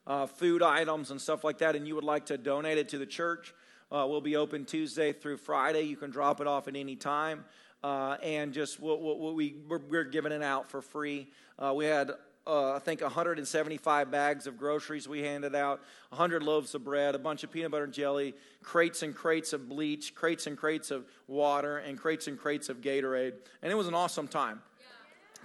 uh, 0.07 0.25
food 0.25 0.63
items 0.63 1.11
and 1.11 1.19
stuff 1.19 1.43
like 1.43 1.57
that, 1.57 1.75
and 1.75 1.85
you 1.85 1.93
would 1.95 2.05
like 2.05 2.27
to 2.27 2.37
donate 2.37 2.77
it 2.77 2.87
to 2.89 2.97
the 2.97 3.05
church, 3.05 3.53
uh, 3.91 4.05
we'll 4.09 4.21
be 4.21 4.35
open 4.35 4.65
Tuesday 4.65 5.13
through 5.13 5.37
Friday. 5.37 5.83
You 5.83 5.95
can 5.95 6.09
drop 6.09 6.41
it 6.41 6.47
off 6.47 6.67
at 6.67 6.75
any 6.75 6.95
time. 6.95 7.45
Uh, 7.83 8.17
and 8.23 8.51
just 8.51 8.79
we'll, 8.79 8.99
we'll, 8.99 9.35
we, 9.35 9.55
we're, 9.67 9.79
we're, 9.89 10.03
giving 10.03 10.31
it 10.31 10.41
out 10.41 10.71
for 10.71 10.81
free. 10.81 11.27
Uh, 11.59 11.71
we 11.71 11.85
had, 11.85 12.09
uh, 12.47 12.73
I 12.73 12.79
think, 12.79 13.01
175 13.01 14.09
bags 14.09 14.47
of 14.47 14.57
groceries 14.57 15.07
we 15.07 15.19
handed 15.19 15.53
out, 15.53 15.81
100 16.09 16.41
loaves 16.41 16.73
of 16.73 16.83
bread, 16.83 17.13
a 17.13 17.19
bunch 17.19 17.43
of 17.43 17.51
peanut 17.51 17.69
butter 17.69 17.83
and 17.83 17.93
jelly, 17.93 18.33
crates 18.63 19.03
and 19.03 19.13
crates 19.13 19.53
of 19.53 19.69
bleach, 19.69 20.15
crates 20.15 20.47
and 20.47 20.57
crates 20.57 20.89
of 20.89 21.05
water, 21.27 21.77
and 21.77 21.99
crates 21.99 22.27
and 22.27 22.39
crates 22.39 22.69
of 22.69 22.81
Gatorade. 22.81 23.33
And 23.61 23.71
it 23.71 23.75
was 23.75 23.87
an 23.87 23.93
awesome 23.93 24.27
time. 24.27 24.63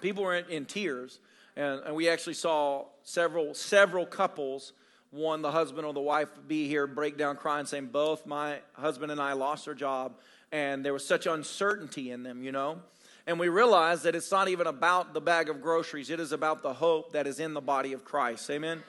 People 0.01 0.23
were 0.23 0.37
in, 0.37 0.47
in 0.47 0.65
tears. 0.65 1.21
And, 1.57 1.83
and 1.85 1.95
we 1.95 2.09
actually 2.09 2.35
saw 2.35 2.87
several, 3.03 3.53
several 3.53 4.07
couples 4.07 4.73
one, 5.11 5.43
the 5.43 5.51
husband 5.51 5.87
or 5.87 5.93
the 5.93 6.01
wife 6.01 6.29
be 6.47 6.69
here, 6.69 6.87
break 6.87 7.19
down 7.19 7.37
crying, 7.37 7.67
saying, 7.67 7.87
Both 7.87 8.27
my 8.27 8.59
husband 8.75 9.11
and 9.11 9.21
I 9.21 9.33
lost 9.33 9.67
our 9.67 9.75
job, 9.75 10.15
and 10.53 10.85
there 10.85 10.93
was 10.93 11.05
such 11.05 11.27
uncertainty 11.27 12.11
in 12.11 12.23
them, 12.23 12.43
you 12.43 12.53
know? 12.53 12.79
And 13.27 13.39
we 13.39 13.49
realize 13.49 14.03
that 14.03 14.15
it's 14.15 14.31
not 14.31 14.49
even 14.49 14.67
about 14.67 15.13
the 15.13 15.21
bag 15.21 15.49
of 15.49 15.61
groceries, 15.61 16.11
it 16.11 16.21
is 16.21 16.33
about 16.33 16.63
the 16.63 16.75
hope 16.75 17.13
that 17.13 17.27
is 17.27 17.41
in 17.41 17.55
the 17.55 17.61
body 17.61 17.93
of 17.93 18.05
Christ. 18.05 18.49
Amen? 18.51 18.83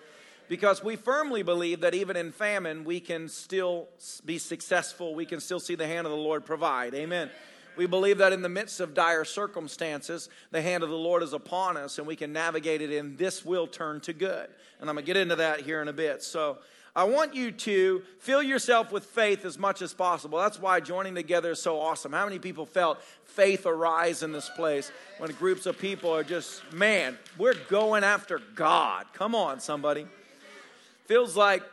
Because 0.47 0.83
we 0.83 0.95
firmly 0.95 1.43
believe 1.43 1.81
that 1.81 1.93
even 1.93 2.15
in 2.17 2.31
famine, 2.31 2.83
we 2.83 2.99
can 2.99 3.29
still 3.29 3.87
be 4.25 4.37
successful, 4.37 5.15
we 5.15 5.25
can 5.25 5.39
still 5.39 5.59
see 5.59 5.75
the 5.75 5.87
hand 5.87 6.05
of 6.05 6.11
the 6.11 6.17
Lord 6.17 6.45
provide. 6.45 6.93
Amen. 6.93 7.29
We 7.75 7.85
believe 7.85 8.17
that 8.19 8.33
in 8.33 8.41
the 8.41 8.49
midst 8.49 8.79
of 8.79 8.93
dire 8.93 9.25
circumstances, 9.25 10.29
the 10.51 10.61
hand 10.61 10.83
of 10.83 10.89
the 10.89 10.95
Lord 10.95 11.23
is 11.23 11.33
upon 11.33 11.77
us 11.77 11.97
and 11.97 12.07
we 12.07 12.15
can 12.15 12.33
navigate 12.33 12.81
it, 12.81 12.91
and 12.97 13.17
this 13.17 13.45
will 13.45 13.67
turn 13.67 14.01
to 14.01 14.13
good. 14.13 14.47
And 14.79 14.89
I'm 14.89 14.95
going 14.95 15.05
to 15.05 15.13
get 15.13 15.17
into 15.17 15.35
that 15.37 15.61
here 15.61 15.81
in 15.81 15.87
a 15.87 15.93
bit. 15.93 16.23
So, 16.23 16.59
I 16.93 17.05
want 17.05 17.35
you 17.35 17.51
to 17.51 18.01
fill 18.19 18.43
yourself 18.43 18.91
with 18.91 19.05
faith 19.05 19.45
as 19.45 19.57
much 19.57 19.81
as 19.81 19.93
possible. 19.93 20.39
That's 20.39 20.59
why 20.59 20.81
joining 20.81 21.15
together 21.15 21.51
is 21.51 21.61
so 21.61 21.79
awesome. 21.79 22.11
How 22.11 22.25
many 22.25 22.37
people 22.37 22.65
felt 22.65 23.01
faith 23.23 23.65
arise 23.65 24.23
in 24.23 24.33
this 24.33 24.49
place 24.49 24.91
when 25.17 25.31
groups 25.31 25.65
of 25.65 25.79
people 25.79 26.13
are 26.13 26.23
just, 26.23 26.61
man, 26.73 27.17
we're 27.37 27.55
going 27.69 28.03
after 28.03 28.41
God? 28.55 29.05
Come 29.13 29.35
on, 29.35 29.61
somebody. 29.61 30.05
Feels 31.05 31.37
like 31.37 31.63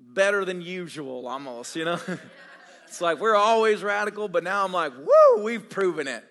better 0.00 0.46
than 0.46 0.62
usual 0.62 1.28
almost, 1.28 1.76
you 1.76 1.84
know? 1.84 2.00
It's 2.92 3.00
like 3.00 3.20
we're 3.20 3.34
always 3.34 3.82
radical, 3.82 4.28
but 4.28 4.44
now 4.44 4.66
I'm 4.66 4.72
like, 4.74 4.92
woo, 4.94 5.42
we've 5.42 5.66
proven 5.66 6.06
it. 6.06 6.22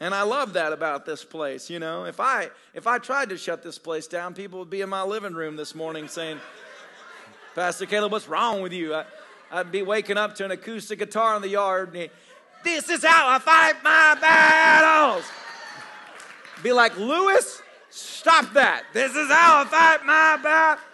And 0.00 0.14
I 0.14 0.20
love 0.20 0.52
that 0.52 0.74
about 0.74 1.06
this 1.06 1.24
place, 1.24 1.70
you 1.70 1.78
know. 1.78 2.04
If 2.04 2.20
I 2.20 2.50
if 2.74 2.86
I 2.86 2.98
tried 2.98 3.30
to 3.30 3.38
shut 3.38 3.62
this 3.62 3.78
place 3.78 4.06
down, 4.06 4.34
people 4.34 4.58
would 4.58 4.68
be 4.68 4.82
in 4.82 4.90
my 4.90 5.02
living 5.02 5.32
room 5.32 5.56
this 5.56 5.74
morning 5.74 6.08
saying, 6.08 6.40
Pastor 7.54 7.86
Caleb, 7.86 8.12
what's 8.12 8.28
wrong 8.28 8.60
with 8.60 8.74
you? 8.74 8.92
I, 8.94 9.06
would 9.54 9.72
be 9.72 9.80
waking 9.80 10.18
up 10.18 10.34
to 10.34 10.44
an 10.44 10.50
acoustic 10.50 10.98
guitar 10.98 11.34
in 11.36 11.40
the 11.40 11.48
yard. 11.48 11.96
And 11.96 12.10
this 12.62 12.90
is 12.90 13.02
how 13.02 13.26
I 13.26 13.38
fight 13.38 13.82
my 13.82 14.14
battles. 14.20 15.24
Be 16.62 16.72
like, 16.72 16.98
Lewis, 16.98 17.62
stop 17.88 18.52
that. 18.52 18.84
This 18.92 19.12
is 19.12 19.30
how 19.30 19.62
I 19.62 19.64
fight 19.64 20.04
my 20.04 20.38
battles. 20.42 20.85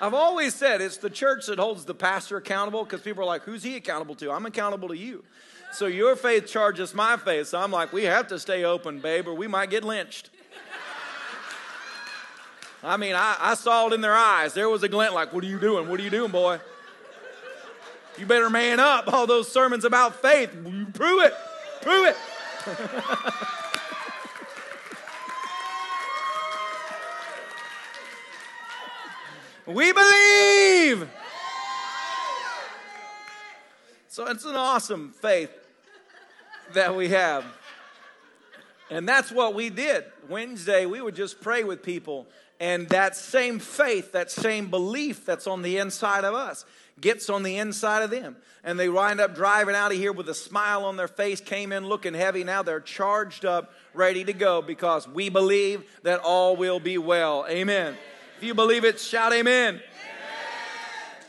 I've 0.00 0.14
always 0.14 0.54
said 0.54 0.80
it's 0.80 0.96
the 0.96 1.10
church 1.10 1.46
that 1.46 1.58
holds 1.58 1.84
the 1.84 1.94
pastor 1.94 2.36
accountable 2.36 2.84
because 2.84 3.00
people 3.00 3.22
are 3.22 3.26
like, 3.26 3.42
who's 3.42 3.62
he 3.62 3.76
accountable 3.76 4.14
to? 4.16 4.30
I'm 4.30 4.46
accountable 4.46 4.88
to 4.88 4.96
you. 4.96 5.24
So 5.72 5.86
your 5.86 6.14
faith 6.16 6.46
charges 6.46 6.94
my 6.94 7.16
faith. 7.16 7.48
So 7.48 7.60
I'm 7.60 7.70
like, 7.70 7.92
we 7.92 8.04
have 8.04 8.28
to 8.28 8.38
stay 8.38 8.64
open, 8.64 9.00
babe, 9.00 9.26
or 9.26 9.34
we 9.34 9.46
might 9.46 9.70
get 9.70 9.84
lynched. 9.84 10.30
I 12.82 12.98
mean, 12.98 13.14
I, 13.14 13.36
I 13.40 13.54
saw 13.54 13.86
it 13.86 13.94
in 13.94 14.02
their 14.02 14.14
eyes. 14.14 14.52
There 14.52 14.68
was 14.68 14.82
a 14.82 14.88
glint 14.88 15.14
like, 15.14 15.32
What 15.32 15.42
are 15.42 15.46
you 15.46 15.58
doing? 15.58 15.88
What 15.88 15.98
are 15.98 16.02
you 16.02 16.10
doing, 16.10 16.30
boy? 16.30 16.60
You 18.18 18.26
better 18.26 18.50
man 18.50 18.78
up. 18.78 19.12
All 19.12 19.26
those 19.26 19.50
sermons 19.50 19.84
about 19.84 20.20
faith. 20.20 20.50
Prove 20.92 21.22
it. 21.22 21.34
Prove 21.82 22.06
it. 22.08 22.16
we 29.66 29.92
believe. 29.92 31.08
So 34.08 34.26
it's 34.26 34.44
an 34.44 34.54
awesome 34.54 35.10
faith 35.10 35.50
that 36.74 36.94
we 36.94 37.08
have. 37.08 37.44
And 38.90 39.08
that's 39.08 39.32
what 39.32 39.54
we 39.54 39.70
did. 39.70 40.04
Wednesday, 40.28 40.86
we 40.86 41.00
would 41.00 41.16
just 41.16 41.40
pray 41.40 41.64
with 41.64 41.82
people. 41.82 42.26
And 42.60 42.88
that 42.90 43.16
same 43.16 43.58
faith, 43.58 44.12
that 44.12 44.30
same 44.30 44.70
belief 44.70 45.26
that's 45.26 45.46
on 45.46 45.62
the 45.62 45.78
inside 45.78 46.24
of 46.24 46.34
us 46.34 46.64
gets 47.00 47.28
on 47.28 47.42
the 47.42 47.56
inside 47.56 48.02
of 48.02 48.10
them. 48.10 48.36
And 48.62 48.78
they 48.78 48.88
wind 48.88 49.20
up 49.20 49.34
driving 49.34 49.74
out 49.74 49.90
of 49.90 49.98
here 49.98 50.12
with 50.12 50.28
a 50.28 50.34
smile 50.34 50.84
on 50.84 50.96
their 50.96 51.08
face, 51.08 51.40
came 51.40 51.72
in 51.72 51.86
looking 51.86 52.14
heavy. 52.14 52.44
Now 52.44 52.62
they're 52.62 52.80
charged 52.80 53.44
up, 53.44 53.72
ready 53.94 54.24
to 54.24 54.32
go 54.32 54.62
because 54.62 55.08
we 55.08 55.28
believe 55.28 55.82
that 56.02 56.20
all 56.20 56.56
will 56.56 56.78
be 56.78 56.98
well. 56.98 57.46
Amen. 57.48 57.96
If 58.36 58.42
you 58.42 58.54
believe 58.54 58.84
it, 58.84 58.98
shout 58.98 59.32
amen. 59.32 59.74
amen. 59.74 59.82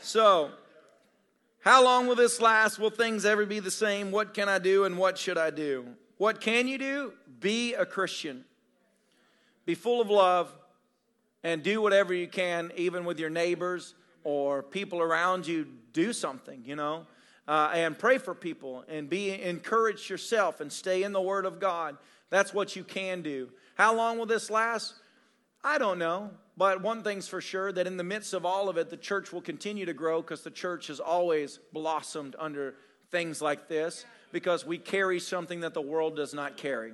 So, 0.02 0.50
how 1.60 1.84
long 1.84 2.08
will 2.08 2.16
this 2.16 2.40
last? 2.40 2.80
Will 2.80 2.90
things 2.90 3.24
ever 3.24 3.46
be 3.46 3.60
the 3.60 3.70
same? 3.70 4.10
What 4.10 4.34
can 4.34 4.48
I 4.48 4.58
do 4.58 4.84
and 4.84 4.98
what 4.98 5.16
should 5.16 5.38
I 5.38 5.50
do? 5.50 5.86
What 6.16 6.40
can 6.40 6.66
you 6.66 6.78
do? 6.78 7.12
Be 7.38 7.74
a 7.74 7.86
Christian. 7.86 8.44
Be 9.66 9.76
full 9.76 10.00
of 10.00 10.10
love 10.10 10.52
and 11.44 11.62
do 11.62 11.80
whatever 11.80 12.12
you 12.12 12.26
can, 12.26 12.72
even 12.76 13.04
with 13.04 13.20
your 13.20 13.30
neighbors 13.30 13.94
or 14.24 14.62
people 14.62 15.00
around 15.00 15.46
you. 15.46 15.68
Do 15.92 16.12
something, 16.12 16.62
you 16.66 16.74
know, 16.74 17.06
uh, 17.46 17.70
and 17.72 17.96
pray 17.96 18.18
for 18.18 18.34
people 18.34 18.84
and 18.88 19.08
be 19.08 19.40
encouraged 19.40 20.10
yourself 20.10 20.60
and 20.60 20.72
stay 20.72 21.04
in 21.04 21.12
the 21.12 21.22
Word 21.22 21.46
of 21.46 21.60
God. 21.60 21.96
That's 22.30 22.52
what 22.52 22.74
you 22.74 22.82
can 22.82 23.22
do. 23.22 23.50
How 23.76 23.94
long 23.94 24.18
will 24.18 24.26
this 24.26 24.50
last? 24.50 24.94
I 25.66 25.78
don't 25.78 25.98
know. 25.98 26.30
But 26.56 26.80
one 26.80 27.02
thing's 27.02 27.26
for 27.26 27.40
sure 27.40 27.72
that 27.72 27.88
in 27.88 27.96
the 27.96 28.04
midst 28.04 28.32
of 28.32 28.46
all 28.46 28.68
of 28.68 28.78
it, 28.78 28.88
the 28.88 28.96
church 28.96 29.32
will 29.32 29.40
continue 29.40 29.84
to 29.84 29.92
grow 29.92 30.22
because 30.22 30.42
the 30.42 30.50
church 30.50 30.86
has 30.86 31.00
always 31.00 31.58
blossomed 31.72 32.36
under 32.38 32.76
things 33.10 33.42
like 33.42 33.68
this 33.68 34.06
because 34.30 34.64
we 34.64 34.78
carry 34.78 35.18
something 35.18 35.60
that 35.60 35.74
the 35.74 35.82
world 35.82 36.14
does 36.14 36.32
not 36.32 36.56
carry. 36.56 36.92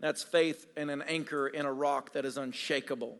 That's 0.00 0.24
faith 0.24 0.66
and 0.76 0.90
an 0.90 1.00
anchor 1.02 1.46
in 1.46 1.64
a 1.64 1.72
rock 1.72 2.12
that 2.14 2.24
is 2.24 2.36
unshakable. 2.36 3.16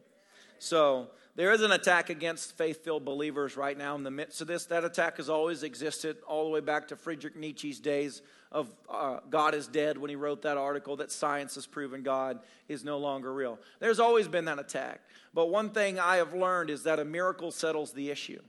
So 0.59 1.11
there 1.38 1.53
is 1.53 1.62
an 1.62 1.70
attack 1.70 2.11
against 2.11 2.59
faith 2.59 2.83
filled 2.83 3.05
believers 3.05 3.57
right 3.57 3.79
now 3.79 3.94
in 3.94 4.03
the 4.03 4.11
midst 4.11 4.40
of 4.40 4.48
this. 4.48 4.64
That 4.64 4.85
attack 4.85 5.18
has 5.18 5.29
always 5.29 5.62
existed 5.62 6.16
all 6.27 6.42
the 6.42 6.51
way 6.51 6.59
back 6.59 6.88
to 6.88 6.96
Friedrich 6.96 7.37
Nietzsche's 7.37 7.79
days 7.79 8.22
of 8.51 8.68
uh, 8.90 9.20
God 9.31 9.55
is 9.55 9.68
dead 9.68 9.98
when 9.98 10.11
he 10.11 10.16
wrote 10.16 10.42
that 10.42 10.57
article 10.57 10.96
that 10.96 11.12
science 11.12 11.55
has 11.55 11.64
proven 11.64 12.03
God 12.03 12.40
is 12.66 12.83
no 12.83 12.98
longer 12.98 13.33
real. 13.33 13.61
There's 13.79 14.01
always 14.01 14.27
been 14.27 14.46
that 14.46 14.59
attack. 14.59 15.01
But 15.33 15.46
one 15.46 15.70
thing 15.70 16.01
I 16.01 16.16
have 16.16 16.35
learned 16.35 16.70
is 16.70 16.83
that 16.83 16.98
a 16.98 17.05
miracle 17.05 17.53
settles 17.53 17.92
the 17.92 18.11
issue. 18.11 18.42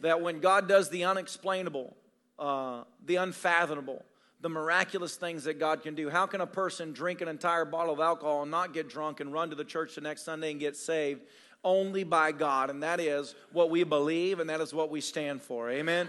That 0.00 0.20
when 0.20 0.40
God 0.40 0.66
does 0.66 0.90
the 0.90 1.04
unexplainable, 1.04 1.96
uh, 2.36 2.82
the 3.06 3.14
unfathomable, 3.14 4.04
the 4.40 4.48
miraculous 4.48 5.14
things 5.14 5.44
that 5.44 5.60
God 5.60 5.84
can 5.84 5.94
do. 5.94 6.10
How 6.10 6.26
can 6.26 6.40
a 6.40 6.48
person 6.48 6.92
drink 6.92 7.20
an 7.20 7.28
entire 7.28 7.64
bottle 7.64 7.94
of 7.94 8.00
alcohol 8.00 8.42
and 8.42 8.50
not 8.50 8.74
get 8.74 8.88
drunk 8.88 9.20
and 9.20 9.32
run 9.32 9.50
to 9.50 9.54
the 9.54 9.64
church 9.64 9.94
the 9.94 10.00
next 10.00 10.24
Sunday 10.24 10.50
and 10.50 10.58
get 10.58 10.76
saved? 10.76 11.22
Only 11.64 12.04
by 12.04 12.32
God. 12.32 12.70
And 12.70 12.82
that 12.82 13.00
is 13.00 13.34
what 13.52 13.70
we 13.70 13.84
believe 13.84 14.40
and 14.40 14.50
that 14.50 14.60
is 14.60 14.74
what 14.74 14.90
we 14.90 15.00
stand 15.00 15.42
for. 15.42 15.70
Amen. 15.70 16.08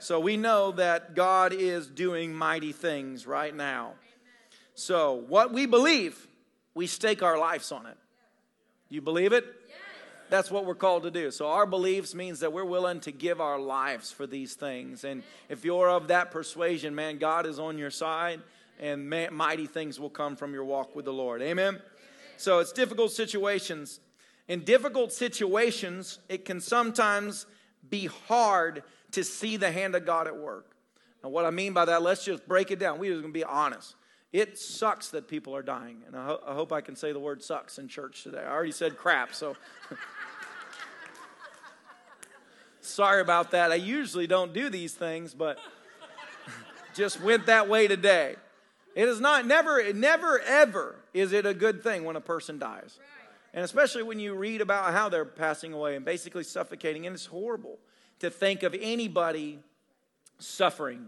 So 0.00 0.20
we 0.20 0.36
know 0.36 0.72
that 0.72 1.14
God 1.14 1.52
is 1.52 1.86
doing 1.86 2.34
mighty 2.34 2.72
things 2.72 3.26
right 3.26 3.54
now. 3.54 3.94
So, 4.78 5.24
what 5.26 5.52
we 5.52 5.66
believe, 5.66 6.28
we 6.72 6.86
stake 6.86 7.20
our 7.20 7.36
lives 7.36 7.72
on 7.72 7.86
it. 7.86 7.96
You 8.88 9.02
believe 9.02 9.32
it? 9.32 9.44
That's 10.30 10.52
what 10.52 10.66
we're 10.66 10.76
called 10.76 11.02
to 11.02 11.10
do. 11.10 11.32
So, 11.32 11.48
our 11.48 11.66
beliefs 11.66 12.14
means 12.14 12.38
that 12.40 12.52
we're 12.52 12.64
willing 12.64 13.00
to 13.00 13.10
give 13.10 13.40
our 13.40 13.58
lives 13.58 14.12
for 14.12 14.24
these 14.24 14.54
things. 14.54 15.02
And 15.02 15.24
if 15.48 15.64
you're 15.64 15.90
of 15.90 16.08
that 16.08 16.30
persuasion, 16.30 16.94
man, 16.94 17.18
God 17.18 17.44
is 17.44 17.58
on 17.58 17.76
your 17.76 17.90
side 17.90 18.40
and 18.78 19.10
mighty 19.32 19.66
things 19.66 19.98
will 19.98 20.10
come 20.10 20.36
from 20.36 20.54
your 20.54 20.64
walk 20.64 20.94
with 20.94 21.06
the 21.06 21.12
Lord. 21.12 21.42
Amen? 21.42 21.80
So, 22.36 22.60
it's 22.60 22.70
difficult 22.70 23.10
situations. 23.10 23.98
In 24.48 24.64
difficult 24.64 25.12
situations, 25.12 26.18
it 26.28 26.44
can 26.46 26.60
sometimes 26.60 27.46
be 27.88 28.06
hard 28.06 28.82
to 29.12 29.22
see 29.22 29.56
the 29.56 29.70
hand 29.70 29.94
of 29.94 30.04
God 30.06 30.26
at 30.26 30.36
work. 30.36 30.74
And 31.22 31.32
what 31.32 31.44
I 31.44 31.50
mean 31.50 31.74
by 31.74 31.84
that, 31.84 32.02
let's 32.02 32.24
just 32.24 32.48
break 32.48 32.70
it 32.70 32.78
down. 32.78 32.98
We're 32.98 33.12
just 33.12 33.22
going 33.22 33.32
to 33.32 33.38
be 33.38 33.44
honest. 33.44 33.94
It 34.32 34.58
sucks 34.58 35.08
that 35.10 35.28
people 35.28 35.54
are 35.56 35.62
dying. 35.62 36.02
And 36.06 36.16
I, 36.16 36.26
ho- 36.26 36.40
I, 36.46 36.54
hope 36.54 36.72
I 36.72 36.80
can 36.80 36.96
say 36.96 37.12
the 37.12 37.18
word 37.18 37.42
sucks 37.42 37.78
in 37.78 37.88
church 37.88 38.22
today. 38.22 38.42
I 38.42 38.50
already 38.50 38.72
said 38.72 38.96
crap, 38.96 39.34
so. 39.34 39.56
Sorry 42.80 43.20
about 43.20 43.50
that. 43.50 43.72
I 43.72 43.76
usually 43.76 44.26
don't 44.26 44.52
do 44.52 44.70
these 44.70 44.94
things, 44.94 45.34
but 45.34 45.58
just 46.94 47.20
went 47.20 47.46
that 47.46 47.68
way 47.68 47.88
today. 47.88 48.36
It 48.94 49.08
is 49.08 49.20
not, 49.20 49.46
never, 49.46 49.92
never, 49.92 50.40
ever 50.40 50.96
is 51.12 51.32
it 51.32 51.46
a 51.46 51.54
good 51.54 51.82
thing 51.82 52.04
when 52.04 52.16
a 52.16 52.20
person 52.20 52.58
dies. 52.58 52.98
And 53.54 53.64
especially 53.64 54.02
when 54.02 54.18
you 54.18 54.34
read 54.34 54.60
about 54.60 54.92
how 54.92 55.08
they're 55.08 55.24
passing 55.24 55.72
away 55.72 55.96
and 55.96 56.04
basically 56.04 56.44
suffocating, 56.44 57.06
and 57.06 57.14
it's 57.14 57.26
horrible 57.26 57.78
to 58.20 58.30
think 58.30 58.62
of 58.62 58.74
anybody 58.80 59.58
suffering. 60.38 61.06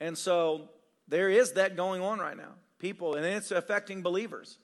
And 0.00 0.16
so 0.16 0.68
there 1.08 1.30
is 1.30 1.52
that 1.52 1.76
going 1.76 2.02
on 2.02 2.18
right 2.18 2.36
now. 2.36 2.54
People, 2.78 3.14
and 3.14 3.26
it's 3.26 3.50
affecting 3.50 4.02
believers. 4.02 4.58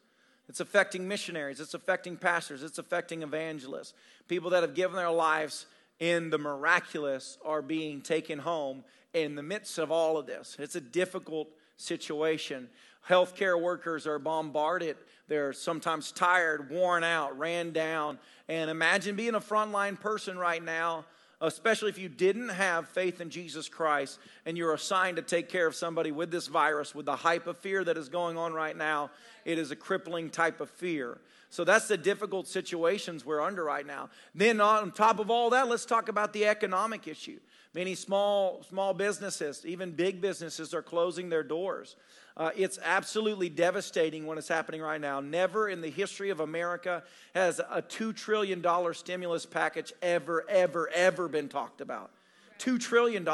It's 0.49 0.61
affecting 0.61 1.07
missionaries. 1.07 1.61
It's 1.61 1.75
affecting 1.75 2.17
pastors. 2.17 2.63
It's 2.63 2.79
affecting 2.79 3.23
evangelists. 3.23 3.95
People 4.29 4.51
that 4.51 4.63
have 4.63 4.75
given 4.75 4.97
their 4.97 5.11
lives 5.11 5.67
in 5.99 6.31
the 6.31 6.39
miraculous 6.39 7.39
are 7.45 7.63
being 7.63 8.01
taken 8.01 8.39
home 8.39 8.85
in 9.13 9.35
the 9.35 9.43
midst 9.43 9.79
of 9.79 9.91
all 9.91 10.17
of 10.17 10.27
this. 10.27 10.57
It's 10.59 10.77
a 10.77 10.81
difficult 10.81 11.49
situation. 11.77 12.69
Healthcare 13.09 13.61
workers 13.61 14.07
are 14.07 14.19
bombarded. 14.19 14.97
They're 15.29 15.53
sometimes 15.53 16.13
tired, 16.13 16.71
worn 16.71 17.05
out, 17.05 17.39
ran 17.39 17.73
down. 17.73 18.19
And 18.49 18.71
imagine 18.71 19.17
being 19.17 19.35
a 19.35 19.41
frontline 19.41 19.99
person 19.99 20.39
right 20.39 20.63
now 20.63 21.05
especially 21.41 21.91
if 21.91 21.99
you 21.99 22.09
didn't 22.09 22.49
have 22.49 22.89
faith 22.89 23.21
in 23.21 23.31
Jesus 23.31 23.69
Christ 23.69 24.19
and 24.47 24.57
you're 24.57 24.73
assigned 24.73 25.17
to 25.17 25.23
take 25.23 25.49
care 25.49 25.67
of 25.67 25.75
somebody 25.75 26.11
with 26.11 26.31
this 26.31 26.47
virus, 26.47 26.95
with 26.95 27.07
the 27.07 27.17
hype 27.17 27.47
of 27.47 27.59
fear 27.59 27.85
that 27.85 27.99
is 27.99 28.09
going 28.09 28.37
on 28.39 28.53
right 28.53 28.77
now, 28.77 29.11
it 29.45 29.59
is 29.59 29.71
a 29.71 29.77
crippling 29.77 30.31
type 30.31 30.61
of 30.61 30.71
fear. 30.71 31.19
So 31.51 31.65
that's 31.65 31.89
the 31.89 31.97
difficult 31.97 32.49
situations 32.49 33.25
we're 33.25 33.41
under 33.41 33.65
right 33.65 33.87
now. 33.87 34.09
Then 34.35 34.61
on 34.61 34.91
top 34.93 35.19
of 35.19 35.31
all 35.31 35.51
that, 35.51 35.69
let's 35.69 35.85
talk 35.85 36.09
about 36.09 36.33
the 36.33 36.47
economic 36.47 37.07
issue. 37.07 37.39
Many 37.75 37.95
small 37.95 38.63
small 38.69 38.95
businesses, 38.95 39.65
even 39.67 39.93
big 39.93 40.21
businesses 40.21 40.73
are 40.73 40.83
closing 40.83 41.29
their 41.29 41.43
doors. 41.43 41.97
Uh, 42.37 42.51
it's 42.55 42.79
absolutely 42.85 43.49
devastating 43.49 44.27
when 44.27 44.37
it's 44.37 44.49
happening 44.49 44.83
right 44.83 45.01
now. 45.01 45.21
Never 45.21 45.69
in 45.69 45.81
the 45.81 45.89
history 45.89 46.29
of 46.29 46.41
America 46.41 47.03
has 47.35 47.61
a 47.61 47.81
$2 47.81 48.15
trillion 48.15 48.63
stimulus 48.93 49.47
package 49.47 49.93
ever, 50.03 50.45
ever, 50.49 50.91
ever 50.95 51.29
been 51.29 51.49
talked 51.49 51.81
about. 51.81 52.11
$2 52.59 52.79
trillion? 52.79 53.27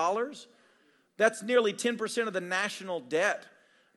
That's 1.16 1.42
nearly 1.42 1.72
10% 1.72 2.26
of 2.26 2.32
the 2.32 2.40
national 2.40 3.00
debt 3.00 3.44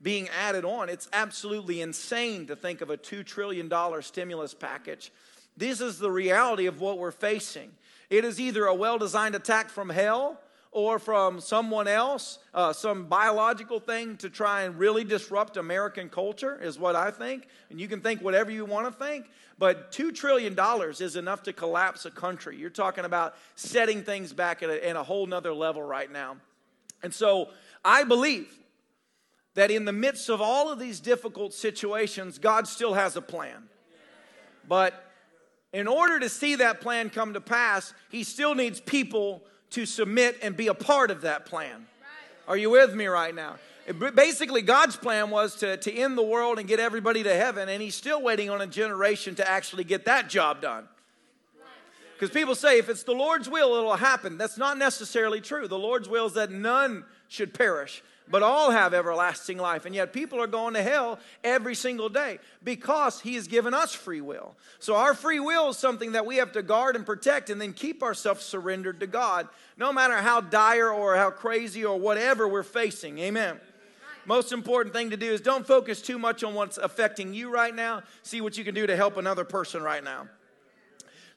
being 0.01 0.27
added 0.29 0.65
on. 0.65 0.89
It's 0.89 1.07
absolutely 1.13 1.81
insane 1.81 2.47
to 2.47 2.55
think 2.55 2.81
of 2.81 2.89
a 2.89 2.97
$2 2.97 3.23
trillion 3.25 3.71
stimulus 4.01 4.53
package. 4.53 5.11
This 5.55 5.81
is 5.81 5.99
the 5.99 6.11
reality 6.11 6.65
of 6.65 6.81
what 6.81 6.97
we're 6.97 7.11
facing. 7.11 7.71
It 8.09 8.25
is 8.25 8.39
either 8.39 8.65
a 8.65 8.75
well 8.75 8.97
designed 8.97 9.35
attack 9.35 9.69
from 9.69 9.89
hell 9.89 10.39
or 10.75 10.99
from 10.99 11.39
someone 11.39 11.87
else, 11.87 12.37
uh, 12.53 12.73
some 12.73 13.05
biological 13.05 13.79
thing 13.79 14.17
to 14.17 14.29
try 14.29 14.63
and 14.63 14.77
really 14.77 15.05
disrupt 15.05 15.55
American 15.55 16.09
culture, 16.09 16.61
is 16.61 16.77
what 16.77 16.97
I 16.97 17.11
think. 17.11 17.47
And 17.69 17.79
you 17.79 17.87
can 17.87 18.01
think 18.01 18.21
whatever 18.21 18.51
you 18.51 18.65
want 18.65 18.85
to 18.85 19.05
think, 19.05 19.27
but 19.57 19.93
$2 19.93 20.13
trillion 20.13 20.53
is 20.99 21.15
enough 21.15 21.43
to 21.43 21.53
collapse 21.53 22.03
a 22.03 22.11
country. 22.11 22.57
You're 22.57 22.69
talking 22.69 23.05
about 23.05 23.35
setting 23.55 24.03
things 24.03 24.33
back 24.33 24.63
at 24.63 24.69
a, 24.69 24.89
at 24.89 24.97
a 24.97 25.03
whole 25.03 25.25
nother 25.25 25.53
level 25.53 25.81
right 25.81 26.11
now. 26.11 26.35
And 27.01 27.13
so 27.13 27.51
I 27.85 28.03
believe 28.03 28.59
that 29.53 29.71
in 29.71 29.85
the 29.85 29.93
midst 29.93 30.27
of 30.27 30.41
all 30.41 30.69
of 30.69 30.77
these 30.77 30.99
difficult 30.99 31.53
situations, 31.53 32.37
God 32.37 32.67
still 32.67 32.95
has 32.95 33.15
a 33.15 33.21
plan. 33.21 33.69
But 34.67 34.93
in 35.71 35.87
order 35.87 36.19
to 36.19 36.27
see 36.27 36.55
that 36.55 36.81
plan 36.81 37.09
come 37.09 37.31
to 37.31 37.39
pass, 37.39 37.93
He 38.09 38.25
still 38.25 38.55
needs 38.55 38.81
people 38.81 39.41
to 39.71 39.85
submit 39.85 40.37
and 40.41 40.55
be 40.55 40.67
a 40.67 40.73
part 40.73 41.11
of 41.11 41.21
that 41.21 41.45
plan. 41.45 41.85
Are 42.47 42.57
you 42.57 42.69
with 42.69 42.93
me 42.93 43.07
right 43.07 43.33
now? 43.33 43.55
Basically, 44.15 44.61
God's 44.61 44.95
plan 44.95 45.29
was 45.29 45.55
to, 45.57 45.77
to 45.77 45.93
end 45.93 46.17
the 46.17 46.23
world 46.23 46.57
and 46.57 46.67
get 46.67 46.79
everybody 46.79 47.21
to 47.23 47.33
heaven, 47.35 47.69
and 47.69 47.81
He's 47.81 47.95
still 47.95 48.21
waiting 48.21 48.49
on 48.49 48.61
a 48.61 48.67
generation 48.67 49.35
to 49.35 49.47
actually 49.47 49.83
get 49.83 50.05
that 50.05 50.29
job 50.29 50.61
done. 50.61 50.87
Because 52.13 52.29
people 52.31 52.55
say 52.55 52.79
if 52.79 52.89
it's 52.89 53.03
the 53.03 53.13
Lord's 53.13 53.49
will, 53.49 53.75
it'll 53.75 53.95
happen. 53.95 54.37
That's 54.37 54.57
not 54.57 54.77
necessarily 54.77 55.41
true. 55.41 55.67
The 55.67 55.77
Lord's 55.77 56.07
will 56.07 56.27
is 56.27 56.33
that 56.33 56.49
none 56.49 57.03
should 57.27 57.53
perish, 57.53 58.03
but 58.29 58.43
all 58.43 58.71
have 58.71 58.93
everlasting 58.93 59.57
life. 59.57 59.85
And 59.85 59.93
yet 59.93 60.13
people 60.13 60.41
are 60.41 60.47
going 60.47 60.73
to 60.73 60.81
hell 60.81 61.19
every 61.43 61.75
single 61.75 62.09
day 62.09 62.39
because 62.63 63.21
He 63.21 63.35
has 63.35 63.47
given 63.47 63.73
us 63.73 63.93
free 63.93 64.21
will. 64.21 64.55
So 64.79 64.95
our 64.95 65.13
free 65.13 65.39
will 65.39 65.69
is 65.69 65.77
something 65.77 66.13
that 66.13 66.25
we 66.25 66.37
have 66.37 66.51
to 66.53 66.63
guard 66.63 66.95
and 66.95 67.05
protect 67.05 67.49
and 67.49 67.61
then 67.61 67.73
keep 67.73 68.03
ourselves 68.03 68.43
surrendered 68.43 68.99
to 68.99 69.07
God, 69.07 69.47
no 69.77 69.93
matter 69.93 70.15
how 70.15 70.41
dire 70.41 70.89
or 70.89 71.15
how 71.15 71.29
crazy 71.29 71.85
or 71.85 71.99
whatever 71.99 72.47
we're 72.47 72.63
facing. 72.63 73.19
Amen 73.19 73.59
most 74.25 74.51
important 74.51 74.93
thing 74.93 75.11
to 75.11 75.17
do 75.17 75.31
is 75.31 75.41
don't 75.41 75.65
focus 75.65 76.01
too 76.01 76.17
much 76.17 76.43
on 76.43 76.53
what's 76.53 76.77
affecting 76.77 77.33
you 77.33 77.49
right 77.51 77.73
now. 77.73 78.03
See 78.23 78.41
what 78.41 78.57
you 78.57 78.63
can 78.63 78.75
do 78.75 78.87
to 78.87 78.95
help 78.95 79.17
another 79.17 79.43
person 79.43 79.83
right 79.83 80.03
now. 80.03 80.27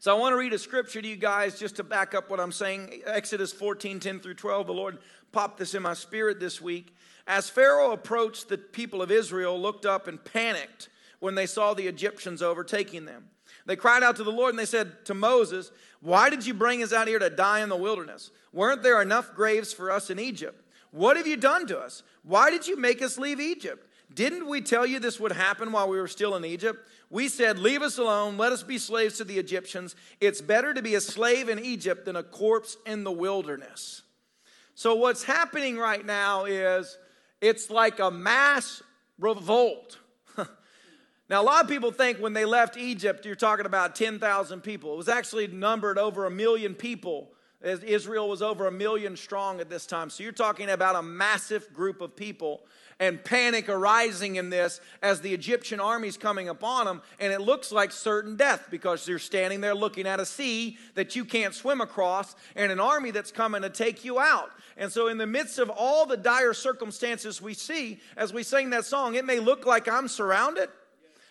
So 0.01 0.15
I 0.15 0.19
want 0.19 0.33
to 0.33 0.37
read 0.37 0.53
a 0.53 0.59
scripture 0.59 1.03
to 1.03 1.09
you 1.09 1.17
guys 1.17 1.59
just 1.59 1.77
to 1.77 1.85
back 1.85 2.15
up 2.15 2.31
what 2.31 2.39
I'm 2.39 2.53
saying. 2.53 3.03
Exodus 3.05 3.53
14, 3.53 3.99
10 3.99 4.21
through 4.21 4.35
12. 4.35 4.69
The 4.69 4.73
Lord 4.73 4.99
popped 5.33 5.59
this 5.59 5.75
in 5.75 5.83
my 5.83 5.95
spirit 5.95 6.41
this 6.41 6.61
week. 6.61 6.95
As 7.27 7.51
Pharaoh 7.51 7.93
approached, 7.93 8.49
the 8.49 8.59
people 8.59 9.03
of 9.03 9.11
Israel 9.11 9.61
looked 9.61 9.85
up 9.85 10.09
and 10.09 10.23
panicked 10.25 10.89
when 11.21 11.35
they 11.35 11.47
saw 11.47 11.75
the 11.75 11.87
Egyptians 11.87 12.43
overtaking 12.43 13.05
them. 13.05 13.29
They 13.67 13.77
cried 13.77 14.03
out 14.03 14.17
to 14.17 14.25
the 14.25 14.33
Lord 14.33 14.51
and 14.51 14.59
they 14.59 14.65
said 14.65 15.05
to 15.07 15.15
Moses, 15.15 15.71
Why 16.01 16.31
did 16.31 16.47
you 16.47 16.55
bring 16.55 16.83
us 16.83 16.93
out 16.93 17.09
here 17.09 17.19
to 17.19 17.29
die 17.29 17.61
in 17.61 17.69
the 17.69 17.77
wilderness? 17.77 18.31
Weren't 18.53 18.83
there 18.83 19.03
enough 19.03 19.35
graves 19.35 19.73
for 19.73 19.91
us 19.91 20.09
in 20.09 20.19
Egypt? 20.19 20.65
What 20.91 21.19
have 21.19 21.27
you 21.27 21.37
done 21.37 21.67
to 21.67 21.79
us? 21.79 22.03
Why 22.23 22.51
did 22.51 22.67
you 22.67 22.79
make 22.79 23.03
us 23.03 23.19
leave 23.19 23.41
Egypt? 23.41 23.87
Didn't 24.15 24.49
we 24.49 24.63
tell 24.63 24.87
you 24.87 24.99
this 24.99 25.21
would 25.21 25.33
happen 25.33 25.71
while 25.71 25.89
we 25.89 25.99
were 25.99 26.09
still 26.09 26.35
in 26.35 26.45
Egypt? 26.45 26.89
We 27.11 27.29
said, 27.29 27.59
Leave 27.59 27.83
us 27.83 27.99
alone, 27.99 28.39
let 28.39 28.53
us 28.53 28.63
be 28.63 28.79
slaves 28.79 29.19
to 29.19 29.25
the 29.25 29.39
Egyptians. 29.39 29.95
It's 30.21 30.41
better 30.41 30.73
to 30.73 30.81
be 30.81 30.95
a 30.95 31.01
slave 31.01 31.49
in 31.49 31.59
Egypt 31.59 32.07
than 32.07 32.17
a 32.17 32.23
corpse 32.23 32.77
in 32.87 33.05
the 33.05 33.13
wilderness. 33.13 34.03
So, 34.79 34.95
what's 34.95 35.25
happening 35.25 35.77
right 35.77 36.07
now 36.07 36.45
is 36.45 36.99
it's 37.41 37.69
like 37.69 37.99
a 37.99 38.13
mass 38.13 38.81
revolt. 39.19 39.99
now, 41.29 41.43
a 41.43 41.43
lot 41.43 41.65
of 41.65 41.69
people 41.69 41.91
think 41.91 42.19
when 42.19 42.33
they 42.33 42.45
left 42.45 42.77
Egypt, 42.77 43.27
you're 43.27 43.35
talking 43.35 43.67
about 43.67 43.97
10,000 43.97 44.61
people. 44.61 44.95
It 44.95 44.97
was 44.97 45.09
actually 45.09 45.49
numbered 45.49 45.99
over 45.99 46.27
a 46.27 46.31
million 46.31 46.77
people. 46.77 47.33
Israel 47.61 48.29
was 48.29 48.41
over 48.41 48.69
a 48.69 48.71
million 48.71 49.17
strong 49.17 49.59
at 49.61 49.69
this 49.69 49.85
time. 49.85 50.11
So, 50.11 50.23
you're 50.23 50.31
talking 50.31 50.71
about 50.71 50.95
a 50.95 51.03
massive 51.03 51.73
group 51.73 52.01
of 52.01 52.15
people 52.15 52.61
and 53.01 53.23
panic 53.25 53.69
arising 53.69 54.37
in 54.37 54.51
this 54.51 54.81
as 55.03 55.21
the 55.21 55.33
Egyptian 55.33 55.81
army's 55.81 56.17
coming 56.17 56.49
upon 56.49 56.85
them, 56.85 57.03
and 57.19 57.33
it 57.33 57.41
looks 57.41 57.71
like 57.71 57.93
certain 57.93 58.37
death 58.37 58.69
because 58.71 59.07
you're 59.07 59.19
standing 59.19 59.61
there 59.61 59.75
looking 59.75 60.07
at 60.07 60.21
a 60.21 60.27
sea 60.27 60.79
that 60.95 61.15
you 61.15 61.25
can't 61.25 61.55
swim 61.55 61.81
across 61.81 62.35
and 62.57 62.73
an 62.73 62.81
army 62.81 63.11
that's 63.11 63.31
coming 63.31 63.63
to 63.63 63.71
take 63.71 64.05
you 64.05 64.19
out. 64.19 64.51
And 64.79 64.93
so, 64.93 65.09
in 65.09 65.19
the 65.19 65.27
midst 65.27 65.59
of 65.59 65.71
all 65.71 66.07
the 66.07 66.17
dire 66.17 66.55
circumstances 66.55 67.43
we 67.43 67.53
see, 67.53 67.99
as 68.17 68.33
we 68.33 68.45
sing 68.45 68.71
that 68.71 68.85
song, 68.85 69.17
it 69.17 69.25
may 69.25 69.41
look 69.41 69.67
like 69.67 69.89
I'm 69.89 70.07
surrounded, 70.07 70.69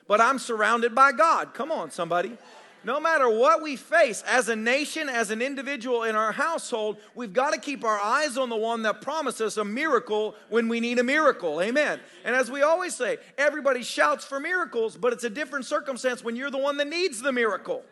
but 0.06 0.20
I'm 0.20 0.38
surrounded 0.38 0.94
by 0.94 1.14
God. 1.14 1.54
Come 1.54 1.72
on, 1.72 1.90
somebody. 1.90 2.38
No 2.84 3.00
matter 3.00 3.30
what 3.30 3.62
we 3.62 3.76
face 3.76 4.22
as 4.28 4.50
a 4.50 4.56
nation, 4.56 5.10
as 5.10 5.32
an 5.32 5.42
individual 5.42 6.04
in 6.04 6.16
our 6.16 6.32
household, 6.32 6.98
we've 7.16 7.34
got 7.34 7.54
to 7.54 7.60
keep 7.60 7.84
our 7.84 8.00
eyes 8.00 8.38
on 8.38 8.50
the 8.50 8.56
one 8.56 8.84
that 8.84 9.02
promises 9.02 9.58
a 9.58 9.66
miracle 9.66 10.36
when 10.50 10.68
we 10.68 10.80
need 10.80 11.00
a 11.00 11.04
miracle. 11.04 11.62
Amen. 11.62 12.00
And 12.24 12.36
as 12.36 12.52
we 12.52 12.62
always 12.62 12.96
say, 12.96 13.18
everybody 13.38 13.82
shouts 13.82 14.26
for 14.26 14.40
miracles, 14.40 14.96
but 14.96 15.12
it's 15.12 15.24
a 15.24 15.30
different 15.30 15.66
circumstance 15.66 16.24
when 16.24 16.36
you're 16.36 16.52
the 16.52 16.58
one 16.58 16.78
that 16.78 16.88
needs 16.88 17.22
the 17.22 17.32
miracle. 17.32 17.84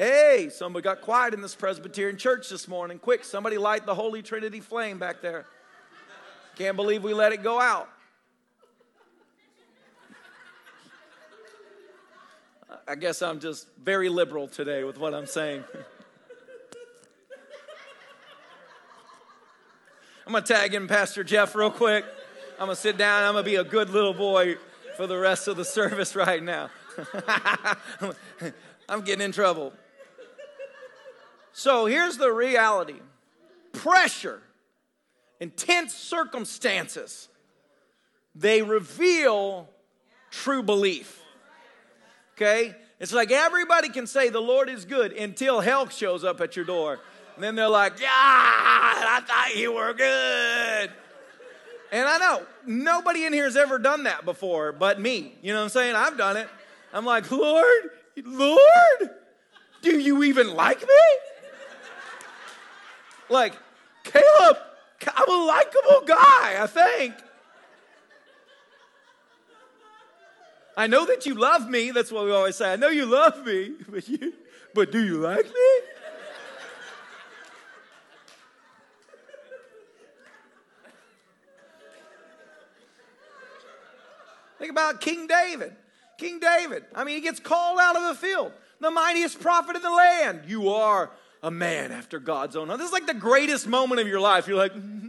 Hey, 0.00 0.48
somebody 0.48 0.82
got 0.82 1.02
quiet 1.02 1.34
in 1.34 1.42
this 1.42 1.54
Presbyterian 1.54 2.16
church 2.16 2.48
this 2.48 2.66
morning. 2.66 2.98
Quick, 2.98 3.22
somebody 3.22 3.58
light 3.58 3.84
the 3.84 3.94
Holy 3.94 4.22
Trinity 4.22 4.60
flame 4.60 4.98
back 4.98 5.20
there. 5.20 5.44
Can't 6.56 6.74
believe 6.74 7.04
we 7.04 7.12
let 7.12 7.34
it 7.34 7.42
go 7.42 7.60
out. 7.60 7.86
I 12.88 12.94
guess 12.94 13.20
I'm 13.20 13.40
just 13.40 13.66
very 13.76 14.08
liberal 14.08 14.48
today 14.48 14.84
with 14.84 14.96
what 14.96 15.12
I'm 15.12 15.26
saying. 15.26 15.64
I'm 20.26 20.32
going 20.32 20.42
to 20.42 20.50
tag 20.50 20.72
in 20.72 20.88
Pastor 20.88 21.22
Jeff 21.22 21.54
real 21.54 21.70
quick. 21.70 22.06
I'm 22.58 22.68
going 22.68 22.74
to 22.74 22.80
sit 22.80 22.96
down. 22.96 23.24
I'm 23.24 23.34
going 23.34 23.44
to 23.44 23.50
be 23.50 23.56
a 23.56 23.64
good 23.64 23.90
little 23.90 24.14
boy 24.14 24.56
for 24.96 25.06
the 25.06 25.18
rest 25.18 25.46
of 25.46 25.58
the 25.58 25.64
service 25.66 26.16
right 26.16 26.42
now. 26.42 26.70
I'm 28.88 29.02
getting 29.02 29.26
in 29.26 29.32
trouble. 29.32 29.74
So 31.52 31.86
here's 31.86 32.16
the 32.16 32.32
reality 32.32 33.00
pressure, 33.72 34.42
intense 35.40 35.94
circumstances, 35.94 37.28
they 38.34 38.62
reveal 38.62 39.68
true 40.30 40.62
belief. 40.62 41.22
Okay? 42.36 42.74
It's 42.98 43.12
like 43.12 43.30
everybody 43.30 43.88
can 43.88 44.06
say 44.06 44.28
the 44.28 44.40
Lord 44.40 44.68
is 44.68 44.84
good 44.84 45.12
until 45.12 45.60
hell 45.60 45.88
shows 45.88 46.24
up 46.24 46.40
at 46.40 46.56
your 46.56 46.64
door. 46.64 47.00
And 47.34 47.42
then 47.42 47.54
they're 47.54 47.68
like, 47.68 48.00
Yeah, 48.00 48.08
I 48.10 49.22
thought 49.26 49.56
you 49.56 49.72
were 49.72 49.94
good. 49.94 50.90
And 51.92 52.08
I 52.08 52.18
know 52.18 52.42
nobody 52.66 53.24
in 53.24 53.32
here 53.32 53.44
has 53.44 53.56
ever 53.56 53.78
done 53.78 54.04
that 54.04 54.24
before 54.24 54.72
but 54.72 55.00
me. 55.00 55.34
You 55.42 55.52
know 55.52 55.58
what 55.58 55.64
I'm 55.64 55.70
saying? 55.70 55.96
I've 55.96 56.16
done 56.16 56.36
it. 56.36 56.48
I'm 56.92 57.04
like, 57.04 57.30
Lord, 57.30 57.90
Lord, 58.24 59.10
do 59.82 59.98
you 59.98 60.22
even 60.24 60.54
like 60.54 60.80
me? 60.80 60.88
Like, 63.30 63.54
Caleb, 64.04 64.56
I'm 65.14 65.28
a 65.28 65.44
likable 65.46 66.06
guy, 66.06 66.62
I 66.62 66.66
think. 66.66 67.14
I 70.76 70.86
know 70.86 71.06
that 71.06 71.26
you 71.26 71.34
love 71.34 71.68
me. 71.68 71.90
That's 71.90 72.10
what 72.10 72.24
we 72.24 72.32
always 72.32 72.56
say. 72.56 72.72
I 72.72 72.76
know 72.76 72.88
you 72.88 73.06
love 73.06 73.44
me, 73.46 73.72
but 73.88 74.08
you 74.08 74.32
but 74.74 74.92
do 74.92 75.04
you 75.04 75.18
like 75.18 75.44
me? 75.44 75.80
Think 84.58 84.70
about 84.70 85.00
King 85.00 85.26
David. 85.26 85.74
King 86.18 86.38
David. 86.38 86.84
I 86.94 87.04
mean, 87.04 87.16
he 87.16 87.20
gets 87.22 87.40
called 87.40 87.78
out 87.80 87.96
of 87.96 88.02
the 88.04 88.14
field. 88.14 88.52
The 88.78 88.90
mightiest 88.90 89.40
prophet 89.40 89.76
in 89.76 89.82
the 89.82 89.90
land. 89.90 90.42
You 90.46 90.70
are 90.70 91.10
a 91.42 91.50
man 91.50 91.92
after 91.92 92.18
God's 92.18 92.56
own 92.56 92.68
heart. 92.68 92.78
This 92.78 92.88
is 92.88 92.92
like 92.92 93.06
the 93.06 93.14
greatest 93.14 93.66
moment 93.66 94.00
of 94.00 94.06
your 94.06 94.20
life. 94.20 94.46
You're 94.46 94.56
like, 94.56 94.72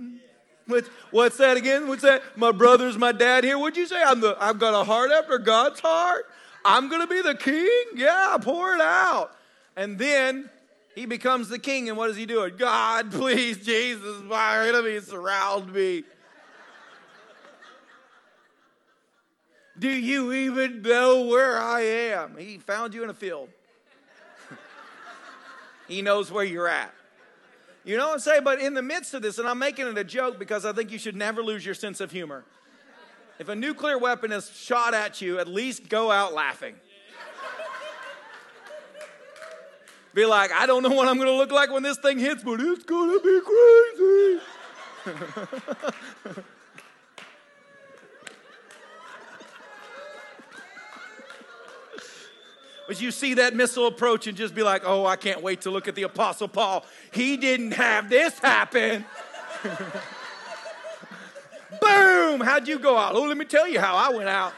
What's, 0.67 0.88
what's 1.12 1.38
that 1.38 1.58
again? 1.58 1.88
What's 1.88 2.04
that? 2.04 2.38
My 2.38 2.52
brother's 2.52 2.98
my 2.98 3.12
dad 3.12 3.44
here. 3.44 3.58
What'd 3.58 3.78
you 3.78 3.88
say? 3.88 4.02
I'm 4.02 4.22
the, 4.22 4.38
I've 4.39 4.60
got 4.60 4.80
a 4.80 4.84
heart 4.84 5.12
after 5.12 5.38
God's 5.38 5.80
heart. 5.80 6.26
I'm 6.63 6.88
going 6.89 7.02
to 7.02 7.08
be 7.08 7.22
the 7.22 7.36
king? 7.36 7.84
Yeah, 7.96 8.38
pour 8.39 8.74
it 8.76 8.82
out. 8.82 9.36
And 9.76 9.98
then 9.98 10.50
he 10.96 11.06
becomes 11.06 11.50
the 11.50 11.60
king, 11.60 11.89
and 11.89 11.98
what 11.98 12.08
does 12.08 12.17
he 12.17 12.26
do? 12.26 12.50
God, 12.52 13.12
please, 13.12 13.65
Jesus, 13.65 14.22
my 14.24 14.67
enemies 14.67 15.08
surround 15.08 15.74
me. 15.74 16.04
Do 19.80 19.89
you 19.89 20.32
even 20.32 20.82
know 20.84 21.26
where 21.26 21.58
I 21.58 21.82
am? 21.82 22.38
He 22.38 22.60
found 22.60 22.94
you 22.94 23.04
in 23.04 23.10
a 23.10 23.13
field. 23.15 23.50
He 25.88 26.02
knows 26.02 26.32
where 26.32 26.44
you're 26.44 26.67
at. 26.67 26.94
You 27.84 27.98
know 27.98 28.08
what 28.08 28.13
I'm 28.13 28.20
saying? 28.20 28.44
But 28.44 28.62
in 28.62 28.74
the 28.74 28.82
midst 28.82 29.13
of 29.13 29.22
this, 29.22 29.39
and 29.39 29.48
I'm 29.48 29.60
making 29.60 29.88
it 29.88 29.98
a 29.98 30.04
joke 30.04 30.38
because 30.38 30.65
I 30.65 30.74
think 30.74 30.91
you 30.91 31.00
should 31.00 31.15
never 31.15 31.41
lose 31.41 31.65
your 31.65 31.76
sense 31.76 32.00
of 32.00 32.12
humor. 32.12 32.44
If 33.39 33.50
a 33.50 33.56
nuclear 33.56 33.98
weapon 33.98 34.32
is 34.32 34.50
shot 34.56 34.94
at 34.94 35.20
you, 35.22 35.39
at 35.39 35.48
least 35.48 35.89
go 35.89 36.12
out 36.12 36.34
laughing. 36.34 36.76
Be 40.13 40.26
like, 40.26 40.52
I 40.52 40.65
don't 40.65 40.84
know 40.84 40.89
what 40.89 41.08
I'm 41.08 41.15
to 41.28 41.32
look 41.32 41.52
like 41.52 41.72
when 41.72 41.84
this 41.84 41.98
thing 41.98 42.20
hits, 42.20 42.44
but 42.44 42.60
it's 42.60 42.84
to 42.84 43.22
be 43.24 43.41
crazy. 46.26 46.41
But 52.91 52.99
you 52.99 53.12
see 53.12 53.36
that 53.36 53.56
missile 53.56 53.88
approach 53.88 54.27
and 54.27 54.38
just 54.38 54.54
be 54.54 54.63
like, 54.63 54.82
oh, 54.86 55.06
I 55.06 55.15
can't 55.15 55.41
wait 55.41 55.62
to 55.62 55.71
look 55.71 55.88
at 55.88 55.95
the 55.95 56.04
Apostle 56.04 56.49
Paul. 56.49 56.86
He 57.13 57.38
didn't 57.38 57.71
have 57.71 58.10
this 58.10 58.38
happen. 58.39 59.06
Boom! 61.82 62.41
How'd 62.41 62.67
you 62.67 62.80
go 62.80 62.97
out? 62.97 63.15
Oh, 63.15 63.21
let 63.21 63.38
me 63.38 63.45
tell 63.45 63.65
you 63.65 63.80
how 63.80 63.95
I 63.95 64.10
went 64.10 64.27
out. 64.27 64.51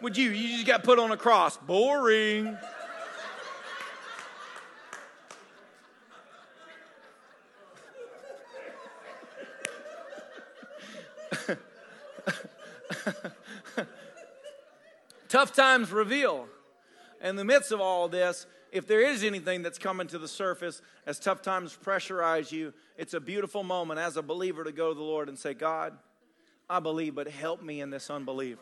Would 0.00 0.16
you? 0.16 0.30
You 0.30 0.58
just 0.58 0.66
got 0.68 0.84
put 0.84 1.00
on 1.00 1.10
a 1.10 1.16
cross. 1.16 1.56
Boring. 1.56 2.56
Tough 15.28 15.54
times 15.54 15.92
reveal. 15.92 16.48
In 17.22 17.36
the 17.36 17.44
midst 17.44 17.72
of 17.72 17.80
all 17.80 18.08
this, 18.08 18.46
if 18.72 18.86
there 18.86 19.00
is 19.00 19.24
anything 19.24 19.62
that's 19.62 19.78
coming 19.78 20.06
to 20.08 20.18
the 20.18 20.28
surface 20.28 20.82
as 21.06 21.18
tough 21.18 21.42
times 21.42 21.76
pressurize 21.82 22.52
you, 22.52 22.74
it's 22.96 23.14
a 23.14 23.20
beautiful 23.20 23.62
moment 23.62 23.98
as 23.98 24.16
a 24.16 24.22
believer 24.22 24.64
to 24.64 24.72
go 24.72 24.90
to 24.90 24.94
the 24.94 25.02
Lord 25.02 25.28
and 25.28 25.38
say, 25.38 25.54
God, 25.54 25.96
I 26.68 26.80
believe, 26.80 27.14
but 27.14 27.28
help 27.28 27.62
me 27.62 27.80
in 27.80 27.90
this 27.90 28.10
unbelief. 28.10 28.58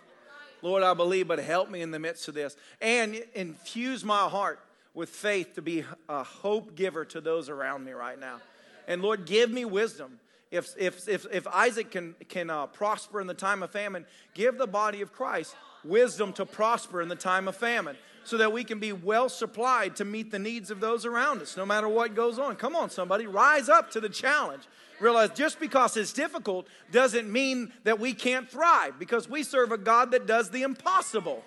Lord, 0.62 0.82
I 0.82 0.94
believe, 0.94 1.28
but 1.28 1.38
help 1.40 1.70
me 1.70 1.82
in 1.82 1.90
the 1.90 1.98
midst 1.98 2.28
of 2.28 2.34
this. 2.34 2.56
And 2.80 3.22
infuse 3.34 4.04
my 4.04 4.28
heart 4.28 4.60
with 4.94 5.10
faith 5.10 5.54
to 5.56 5.62
be 5.62 5.84
a 6.08 6.22
hope 6.22 6.76
giver 6.76 7.04
to 7.06 7.20
those 7.20 7.48
around 7.48 7.84
me 7.84 7.92
right 7.92 8.18
now. 8.18 8.40
And 8.86 9.02
Lord, 9.02 9.26
give 9.26 9.50
me 9.50 9.64
wisdom. 9.64 10.20
If, 10.50 10.74
if, 10.78 11.08
if, 11.08 11.26
if 11.32 11.46
Isaac 11.48 11.90
can, 11.90 12.14
can 12.28 12.50
uh, 12.50 12.66
prosper 12.66 13.20
in 13.20 13.26
the 13.26 13.34
time 13.34 13.62
of 13.62 13.70
famine, 13.70 14.06
give 14.34 14.58
the 14.58 14.66
body 14.66 15.00
of 15.00 15.12
Christ 15.12 15.56
wisdom 15.84 16.32
to 16.34 16.46
prosper 16.46 17.02
in 17.02 17.08
the 17.08 17.16
time 17.16 17.48
of 17.48 17.56
famine 17.56 17.96
so 18.24 18.38
that 18.38 18.52
we 18.52 18.64
can 18.64 18.78
be 18.78 18.92
well 18.92 19.28
supplied 19.28 19.96
to 19.96 20.04
meet 20.04 20.30
the 20.30 20.38
needs 20.38 20.70
of 20.70 20.80
those 20.80 21.04
around 21.04 21.42
us, 21.42 21.56
no 21.56 21.66
matter 21.66 21.88
what 21.88 22.14
goes 22.14 22.38
on. 22.38 22.56
Come 22.56 22.74
on, 22.74 22.90
somebody, 22.90 23.26
rise 23.26 23.68
up 23.68 23.90
to 23.92 24.00
the 24.00 24.08
challenge. 24.08 24.62
Realize 25.00 25.30
just 25.30 25.60
because 25.60 25.96
it's 25.96 26.12
difficult 26.12 26.66
doesn't 26.90 27.30
mean 27.30 27.72
that 27.82 27.98
we 27.98 28.14
can't 28.14 28.48
thrive 28.48 28.98
because 28.98 29.28
we 29.28 29.42
serve 29.42 29.72
a 29.72 29.78
God 29.78 30.12
that 30.12 30.26
does 30.26 30.50
the 30.50 30.62
impossible. 30.62 31.42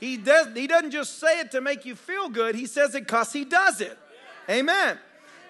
He, 0.00 0.16
does, 0.16 0.48
he 0.54 0.66
doesn't 0.66 0.90
just 0.90 1.18
say 1.20 1.40
it 1.40 1.52
to 1.52 1.60
make 1.60 1.84
you 1.84 1.94
feel 1.94 2.28
good, 2.28 2.54
He 2.54 2.66
says 2.66 2.94
it 2.94 3.06
because 3.06 3.32
He 3.32 3.44
does 3.44 3.80
it. 3.80 3.96
Amen. 4.50 4.98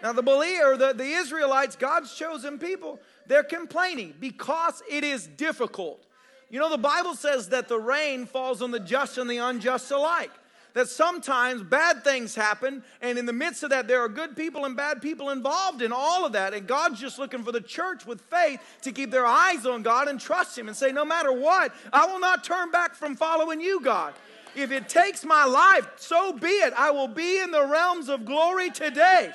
Now, 0.02 0.12
the 0.12 0.22
believer, 0.22 0.76
the, 0.76 0.92
the 0.92 1.04
Israelites, 1.04 1.76
God's 1.76 2.14
chosen 2.14 2.58
people, 2.58 2.98
they're 3.26 3.44
complaining 3.44 4.14
because 4.18 4.82
it 4.90 5.04
is 5.04 5.26
difficult. 5.26 6.02
You 6.50 6.58
know, 6.58 6.68
the 6.68 6.78
Bible 6.78 7.14
says 7.14 7.48
that 7.50 7.68
the 7.68 7.78
rain 7.78 8.26
falls 8.26 8.60
on 8.62 8.72
the 8.72 8.80
just 8.80 9.16
and 9.16 9.30
the 9.30 9.38
unjust 9.38 9.90
alike 9.90 10.32
that 10.74 10.88
sometimes 10.88 11.62
bad 11.62 12.02
things 12.04 12.34
happen, 12.34 12.82
and 13.00 13.18
in 13.18 13.26
the 13.26 13.32
midst 13.32 13.62
of 13.62 13.70
that, 13.70 13.88
there 13.88 14.00
are 14.00 14.08
good 14.08 14.36
people 14.36 14.64
and 14.64 14.76
bad 14.76 15.02
people 15.02 15.30
involved 15.30 15.82
in 15.82 15.92
all 15.92 16.24
of 16.24 16.32
that. 16.32 16.54
And 16.54 16.66
God's 16.66 17.00
just 17.00 17.18
looking 17.18 17.42
for 17.42 17.52
the 17.52 17.60
church 17.60 18.06
with 18.06 18.20
faith 18.22 18.60
to 18.82 18.92
keep 18.92 19.10
their 19.10 19.26
eyes 19.26 19.66
on 19.66 19.82
God 19.82 20.08
and 20.08 20.20
trust 20.20 20.56
Him 20.56 20.68
and 20.68 20.76
say, 20.76 20.92
No 20.92 21.04
matter 21.04 21.32
what, 21.32 21.72
I 21.92 22.06
will 22.06 22.20
not 22.20 22.44
turn 22.44 22.70
back 22.70 22.94
from 22.94 23.16
following 23.16 23.60
you, 23.60 23.80
God. 23.80 24.14
If 24.54 24.70
it 24.70 24.88
takes 24.88 25.24
my 25.24 25.44
life, 25.44 25.88
so 25.96 26.32
be 26.32 26.48
it. 26.48 26.74
I 26.76 26.90
will 26.90 27.08
be 27.08 27.38
in 27.38 27.50
the 27.50 27.66
realms 27.66 28.10
of 28.10 28.26
glory 28.26 28.70
today, 28.70 29.32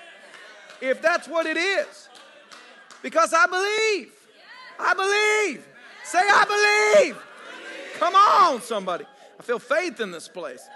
if 0.81 1.01
that's 1.01 1.27
what 1.27 1.45
it 1.45 1.57
is. 1.57 2.09
Because 3.01 3.33
I 3.33 3.45
believe. 3.45 4.11
I 4.79 4.93
believe. 4.93 5.67
Say, 6.03 6.19
I 6.19 6.99
believe. 7.03 7.17
Come 7.99 8.15
on, 8.15 8.61
somebody. 8.61 9.05
I 9.39 9.43
feel 9.43 9.59
faith 9.59 9.99
in 9.99 10.11
this 10.11 10.27
place. 10.27 10.67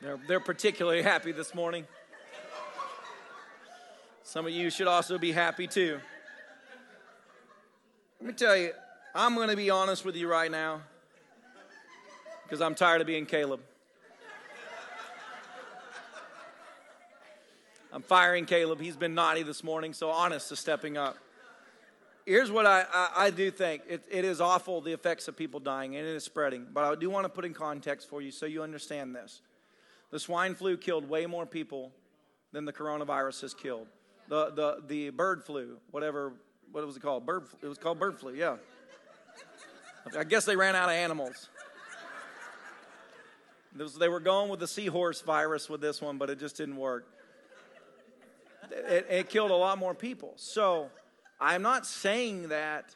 They're, 0.00 0.18
they're 0.26 0.40
particularly 0.40 1.02
happy 1.02 1.32
this 1.32 1.54
morning. 1.54 1.86
Some 4.22 4.46
of 4.46 4.52
you 4.52 4.70
should 4.70 4.86
also 4.86 5.18
be 5.18 5.30
happy 5.30 5.66
too. 5.66 6.00
Let 8.20 8.26
me 8.26 8.32
tell 8.32 8.56
you, 8.56 8.72
I'm 9.14 9.34
going 9.34 9.48
to 9.48 9.56
be 9.56 9.68
honest 9.68 10.04
with 10.04 10.16
you 10.16 10.26
right 10.28 10.50
now 10.50 10.80
because 12.44 12.62
I'm 12.62 12.74
tired 12.74 13.02
of 13.02 13.06
being 13.06 13.26
Caleb. 13.26 13.60
I'm 17.92 18.02
firing 18.02 18.46
Caleb. 18.46 18.80
He's 18.80 18.96
been 18.96 19.14
naughty 19.14 19.42
this 19.42 19.62
morning, 19.62 19.92
so 19.92 20.10
honest 20.10 20.50
is 20.52 20.58
stepping 20.58 20.96
up. 20.96 21.18
Here's 22.24 22.50
what 22.50 22.64
I, 22.64 22.84
I, 22.92 23.10
I 23.16 23.30
do 23.30 23.50
think 23.50 23.82
it, 23.88 24.02
it 24.08 24.24
is 24.24 24.40
awful 24.40 24.80
the 24.80 24.92
effects 24.92 25.28
of 25.28 25.36
people 25.36 25.60
dying, 25.60 25.96
and 25.96 26.06
it 26.06 26.14
is 26.14 26.24
spreading. 26.24 26.66
But 26.72 26.84
I 26.84 26.94
do 26.94 27.10
want 27.10 27.24
to 27.24 27.28
put 27.28 27.44
in 27.44 27.52
context 27.52 28.08
for 28.08 28.22
you 28.22 28.30
so 28.30 28.46
you 28.46 28.62
understand 28.62 29.14
this. 29.14 29.42
The 30.10 30.18
swine 30.18 30.54
flu 30.54 30.76
killed 30.76 31.08
way 31.08 31.26
more 31.26 31.46
people 31.46 31.92
than 32.52 32.64
the 32.64 32.72
coronavirus 32.72 33.42
has 33.42 33.54
killed. 33.54 33.86
The, 34.28 34.50
the, 34.50 34.82
the 34.86 35.10
bird 35.10 35.44
flu, 35.44 35.78
whatever, 35.90 36.32
what 36.72 36.84
was 36.86 36.96
it 36.96 37.02
called? 37.02 37.26
Bird, 37.26 37.44
it 37.62 37.66
was 37.66 37.78
called 37.78 37.98
bird 37.98 38.18
flu, 38.18 38.34
yeah. 38.34 38.56
I 40.16 40.24
guess 40.24 40.44
they 40.44 40.56
ran 40.56 40.74
out 40.74 40.88
of 40.88 40.94
animals. 40.94 41.48
Was, 43.76 43.94
they 43.94 44.08
were 44.08 44.20
going 44.20 44.50
with 44.50 44.58
the 44.60 44.66
seahorse 44.66 45.20
virus 45.20 45.68
with 45.68 45.80
this 45.80 46.00
one, 46.00 46.18
but 46.18 46.30
it 46.30 46.40
just 46.40 46.56
didn't 46.56 46.76
work. 46.76 47.06
It, 48.70 49.06
it 49.08 49.28
killed 49.28 49.50
a 49.50 49.56
lot 49.56 49.78
more 49.78 49.94
people. 49.94 50.32
So 50.36 50.90
I'm 51.40 51.62
not 51.62 51.86
saying 51.86 52.48
that 52.48 52.94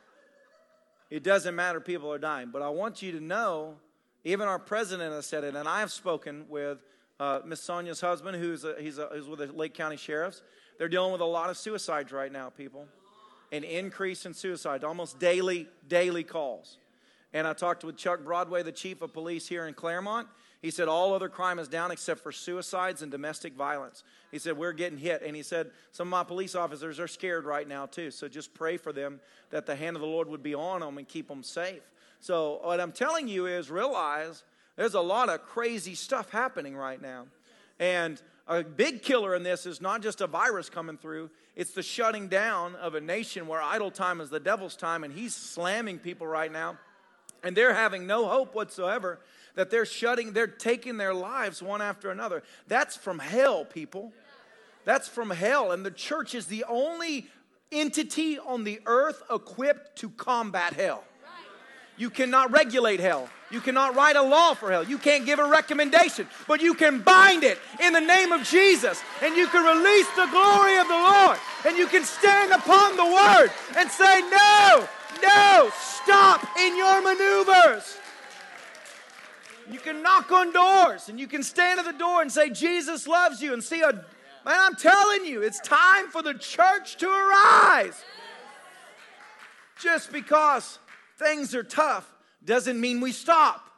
it 1.11 1.22
doesn't 1.22 1.55
matter 1.55 1.81
people 1.81 2.12
are 2.12 2.18
dying, 2.18 2.50
but 2.53 2.62
I 2.62 2.70
want 2.70 3.03
you 3.03 3.12
to 3.12 3.20
know, 3.20 3.77
even 4.24 4.48
our 4.48 4.59
president 4.59 5.12
has 5.12 5.27
said 5.27 5.44
it, 5.44 5.55
and 5.55 5.68
I 5.68 5.81
have 5.81 5.92
spoken 5.92 6.46
with 6.48 6.79
uh, 7.20 7.40
Miss 7.44 7.61
Sonia's 7.61 8.00
husband, 8.00 8.37
who's, 8.37 8.64
a, 8.64 8.74
he's, 8.79 8.98
a, 8.98 9.09
he's 9.14 9.27
with 9.27 9.38
the 9.38 9.46
Lake 9.46 9.74
County 9.74 9.96
Sheriffs. 9.96 10.42
They're 10.79 10.88
dealing 10.88 11.12
with 11.12 11.20
a 11.20 11.27
lot 11.27 11.50
of 11.50 11.57
suicides 11.57 12.12
right 12.12 12.33
now, 12.33 12.50
people. 12.50 12.87
An 13.53 13.62
increase 13.62 14.27
in 14.27 14.35
suicides, 14.35 14.83
almost 14.83 15.20
daily, 15.20 15.68
daily 15.88 16.24
calls. 16.24 16.79
And 17.33 17.46
I 17.46 17.53
talked 17.53 17.85
with 17.85 17.96
Chuck 17.96 18.24
Broadway, 18.24 18.62
the 18.62 18.72
chief 18.72 19.03
of 19.03 19.12
police 19.12 19.46
here 19.46 19.66
in 19.66 19.74
Clermont. 19.74 20.29
He 20.62 20.70
said 20.70 20.88
all 20.88 21.12
other 21.12 21.29
crime 21.29 21.59
is 21.59 21.68
down 21.68 21.90
except 21.90 22.20
for 22.20 22.33
suicides 22.33 23.03
and 23.03 23.12
domestic 23.12 23.53
violence. 23.53 24.03
He 24.33 24.38
said 24.38 24.57
we're 24.57 24.72
getting 24.72 24.98
hit. 24.98 25.20
And 25.22 25.37
he 25.37 25.42
said 25.42 25.70
some 25.92 26.09
of 26.09 26.11
my 26.11 26.24
police 26.24 26.55
officers 26.55 26.98
are 26.98 27.07
scared 27.07 27.44
right 27.44 27.68
now 27.68 27.87
too. 27.87 28.11
So 28.11 28.29
just 28.29 28.55
pray 28.55 28.79
for 28.79 28.92
them 28.92 29.20
that 29.50 29.66
the 29.66 29.77
hand 29.77 29.94
of 29.94 30.00
the 30.00 30.09
Lord 30.09 30.27
would 30.29 30.42
be 30.42 30.55
on 30.55 30.81
them 30.81 30.96
and 30.96 31.07
keep 31.07 31.29
them 31.29 31.42
safe. 31.42 31.83
So 32.20 32.61
what 32.62 32.81
I'm 32.81 32.92
telling 32.92 33.29
you 33.29 33.44
is 33.44 33.70
realize 33.70 34.42
there's 34.76 34.94
a 34.94 35.00
lot 35.00 35.28
of 35.28 35.42
crazy 35.42 35.94
stuff 35.94 36.30
happening 36.30 36.76
right 36.76 37.00
now. 37.00 37.26
And 37.78 38.20
a 38.46 38.62
big 38.62 39.02
killer 39.02 39.34
in 39.34 39.42
this 39.42 39.66
is 39.66 39.80
not 39.80 40.02
just 40.02 40.20
a 40.20 40.26
virus 40.26 40.68
coming 40.68 40.98
through, 40.98 41.30
it's 41.56 41.72
the 41.72 41.82
shutting 41.82 42.28
down 42.28 42.74
of 42.76 42.94
a 42.94 43.00
nation 43.00 43.46
where 43.46 43.62
idle 43.62 43.90
time 43.90 44.20
is 44.20 44.30
the 44.30 44.40
devil's 44.40 44.76
time, 44.76 45.04
and 45.04 45.12
he's 45.12 45.34
slamming 45.34 45.98
people 45.98 46.26
right 46.26 46.50
now. 46.50 46.76
And 47.42 47.56
they're 47.56 47.74
having 47.74 48.06
no 48.06 48.26
hope 48.26 48.54
whatsoever 48.54 49.20
that 49.54 49.70
they're 49.70 49.87
shutting, 49.87 50.32
they're 50.32 50.46
taking 50.46 50.96
their 50.96 51.14
lives 51.14 51.62
one 51.62 51.80
after 51.80 52.10
another. 52.10 52.42
That's 52.66 52.96
from 52.96 53.18
hell, 53.18 53.64
people. 53.64 54.12
That's 54.84 55.08
from 55.08 55.30
hell. 55.30 55.70
And 55.70 55.84
the 55.84 55.90
church 55.90 56.34
is 56.34 56.46
the 56.46 56.64
only 56.68 57.28
entity 57.70 58.38
on 58.38 58.64
the 58.64 58.80
earth 58.87 59.22
equipped 59.30 59.96
to 59.98 60.10
combat 60.10 60.72
hell. 60.72 61.04
You 61.96 62.11
cannot 62.11 62.50
regulate 62.50 63.00
hell. 63.00 63.28
You 63.50 63.61
cannot 63.61 63.94
write 63.94 64.16
a 64.16 64.22
law 64.22 64.54
for 64.54 64.70
hell. 64.70 64.83
You 64.83 64.98
can't 64.98 65.24
give 65.24 65.38
a 65.38 65.48
recommendation, 65.48 66.26
but 66.48 66.61
you 66.61 66.74
can 66.74 67.02
bind 67.02 67.44
it 67.44 67.59
in 67.80 67.92
the 67.92 68.00
name 68.00 68.33
of 68.33 68.42
Jesus 68.42 69.00
and 69.22 69.37
you 69.37 69.46
can 69.46 69.64
release 69.64 70.09
the 70.16 70.26
glory 70.26 70.76
of 70.78 70.88
the 70.88 70.94
Lord 70.94 71.38
and 71.66 71.76
you 71.76 71.87
can 71.87 72.04
stand 72.04 72.52
upon 72.52 72.96
the 72.96 73.04
word 73.04 73.48
and 73.76 73.88
say, 73.90 74.20
No, 74.22 74.88
no, 75.22 75.70
stop 75.78 76.44
in 76.59 76.76
your 76.76 77.00
maneuvers. 77.00 77.98
You 79.70 79.78
can 79.78 80.02
knock 80.02 80.30
on 80.33 80.52
doors 80.52 81.09
and 81.09 81.18
you 81.20 81.26
can 81.26 81.42
stand 81.42 81.78
at 81.78 81.87
the 81.87 81.92
door 81.92 82.22
and 82.22 82.33
say, 82.33 82.50
Jesus 82.50 83.07
loves 83.07 83.40
you 83.40 83.52
and 83.52 83.62
see 83.62 83.83
a, 83.83 83.92
man, 83.92 84.04
I'm 84.46 84.74
telling 84.74 85.24
you, 85.24 85.42
it's 85.42 85.61
time 85.61 86.09
for 86.09 86.22
the 86.22 86.35
church 86.35 86.96
to 86.96 87.09
arise. 87.09 88.02
Just 89.80 90.12
because 90.12 90.78
things 91.18 91.55
are 91.55 91.62
tough 91.62 92.09
doesn't 92.44 92.81
mean 92.81 93.00
we 93.00 93.12
stop. 93.12 93.70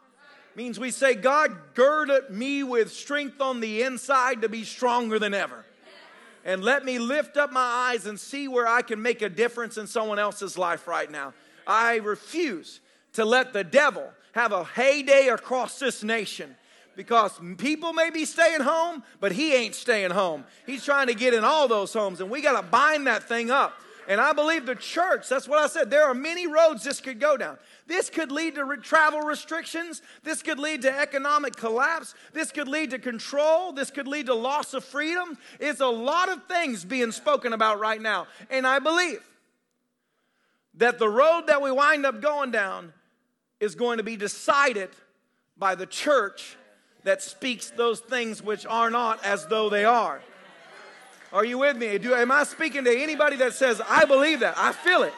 It 0.55 0.57
means 0.57 0.80
we 0.80 0.91
say, 0.91 1.14
God, 1.14 1.57
gird 1.74 2.11
me 2.30 2.62
with 2.62 2.93
strength 2.93 3.41
on 3.41 3.61
the 3.61 3.82
inside 3.82 4.43
to 4.43 4.49
be 4.49 4.64
stronger 4.64 5.18
than 5.18 5.34
ever. 5.34 5.64
And 6.45 6.62
let 6.62 6.84
me 6.84 6.99
lift 6.99 7.37
up 7.37 7.53
my 7.53 7.61
eyes 7.91 8.07
and 8.07 8.18
see 8.18 8.47
where 8.47 8.68
I 8.68 8.82
can 8.82 9.03
make 9.03 9.20
a 9.20 9.28
difference 9.28 9.78
in 9.78 9.87
someone 9.87 10.18
else's 10.18 10.57
life 10.57 10.87
right 10.87 11.11
now. 11.11 11.34
I 11.66 11.97
refuse 11.97 12.80
to 13.14 13.24
let 13.24 13.53
the 13.53 13.64
devil 13.64 14.09
have 14.32 14.53
a 14.53 14.62
heyday 14.62 15.28
across 15.28 15.78
this 15.78 16.05
nation 16.05 16.55
because 16.95 17.32
people 17.59 17.93
may 17.93 18.11
be 18.11 18.24
staying 18.24 18.61
home, 18.61 19.03
but 19.20 19.32
he 19.32 19.55
ain't 19.55 19.74
staying 19.74 20.12
home. 20.12 20.45
He's 20.66 20.84
trying 20.84 21.09
to 21.09 21.14
get 21.14 21.34
in 21.34 21.45
all 21.45 21.68
those 21.68 21.93
homes, 21.93 22.20
and 22.20 22.30
we 22.30 22.41
got 22.41 22.61
to 22.61 22.66
bind 22.66 23.07
that 23.07 23.24
thing 23.28 23.51
up. 23.51 23.78
And 24.09 24.20
I 24.20 24.32
believe 24.32 24.66
the 24.66 24.76
church, 24.76 25.28
that's 25.28 25.48
what 25.48 25.59
I 25.59 25.66
said, 25.66 25.90
there 25.90 26.04
are 26.04 26.14
many 26.14 26.46
roads 26.46 26.84
this 26.84 27.00
could 27.00 27.18
go 27.18 27.36
down. 27.36 27.59
This 27.86 28.09
could 28.09 28.30
lead 28.30 28.54
to 28.54 28.64
re- 28.64 28.76
travel 28.76 29.20
restrictions. 29.20 30.00
This 30.22 30.42
could 30.42 30.59
lead 30.59 30.82
to 30.82 30.96
economic 30.96 31.57
collapse. 31.57 32.14
This 32.32 32.52
could 32.52 32.68
lead 32.68 32.90
to 32.90 32.98
control. 32.98 33.72
This 33.72 33.90
could 33.90 34.07
lead 34.07 34.26
to 34.26 34.34
loss 34.34 34.74
of 34.74 34.84
freedom. 34.84 35.36
It's 35.59 35.80
a 35.80 35.86
lot 35.86 36.28
of 36.28 36.44
things 36.46 36.84
being 36.84 37.11
spoken 37.11 37.52
about 37.52 37.80
right 37.80 38.00
now. 38.00 38.28
And 38.48 38.66
I 38.66 38.78
believe 38.78 39.24
that 40.74 40.98
the 40.98 41.09
road 41.09 41.48
that 41.48 41.61
we 41.61 41.72
wind 41.72 42.07
up 42.07 42.20
going 42.20 42.50
down 42.50 42.92
is 43.61 43.74
going 43.74 43.98
to 43.98 44.04
be 44.04 44.16
decided 44.16 44.90
by 45.57 45.74
the 45.74 45.86
church 45.86 46.57
that 47.04 47.22
speaks 47.22 47.70
those 47.70 48.00
things 48.00 48.42
which 48.42 48.66
are 48.66 48.90
not 48.90 49.24
as 49.24 49.46
though 49.46 49.70
they 49.70 49.84
are. 49.84 50.20
Are 51.33 51.45
you 51.45 51.59
with 51.59 51.77
me? 51.77 51.99
Do, 51.99 52.14
am 52.14 52.31
I 52.31 52.45
speaking 52.45 52.85
to 52.85 53.03
anybody 53.03 53.37
that 53.37 53.55
says, 53.55 53.81
I 53.89 54.05
believe 54.05 54.41
that? 54.41 54.55
I 54.57 54.72
feel 54.72 55.03
it. 55.03 55.12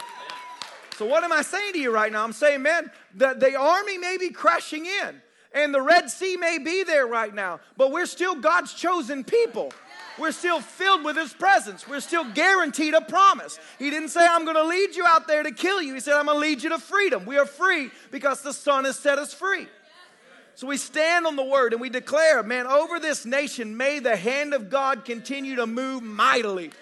So, 0.96 1.06
what 1.06 1.22
am 1.22 1.32
I 1.32 1.42
saying 1.42 1.74
to 1.74 1.78
you 1.78 1.92
right 1.92 2.10
now? 2.10 2.24
I'm 2.24 2.32
saying, 2.32 2.62
man, 2.62 2.90
that 3.16 3.38
the 3.40 3.54
army 3.54 3.98
may 3.98 4.16
be 4.18 4.30
crashing 4.30 4.86
in 4.86 5.20
and 5.52 5.72
the 5.72 5.80
Red 5.80 6.10
Sea 6.10 6.36
may 6.36 6.58
be 6.58 6.82
there 6.82 7.06
right 7.06 7.32
now, 7.32 7.60
but 7.76 7.92
we're 7.92 8.06
still 8.06 8.34
God's 8.34 8.74
chosen 8.74 9.24
people. 9.24 9.72
We're 10.18 10.32
still 10.32 10.60
filled 10.60 11.04
with 11.04 11.16
His 11.16 11.32
presence. 11.32 11.86
We're 11.86 12.00
still 12.00 12.24
guaranteed 12.32 12.94
a 12.94 13.00
promise. 13.00 13.58
He 13.78 13.90
didn't 13.90 14.08
say, 14.08 14.26
I'm 14.26 14.44
going 14.44 14.56
to 14.56 14.64
lead 14.64 14.96
you 14.96 15.06
out 15.06 15.28
there 15.28 15.44
to 15.44 15.52
kill 15.52 15.80
you. 15.80 15.94
He 15.94 16.00
said, 16.00 16.14
I'm 16.14 16.26
going 16.26 16.36
to 16.36 16.40
lead 16.40 16.62
you 16.62 16.70
to 16.70 16.78
freedom. 16.78 17.24
We 17.24 17.38
are 17.38 17.46
free 17.46 17.90
because 18.10 18.42
the 18.42 18.52
Son 18.52 18.84
has 18.84 18.98
set 18.98 19.18
us 19.18 19.32
free. 19.32 19.68
So 20.58 20.66
we 20.66 20.76
stand 20.76 21.24
on 21.24 21.36
the 21.36 21.44
word 21.44 21.72
and 21.72 21.80
we 21.80 21.88
declare, 21.88 22.42
man, 22.42 22.66
over 22.66 22.98
this 22.98 23.24
nation, 23.24 23.76
may 23.76 24.00
the 24.00 24.16
hand 24.16 24.52
of 24.52 24.68
God 24.68 25.04
continue 25.04 25.54
to 25.54 25.68
move 25.68 26.02
mightily. 26.02 26.72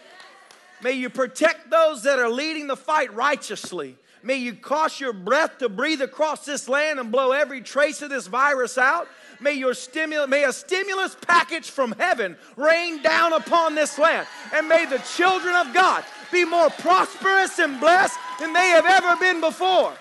May 0.82 0.92
you 0.92 1.10
protect 1.10 1.68
those 1.68 2.04
that 2.04 2.18
are 2.18 2.30
leading 2.30 2.68
the 2.68 2.76
fight 2.76 3.12
righteously. 3.12 3.98
May 4.22 4.36
you 4.36 4.54
cause 4.54 4.98
your 4.98 5.12
breath 5.12 5.58
to 5.58 5.68
breathe 5.68 6.00
across 6.00 6.46
this 6.46 6.70
land 6.70 6.98
and 6.98 7.12
blow 7.12 7.32
every 7.32 7.60
trace 7.60 8.00
of 8.00 8.08
this 8.08 8.28
virus 8.28 8.78
out. 8.78 9.08
May 9.40 9.52
your 9.52 9.74
stimulus, 9.74 10.30
may 10.30 10.44
a 10.44 10.54
stimulus 10.54 11.14
package 11.26 11.68
from 11.68 11.92
heaven 11.98 12.38
rain 12.56 13.02
down 13.02 13.34
upon 13.34 13.74
this 13.74 13.98
land. 13.98 14.26
And 14.54 14.70
may 14.70 14.86
the 14.86 15.04
children 15.14 15.54
of 15.54 15.74
God 15.74 16.02
be 16.32 16.46
more 16.46 16.70
prosperous 16.70 17.58
and 17.58 17.78
blessed 17.78 18.18
than 18.40 18.54
they 18.54 18.68
have 18.68 18.86
ever 18.86 19.16
been 19.20 19.42
before. 19.42 19.92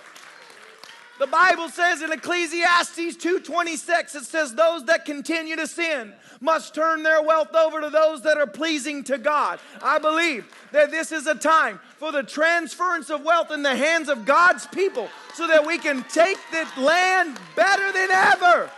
The 1.17 1.27
Bible 1.27 1.69
says 1.69 2.01
in 2.01 2.11
Ecclesiastes 2.11 3.15
2:26 3.15 4.15
it 4.15 4.25
says 4.25 4.53
those 4.53 4.83
that 4.85 5.05
continue 5.05 5.55
to 5.55 5.65
sin 5.65 6.13
must 6.41 6.75
turn 6.75 7.03
their 7.03 7.21
wealth 7.21 7.55
over 7.55 7.79
to 7.79 7.89
those 7.89 8.21
that 8.23 8.37
are 8.37 8.47
pleasing 8.47 9.03
to 9.05 9.17
God. 9.17 9.59
I 9.81 9.97
believe 9.97 10.45
that 10.73 10.91
this 10.91 11.13
is 11.13 11.25
a 11.25 11.35
time 11.35 11.79
for 11.97 12.11
the 12.11 12.23
transference 12.23 13.09
of 13.09 13.23
wealth 13.23 13.49
in 13.49 13.63
the 13.63 13.75
hands 13.75 14.09
of 14.09 14.25
God's 14.25 14.67
people 14.67 15.09
so 15.33 15.47
that 15.47 15.65
we 15.65 15.77
can 15.77 16.03
take 16.03 16.37
the 16.51 16.67
land 16.81 17.39
better 17.55 17.93
than 17.93 18.11
ever. 18.11 18.69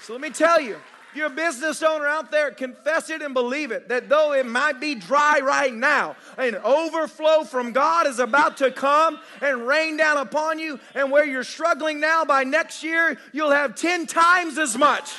So 0.00 0.14
let 0.14 0.22
me 0.22 0.30
tell 0.30 0.58
you, 0.58 0.78
you're 1.18 1.26
a 1.26 1.30
business 1.30 1.82
owner 1.82 2.06
out 2.06 2.30
there, 2.30 2.50
confess 2.50 3.10
it 3.10 3.20
and 3.20 3.34
believe 3.34 3.72
it 3.72 3.88
that 3.88 4.08
though 4.08 4.32
it 4.32 4.46
might 4.46 4.80
be 4.80 4.94
dry 4.94 5.40
right 5.40 5.74
now, 5.74 6.16
an 6.38 6.54
overflow 6.56 7.44
from 7.44 7.72
God 7.72 8.06
is 8.06 8.20
about 8.20 8.56
to 8.58 8.70
come 8.70 9.18
and 9.42 9.66
rain 9.66 9.96
down 9.96 10.16
upon 10.16 10.58
you. 10.58 10.80
And 10.94 11.10
where 11.10 11.26
you're 11.26 11.44
struggling 11.44 12.00
now, 12.00 12.24
by 12.24 12.44
next 12.44 12.82
year, 12.82 13.18
you'll 13.32 13.50
have 13.50 13.74
10 13.74 14.06
times 14.06 14.56
as 14.56 14.78
much. 14.78 15.10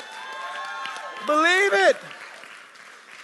Believe 1.28 1.74
it. 1.74 1.97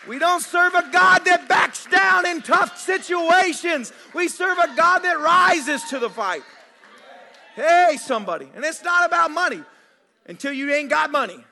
We 0.07 0.19
don't 0.19 0.41
serve 0.41 0.75
a 0.75 0.87
God 0.91 1.25
that 1.25 1.47
backs 1.47 1.85
down 1.85 2.27
in 2.27 2.41
tough 2.41 2.77
situations. 2.79 3.91
We 4.13 4.27
serve 4.27 4.57
a 4.59 4.75
God 4.75 4.99
that 4.99 5.19
rises 5.19 5.83
to 5.85 5.99
the 5.99 6.09
fight. 6.09 6.43
Hey, 7.55 7.97
somebody. 7.97 8.49
And 8.53 8.63
it's 8.63 8.83
not 8.83 9.07
about 9.07 9.31
money 9.31 9.63
until 10.27 10.51
you 10.51 10.71
ain't 10.71 10.89
got 10.89 11.09
money. 11.09 11.43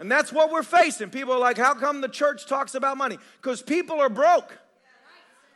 And 0.00 0.10
that's 0.10 0.32
what 0.32 0.50
we're 0.50 0.62
facing. 0.62 1.10
People 1.10 1.34
are 1.34 1.38
like, 1.38 1.58
how 1.58 1.74
come 1.74 2.00
the 2.00 2.08
church 2.08 2.46
talks 2.46 2.74
about 2.74 2.96
money? 2.96 3.18
Because 3.40 3.60
people 3.60 4.00
are 4.00 4.08
broke. 4.08 4.58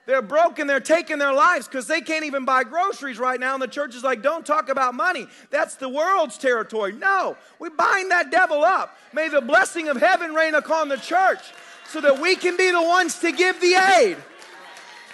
They're 0.06 0.20
broke 0.20 0.58
and 0.58 0.68
they're 0.68 0.80
taking 0.80 1.16
their 1.16 1.32
lives 1.32 1.66
because 1.66 1.86
they 1.86 2.02
can't 2.02 2.26
even 2.26 2.44
buy 2.44 2.64
groceries 2.64 3.18
right 3.18 3.40
now. 3.40 3.54
And 3.54 3.62
the 3.62 3.68
church 3.68 3.94
is 3.94 4.04
like, 4.04 4.22
don't 4.22 4.44
talk 4.44 4.68
about 4.68 4.94
money. 4.94 5.26
That's 5.50 5.76
the 5.76 5.88
world's 5.88 6.36
territory. 6.36 6.92
No, 6.92 7.38
we 7.58 7.70
bind 7.70 8.10
that 8.10 8.30
devil 8.30 8.62
up. 8.62 8.98
May 9.14 9.30
the 9.30 9.40
blessing 9.40 9.88
of 9.88 9.96
heaven 9.96 10.34
rain 10.34 10.54
upon 10.54 10.90
the 10.90 10.98
church 10.98 11.40
so 11.88 12.02
that 12.02 12.20
we 12.20 12.36
can 12.36 12.58
be 12.58 12.70
the 12.70 12.82
ones 12.82 13.18
to 13.20 13.32
give 13.32 13.58
the 13.62 13.74
aid. 13.98 14.18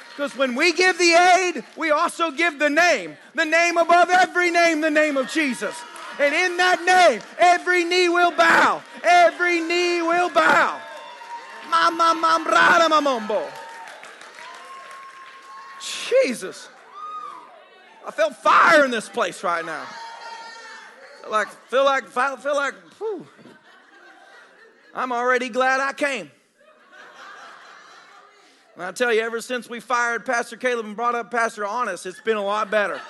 Because 0.08 0.36
when 0.36 0.56
we 0.56 0.72
give 0.72 0.98
the 0.98 1.12
aid, 1.12 1.64
we 1.76 1.92
also 1.92 2.32
give 2.32 2.58
the 2.58 2.68
name, 2.68 3.16
the 3.36 3.44
name 3.44 3.76
above 3.76 4.10
every 4.10 4.50
name, 4.50 4.80
the 4.80 4.90
name 4.90 5.16
of 5.16 5.30
Jesus. 5.30 5.74
And 6.20 6.34
in 6.34 6.58
that 6.58 6.84
name, 6.84 7.22
every 7.38 7.82
knee 7.82 8.10
will 8.10 8.30
bow. 8.30 8.82
Every 9.02 9.58
knee 9.58 10.02
will 10.02 10.28
bow. 10.28 10.78
Jesus. 15.80 16.68
I 18.06 18.10
feel 18.10 18.30
fire 18.30 18.84
in 18.84 18.90
this 18.90 19.08
place 19.08 19.42
right 19.42 19.64
now. 19.64 19.86
Feel 21.22 21.30
like, 21.30 21.48
feel 21.48 21.84
like, 21.86 22.06
feel 22.08 22.54
like, 22.54 22.74
whew. 22.98 23.26
I'm 24.94 25.12
already 25.12 25.48
glad 25.48 25.80
I 25.80 25.94
came. 25.94 26.30
And 28.74 28.84
I 28.84 28.92
tell 28.92 29.12
you, 29.12 29.22
ever 29.22 29.40
since 29.40 29.70
we 29.70 29.80
fired 29.80 30.26
Pastor 30.26 30.58
Caleb 30.58 30.84
and 30.84 30.96
brought 30.96 31.14
up 31.14 31.30
Pastor 31.30 31.64
Honest, 31.64 32.04
it's 32.04 32.20
been 32.20 32.36
a 32.36 32.44
lot 32.44 32.70
better. 32.70 33.00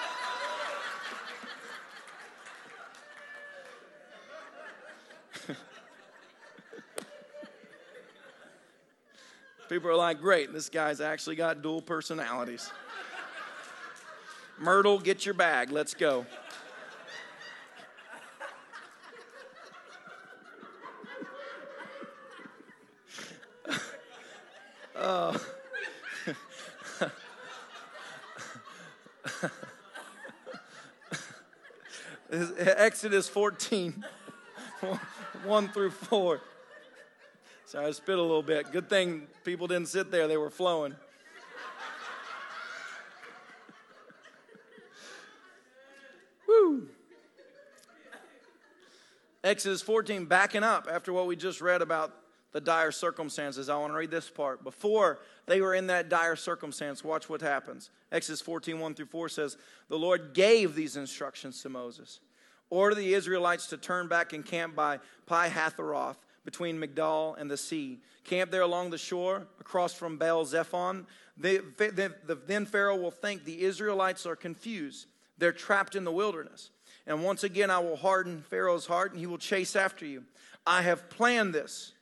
People 9.68 9.90
are 9.90 9.96
like, 9.96 10.20
great, 10.20 10.52
this 10.52 10.68
guy's 10.68 11.00
actually 11.00 11.36
got 11.36 11.62
dual 11.62 11.80
personalities. 11.80 12.72
Myrtle, 14.58 14.98
get 14.98 15.24
your 15.24 15.34
bag. 15.34 15.70
Let's 15.70 15.94
go. 15.94 16.26
uh, 24.96 25.38
Exodus 32.30 33.28
14, 33.28 34.04
1 35.44 35.68
through 35.68 35.90
4. 35.90 36.40
Sorry, 37.66 37.86
I 37.86 37.90
spit 37.92 38.18
a 38.18 38.22
little 38.22 38.42
bit. 38.42 38.72
Good 38.72 38.88
thing 38.88 39.26
people 39.44 39.66
didn't 39.66 39.88
sit 39.88 40.10
there, 40.10 40.26
they 40.26 40.36
were 40.36 40.50
flowing. 40.50 40.94
Woo. 46.48 46.88
Exodus 49.42 49.82
14, 49.82 50.26
backing 50.26 50.62
up 50.64 50.88
after 50.90 51.12
what 51.12 51.26
we 51.26 51.36
just 51.36 51.60
read 51.60 51.80
about 51.80 52.14
the 52.52 52.60
dire 52.60 52.90
circumstances. 52.90 53.68
I 53.68 53.76
want 53.76 53.92
to 53.92 53.96
read 53.96 54.10
this 54.10 54.28
part. 54.28 54.64
Before 54.64 55.20
they 55.46 55.60
were 55.60 55.74
in 55.74 55.86
that 55.86 56.08
dire 56.08 56.36
circumstance, 56.36 57.04
watch 57.04 57.28
what 57.28 57.40
happens. 57.40 57.90
Exodus 58.10 58.40
14, 58.40 58.78
1 58.80 58.94
through 58.94 59.06
4 59.06 59.28
says, 59.28 59.56
The 59.88 59.98
Lord 59.98 60.34
gave 60.34 60.74
these 60.74 60.96
instructions 60.96 61.62
to 61.62 61.68
Moses. 61.68 62.20
Order 62.70 62.94
the 62.94 63.14
Israelites 63.14 63.66
to 63.68 63.76
turn 63.76 64.06
back 64.08 64.32
and 64.32 64.46
camp 64.46 64.74
by 64.74 65.00
Pi 65.26 65.48
Hatheroth 65.48 66.16
between 66.44 66.80
Migdal 66.80 67.36
and 67.38 67.50
the 67.50 67.56
sea. 67.56 68.00
Camp 68.24 68.50
there 68.50 68.62
along 68.62 68.90
the 68.90 68.98
shore, 68.98 69.46
across 69.60 69.92
from 69.92 70.16
Baal 70.16 70.44
Zephon. 70.44 71.06
They, 71.36 71.58
they, 71.58 71.88
the, 71.88 72.38
then 72.46 72.66
Pharaoh 72.66 72.96
will 72.96 73.10
think 73.10 73.44
the 73.44 73.62
Israelites 73.62 74.24
are 74.24 74.36
confused. 74.36 75.06
They're 75.38 75.52
trapped 75.52 75.96
in 75.96 76.04
the 76.04 76.12
wilderness. 76.12 76.70
And 77.06 77.24
once 77.24 77.44
again, 77.44 77.70
I 77.70 77.78
will 77.78 77.96
harden 77.96 78.42
Pharaoh's 78.42 78.86
heart, 78.86 79.12
and 79.12 79.20
he 79.20 79.26
will 79.26 79.38
chase 79.38 79.74
after 79.74 80.06
you. 80.06 80.24
I 80.66 80.82
have 80.82 81.10
planned 81.10 81.54
this. 81.54 81.92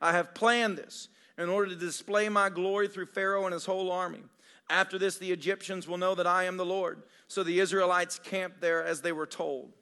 I 0.00 0.12
have 0.12 0.34
planned 0.34 0.76
this 0.76 1.08
in 1.38 1.48
order 1.48 1.70
to 1.70 1.76
display 1.76 2.28
my 2.28 2.48
glory 2.48 2.86
through 2.88 3.06
Pharaoh 3.06 3.44
and 3.44 3.52
his 3.52 3.66
whole 3.66 3.90
army. 3.90 4.22
After 4.68 4.98
this, 4.98 5.18
the 5.18 5.32
Egyptians 5.32 5.88
will 5.88 5.98
know 5.98 6.14
that 6.14 6.26
I 6.26 6.44
am 6.44 6.56
the 6.56 6.66
Lord. 6.66 7.02
So 7.28 7.42
the 7.42 7.60
Israelites 7.60 8.18
camped 8.18 8.60
there 8.60 8.84
as 8.84 9.00
they 9.00 9.12
were 9.12 9.26
told. 9.26 9.72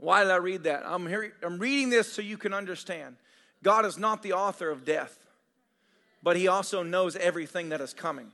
Why 0.00 0.22
did 0.22 0.32
I 0.32 0.36
read 0.36 0.64
that? 0.64 0.82
I'm, 0.86 1.06
hearing, 1.06 1.32
I'm 1.42 1.58
reading 1.58 1.90
this 1.90 2.10
so 2.10 2.22
you 2.22 2.38
can 2.38 2.54
understand. 2.54 3.16
God 3.62 3.84
is 3.84 3.98
not 3.98 4.22
the 4.22 4.32
author 4.32 4.70
of 4.70 4.84
death, 4.84 5.18
but 6.22 6.36
He 6.36 6.48
also 6.48 6.82
knows 6.82 7.16
everything 7.16 7.68
that 7.68 7.82
is 7.82 7.92
coming. 7.92 8.32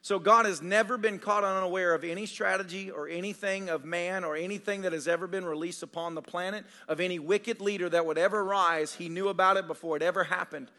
So 0.00 0.20
God 0.20 0.46
has 0.46 0.62
never 0.62 0.96
been 0.96 1.18
caught 1.18 1.42
unaware 1.42 1.92
of 1.92 2.04
any 2.04 2.24
strategy 2.24 2.90
or 2.90 3.08
anything 3.08 3.68
of 3.68 3.84
man 3.84 4.22
or 4.22 4.36
anything 4.36 4.82
that 4.82 4.92
has 4.92 5.08
ever 5.08 5.26
been 5.26 5.44
released 5.44 5.82
upon 5.82 6.14
the 6.14 6.22
planet, 6.22 6.64
of 6.86 7.00
any 7.00 7.18
wicked 7.18 7.60
leader 7.60 7.88
that 7.88 8.06
would 8.06 8.16
ever 8.16 8.44
rise. 8.44 8.94
He 8.94 9.08
knew 9.08 9.28
about 9.28 9.56
it 9.56 9.66
before 9.66 9.96
it 9.96 10.02
ever 10.02 10.24
happened. 10.24 10.70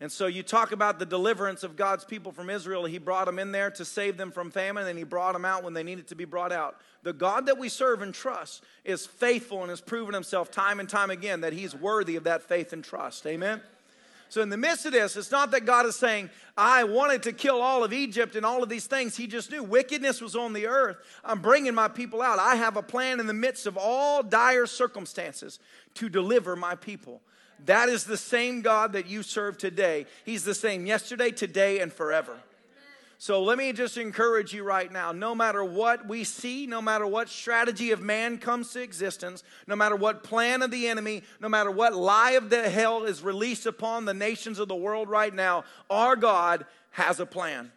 And 0.00 0.12
so 0.12 0.26
you 0.28 0.44
talk 0.44 0.70
about 0.70 1.00
the 1.00 1.06
deliverance 1.06 1.64
of 1.64 1.74
God's 1.74 2.04
people 2.04 2.30
from 2.30 2.50
Israel. 2.50 2.84
He 2.84 2.98
brought 2.98 3.26
them 3.26 3.38
in 3.38 3.50
there 3.50 3.70
to 3.72 3.84
save 3.84 4.16
them 4.16 4.30
from 4.30 4.50
famine, 4.50 4.86
and 4.86 4.96
He 4.96 5.04
brought 5.04 5.32
them 5.32 5.44
out 5.44 5.64
when 5.64 5.74
they 5.74 5.82
needed 5.82 6.06
to 6.08 6.14
be 6.14 6.24
brought 6.24 6.52
out. 6.52 6.76
The 7.02 7.12
God 7.12 7.46
that 7.46 7.58
we 7.58 7.68
serve 7.68 8.00
and 8.00 8.14
trust 8.14 8.62
is 8.84 9.06
faithful 9.06 9.62
and 9.62 9.70
has 9.70 9.80
proven 9.80 10.14
Himself 10.14 10.52
time 10.52 10.78
and 10.78 10.88
time 10.88 11.10
again 11.10 11.40
that 11.40 11.52
He's 11.52 11.74
worthy 11.74 12.14
of 12.14 12.24
that 12.24 12.44
faith 12.44 12.72
and 12.72 12.84
trust. 12.84 13.26
Amen? 13.26 13.60
So, 14.30 14.42
in 14.42 14.50
the 14.50 14.56
midst 14.56 14.84
of 14.84 14.92
this, 14.92 15.16
it's 15.16 15.30
not 15.30 15.50
that 15.52 15.64
God 15.64 15.86
is 15.86 15.96
saying, 15.96 16.28
I 16.56 16.84
wanted 16.84 17.22
to 17.24 17.32
kill 17.32 17.62
all 17.62 17.82
of 17.82 17.92
Egypt 17.92 18.36
and 18.36 18.44
all 18.44 18.62
of 18.62 18.68
these 18.68 18.86
things. 18.86 19.16
He 19.16 19.26
just 19.26 19.50
knew 19.50 19.62
wickedness 19.62 20.20
was 20.20 20.36
on 20.36 20.52
the 20.52 20.66
earth. 20.66 20.98
I'm 21.24 21.40
bringing 21.40 21.74
my 21.74 21.88
people 21.88 22.20
out. 22.20 22.38
I 22.38 22.56
have 22.56 22.76
a 22.76 22.82
plan 22.82 23.20
in 23.20 23.26
the 23.26 23.34
midst 23.34 23.66
of 23.66 23.78
all 23.78 24.22
dire 24.22 24.66
circumstances 24.66 25.58
to 25.94 26.08
deliver 26.08 26.56
my 26.56 26.74
people. 26.74 27.22
That 27.66 27.88
is 27.88 28.04
the 28.04 28.16
same 28.16 28.62
God 28.62 28.92
that 28.92 29.06
you 29.06 29.22
serve 29.22 29.58
today. 29.58 30.06
He's 30.24 30.44
the 30.44 30.54
same 30.54 30.86
yesterday, 30.86 31.30
today, 31.30 31.80
and 31.80 31.92
forever. 31.92 32.36
So 33.20 33.42
let 33.42 33.58
me 33.58 33.72
just 33.72 33.96
encourage 33.96 34.54
you 34.54 34.62
right 34.62 34.90
now 34.90 35.10
no 35.10 35.34
matter 35.34 35.64
what 35.64 36.06
we 36.06 36.22
see, 36.22 36.68
no 36.68 36.80
matter 36.80 37.04
what 37.04 37.28
strategy 37.28 37.90
of 37.90 38.00
man 38.00 38.38
comes 38.38 38.72
to 38.72 38.80
existence, 38.80 39.42
no 39.66 39.74
matter 39.74 39.96
what 39.96 40.22
plan 40.22 40.62
of 40.62 40.70
the 40.70 40.86
enemy, 40.86 41.24
no 41.40 41.48
matter 41.48 41.70
what 41.70 41.96
lie 41.96 42.32
of 42.32 42.48
the 42.48 42.70
hell 42.70 43.02
is 43.02 43.20
released 43.20 43.66
upon 43.66 44.04
the 44.04 44.14
nations 44.14 44.60
of 44.60 44.68
the 44.68 44.76
world 44.76 45.08
right 45.08 45.34
now, 45.34 45.64
our 45.90 46.14
God 46.14 46.64
has 46.92 47.18
a 47.18 47.26
plan. 47.26 47.72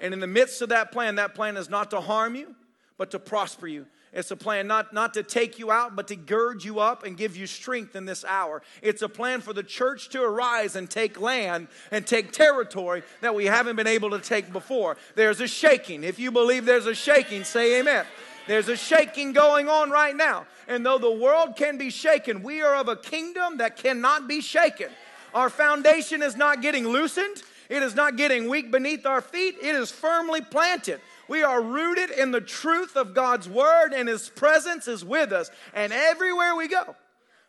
And 0.00 0.14
in 0.14 0.20
the 0.20 0.28
midst 0.28 0.62
of 0.62 0.68
that 0.68 0.92
plan, 0.92 1.16
that 1.16 1.34
plan 1.34 1.56
is 1.56 1.68
not 1.68 1.90
to 1.90 2.00
harm 2.00 2.36
you, 2.36 2.54
but 2.96 3.10
to 3.10 3.18
prosper 3.18 3.66
you 3.66 3.86
it's 4.12 4.30
a 4.30 4.36
plan 4.36 4.66
not, 4.66 4.92
not 4.92 5.14
to 5.14 5.22
take 5.22 5.58
you 5.58 5.70
out, 5.70 5.94
but 5.94 6.08
to 6.08 6.16
gird 6.16 6.64
you 6.64 6.80
up 6.80 7.04
and 7.04 7.16
give 7.16 7.36
you 7.36 7.46
strength 7.46 7.94
in 7.94 8.04
this 8.04 8.24
hour. 8.24 8.62
It's 8.82 9.02
a 9.02 9.08
plan 9.08 9.40
for 9.40 9.52
the 9.52 9.62
church 9.62 10.08
to 10.10 10.22
arise 10.22 10.76
and 10.76 10.88
take 10.88 11.20
land 11.20 11.68
and 11.90 12.06
take 12.06 12.32
territory 12.32 13.02
that 13.20 13.34
we 13.34 13.46
haven't 13.46 13.76
been 13.76 13.86
able 13.86 14.10
to 14.10 14.18
take 14.18 14.52
before. 14.52 14.96
There's 15.14 15.40
a 15.40 15.48
shaking. 15.48 16.04
If 16.04 16.18
you 16.18 16.30
believe 16.30 16.64
there's 16.64 16.86
a 16.86 16.94
shaking, 16.94 17.44
say 17.44 17.80
amen. 17.80 18.06
There's 18.46 18.68
a 18.68 18.76
shaking 18.76 19.34
going 19.34 19.68
on 19.68 19.90
right 19.90 20.16
now. 20.16 20.46
And 20.66 20.84
though 20.84 20.98
the 20.98 21.12
world 21.12 21.54
can 21.56 21.76
be 21.76 21.90
shaken, 21.90 22.42
we 22.42 22.62
are 22.62 22.76
of 22.76 22.88
a 22.88 22.96
kingdom 22.96 23.58
that 23.58 23.76
cannot 23.76 24.26
be 24.26 24.40
shaken. 24.40 24.88
Our 25.34 25.50
foundation 25.50 26.22
is 26.22 26.34
not 26.34 26.62
getting 26.62 26.88
loosened, 26.88 27.42
it 27.68 27.82
is 27.82 27.94
not 27.94 28.16
getting 28.16 28.48
weak 28.48 28.70
beneath 28.70 29.04
our 29.04 29.20
feet, 29.20 29.56
it 29.60 29.74
is 29.74 29.90
firmly 29.90 30.40
planted. 30.40 31.00
We 31.28 31.42
are 31.42 31.60
rooted 31.60 32.10
in 32.10 32.30
the 32.30 32.40
truth 32.40 32.96
of 32.96 33.14
God's 33.14 33.48
word, 33.48 33.92
and 33.92 34.08
His 34.08 34.28
presence 34.30 34.88
is 34.88 35.04
with 35.04 35.30
us. 35.30 35.50
And 35.74 35.92
everywhere 35.92 36.56
we 36.56 36.68
go, 36.68 36.96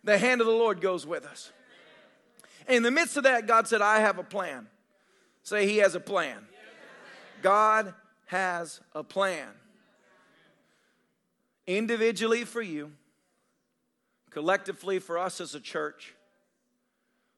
the 0.04 0.18
hand 0.18 0.42
of 0.42 0.48
the 0.48 0.54
Lord 0.54 0.82
goes 0.82 1.08
with 1.08 1.26
us. 1.26 1.52
In 2.68 2.84
the 2.84 2.92
midst 2.92 3.18
of 3.18 3.24
that, 3.24 3.48
God 3.48 3.68
said, 3.68 3.82
I 3.82 4.02
have 4.02 4.20
a 4.20 4.24
plan. 4.24 4.68
Say, 5.44 5.66
He 5.66 5.78
has 5.78 5.96
a 5.96 6.00
plan. 6.00 6.38
God 7.42 7.94
has 8.26 8.82
a 8.94 9.04
plan. 9.04 9.48
Individually 11.66 12.44
for 12.44 12.62
you, 12.62 12.92
collectively 14.30 15.00
for 15.00 15.18
us 15.18 15.40
as 15.40 15.56
a 15.56 15.60
church, 15.60 16.14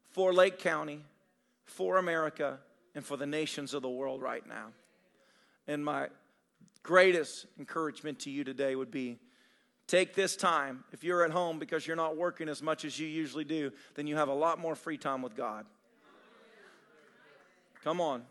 for 0.09 0.33
Lake 0.33 0.59
County, 0.59 1.01
for 1.65 1.97
America, 1.97 2.59
and 2.95 3.05
for 3.05 3.15
the 3.15 3.25
nations 3.25 3.73
of 3.73 3.81
the 3.81 3.89
world 3.89 4.21
right 4.21 4.45
now. 4.47 4.67
And 5.67 5.85
my 5.85 6.09
greatest 6.83 7.45
encouragement 7.59 8.19
to 8.19 8.29
you 8.29 8.43
today 8.43 8.75
would 8.75 8.91
be 8.91 9.19
take 9.87 10.15
this 10.15 10.35
time. 10.35 10.83
If 10.91 11.03
you're 11.03 11.23
at 11.23 11.31
home 11.31 11.59
because 11.59 11.85
you're 11.85 11.95
not 11.95 12.17
working 12.17 12.49
as 12.49 12.61
much 12.61 12.85
as 12.85 12.99
you 12.99 13.07
usually 13.07 13.43
do, 13.43 13.71
then 13.95 14.07
you 14.07 14.15
have 14.15 14.29
a 14.29 14.33
lot 14.33 14.59
more 14.59 14.75
free 14.75 14.97
time 14.97 15.21
with 15.21 15.35
God. 15.35 15.65
Come 17.83 17.99
on. 17.99 18.23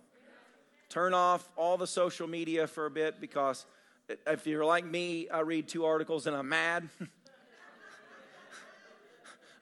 Turn 0.89 1.13
off 1.15 1.49
all 1.57 1.77
the 1.77 1.87
social 1.87 2.27
media 2.27 2.67
for 2.67 2.87
a 2.87 2.91
bit 2.91 3.21
because 3.21 3.67
if 4.27 4.47
you're 4.47 4.65
like 4.65 4.85
me, 4.85 5.29
I 5.29 5.41
read 5.41 5.69
two 5.69 5.85
articles 5.85 6.27
and 6.27 6.35
I'm 6.35 6.49
mad. 6.49 6.89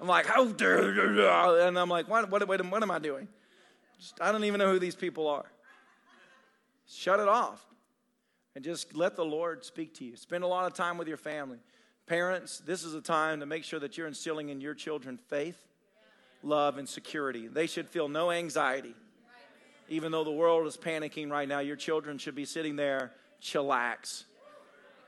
I'm 0.01 0.07
like, 0.07 0.26
how 0.26 0.47
dare 0.47 0.95
you? 0.95 1.28
And 1.28 1.76
I'm 1.78 1.89
like, 1.89 2.09
what, 2.09 2.30
what, 2.30 2.47
what, 2.47 2.64
what 2.70 2.82
am 2.82 2.91
I 2.91 3.01
doing? 3.01 3.26
Just, 3.99 4.20
I 4.20 4.30
don't 4.30 4.45
even 4.45 4.59
know 4.59 4.70
who 4.70 4.78
these 4.78 4.95
people 4.95 5.26
are. 5.26 5.47
Shut 6.86 7.18
it 7.18 7.28
off 7.28 7.67
and 8.59 8.64
just 8.64 8.96
let 8.96 9.14
the 9.14 9.24
Lord 9.24 9.64
speak 9.64 9.94
to 9.98 10.04
you. 10.04 10.16
Spend 10.16 10.42
a 10.42 10.46
lot 10.48 10.66
of 10.66 10.74
time 10.74 10.98
with 10.98 11.06
your 11.06 11.16
family. 11.16 11.59
Parents, 12.09 12.59
this 12.59 12.82
is 12.82 12.92
a 12.92 13.00
time 13.00 13.38
to 13.38 13.46
make 13.46 13.62
sure 13.62 13.78
that 13.78 13.96
you're 13.96 14.09
instilling 14.09 14.48
in 14.48 14.61
your 14.61 14.74
children 14.74 15.16
faith, 15.16 15.64
love, 16.42 16.76
and 16.76 16.88
security. 16.88 17.46
They 17.46 17.68
should 17.68 17.88
feel 17.88 18.09
no 18.09 18.32
anxiety. 18.32 18.96
Even 19.88 20.11
though 20.11 20.24
the 20.24 20.32
world 20.32 20.66
is 20.66 20.76
panicking 20.76 21.30
right 21.30 21.46
now, 21.46 21.61
your 21.61 21.76
children 21.76 22.18
should 22.18 22.34
be 22.34 22.44
sitting 22.44 22.74
there, 22.74 23.12
chillax, 23.40 24.24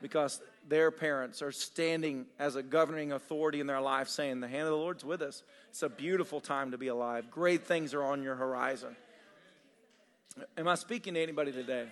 because 0.01 0.41
their 0.69 0.89
parents 0.89 1.41
are 1.41 1.51
standing 1.51 2.27
as 2.39 2.55
a 2.55 2.63
governing 2.63 3.11
authority 3.11 3.59
in 3.59 3.67
their 3.67 3.81
life 3.81 4.07
saying, 4.07 4.39
The 4.39 4.47
hand 4.47 4.63
of 4.63 4.69
the 4.69 4.77
Lord's 4.77 5.03
with 5.03 5.21
us. 5.21 5.43
It's 5.71 5.83
a 5.83 5.89
beautiful 5.89 6.39
time 6.39 6.71
to 6.71 6.77
be 6.77 6.87
alive. 6.87 7.29
Great 7.29 7.67
things 7.67 7.93
are 7.93 8.03
on 8.03 8.23
your 8.23 8.35
horizon. 8.35 8.95
Am 10.57 10.69
I 10.69 10.75
speaking 10.75 11.15
to 11.15 11.21
anybody 11.21 11.51
today? 11.51 11.89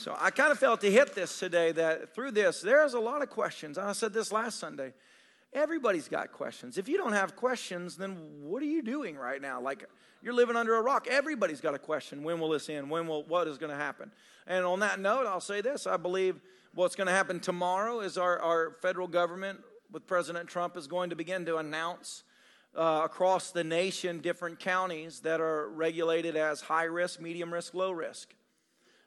So 0.00 0.16
I 0.18 0.30
kind 0.30 0.50
of 0.50 0.58
felt 0.58 0.80
to 0.80 0.90
hit 0.90 1.14
this 1.14 1.38
today 1.38 1.72
that 1.72 2.14
through 2.14 2.30
this, 2.30 2.62
there's 2.62 2.94
a 2.94 2.98
lot 2.98 3.20
of 3.20 3.28
questions. 3.28 3.76
And 3.76 3.86
I 3.86 3.92
said 3.92 4.14
this 4.14 4.32
last 4.32 4.58
Sunday. 4.58 4.94
Everybody's 5.52 6.08
got 6.08 6.32
questions. 6.32 6.78
If 6.78 6.88
you 6.88 6.96
don't 6.96 7.12
have 7.12 7.36
questions, 7.36 7.98
then 7.98 8.16
what 8.40 8.62
are 8.62 8.66
you 8.66 8.80
doing 8.80 9.14
right 9.14 9.42
now? 9.42 9.60
Like 9.60 9.84
you're 10.22 10.32
living 10.32 10.56
under 10.56 10.74
a 10.76 10.80
rock. 10.80 11.06
Everybody's 11.10 11.60
got 11.60 11.74
a 11.74 11.78
question. 11.78 12.22
When 12.22 12.40
will 12.40 12.48
this 12.48 12.70
end? 12.70 12.88
When 12.88 13.06
will 13.06 13.24
what 13.24 13.46
is 13.46 13.58
going 13.58 13.72
to 13.72 13.76
happen? 13.76 14.10
And 14.46 14.64
on 14.64 14.80
that 14.80 15.00
note, 15.00 15.26
I'll 15.26 15.38
say 15.38 15.60
this. 15.60 15.86
I 15.86 15.98
believe 15.98 16.40
what's 16.74 16.96
going 16.96 17.08
to 17.08 17.12
happen 17.12 17.38
tomorrow 17.38 18.00
is 18.00 18.16
our, 18.16 18.38
our 18.38 18.76
federal 18.80 19.06
government 19.06 19.60
with 19.92 20.06
President 20.06 20.48
Trump 20.48 20.78
is 20.78 20.86
going 20.86 21.10
to 21.10 21.16
begin 21.16 21.44
to 21.44 21.58
announce 21.58 22.22
uh, 22.74 23.02
across 23.04 23.50
the 23.50 23.64
nation 23.64 24.20
different 24.20 24.60
counties 24.60 25.20
that 25.20 25.42
are 25.42 25.68
regulated 25.68 26.36
as 26.36 26.62
high 26.62 26.84
risk, 26.84 27.20
medium 27.20 27.52
risk, 27.52 27.74
low 27.74 27.90
risk. 27.90 28.34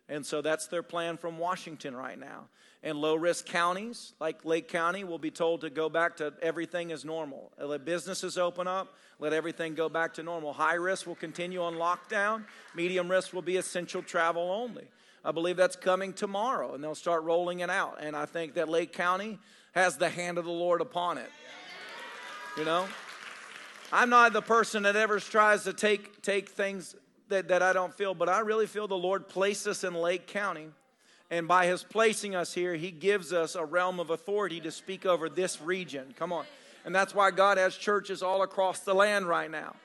And 0.09 0.25
so 0.25 0.41
that's 0.41 0.67
their 0.67 0.83
plan 0.83 1.17
from 1.17 1.37
Washington 1.37 1.95
right 1.95 2.19
now. 2.19 2.49
And 2.83 2.97
low 2.97 3.15
risk 3.15 3.45
counties 3.45 4.13
like 4.19 4.43
Lake 4.43 4.67
County 4.67 5.05
will 5.05 5.17
be 5.17 5.31
told 5.31 5.61
to 5.61 5.69
go 5.69 5.87
back 5.87 6.17
to 6.17 6.33
everything 6.41 6.91
as 6.91 7.05
normal. 7.05 7.51
Let 7.57 7.85
businesses 7.85 8.37
open 8.37 8.67
up, 8.67 8.93
let 9.19 9.31
everything 9.31 9.73
go 9.73 9.87
back 9.87 10.13
to 10.15 10.23
normal. 10.23 10.51
High 10.51 10.73
risk 10.73 11.07
will 11.07 11.15
continue 11.15 11.61
on 11.61 11.75
lockdown, 11.75 12.43
medium 12.75 13.09
risk 13.09 13.31
will 13.31 13.41
be 13.41 13.55
essential 13.55 14.01
travel 14.01 14.51
only. 14.51 14.85
I 15.23 15.31
believe 15.31 15.55
that's 15.55 15.77
coming 15.77 16.11
tomorrow, 16.11 16.73
and 16.73 16.83
they'll 16.83 16.95
start 16.95 17.23
rolling 17.23 17.61
it 17.61 17.69
out. 17.69 17.99
And 18.01 18.13
I 18.13 18.25
think 18.25 18.55
that 18.55 18.67
Lake 18.67 18.91
County 18.91 19.39
has 19.71 19.95
the 19.95 20.09
hand 20.09 20.37
of 20.37 20.43
the 20.43 20.51
Lord 20.51 20.81
upon 20.81 21.17
it. 21.17 21.31
You 22.57 22.65
know? 22.65 22.85
I'm 23.93 24.09
not 24.09 24.33
the 24.33 24.41
person 24.41 24.83
that 24.83 24.97
ever 24.97 25.19
tries 25.19 25.63
to 25.63 25.71
take, 25.71 26.21
take 26.21 26.49
things 26.49 26.95
that, 27.29 27.47
that 27.47 27.61
I 27.61 27.73
don't 27.73 27.93
feel, 27.93 28.13
but 28.13 28.29
I 28.29 28.39
really 28.39 28.67
feel 28.67 28.87
the 28.87 28.95
Lord 28.95 29.27
placed 29.27 29.67
us 29.67 29.83
in 29.83 29.93
Lake 29.93 30.27
County. 30.27 30.67
And 31.31 31.47
by 31.47 31.65
his 31.65 31.83
placing 31.83 32.35
us 32.35 32.53
here, 32.53 32.75
he 32.75 32.91
gives 32.91 33.33
us 33.33 33.55
a 33.55 33.65
realm 33.65 33.99
of 33.99 34.09
authority 34.09 34.61
to 34.61 34.71
speak 34.71 35.05
over 35.05 35.29
this 35.29 35.61
region. 35.61 36.13
Come 36.17 36.31
on. 36.31 36.45
And 36.85 36.93
that's 36.93 37.15
why 37.15 37.31
God 37.31 37.57
has 37.57 37.75
churches 37.75 38.21
all 38.21 38.43
across 38.43 38.79
the 38.81 38.93
land 38.93 39.27
right 39.27 39.49
now. 39.49 39.75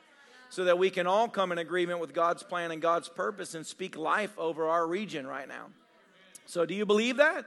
So 0.50 0.64
that 0.64 0.78
we 0.78 0.90
can 0.90 1.06
all 1.06 1.28
come 1.28 1.52
in 1.52 1.58
agreement 1.58 2.00
with 2.00 2.14
God's 2.14 2.42
plan 2.42 2.70
and 2.70 2.80
God's 2.80 3.08
purpose 3.08 3.54
and 3.54 3.66
speak 3.66 3.96
life 3.96 4.36
over 4.38 4.66
our 4.66 4.86
region 4.86 5.26
right 5.26 5.46
now. 5.46 5.66
So, 6.46 6.64
do 6.64 6.74
you 6.74 6.86
believe 6.86 7.18
that? 7.18 7.36
Yes. 7.36 7.44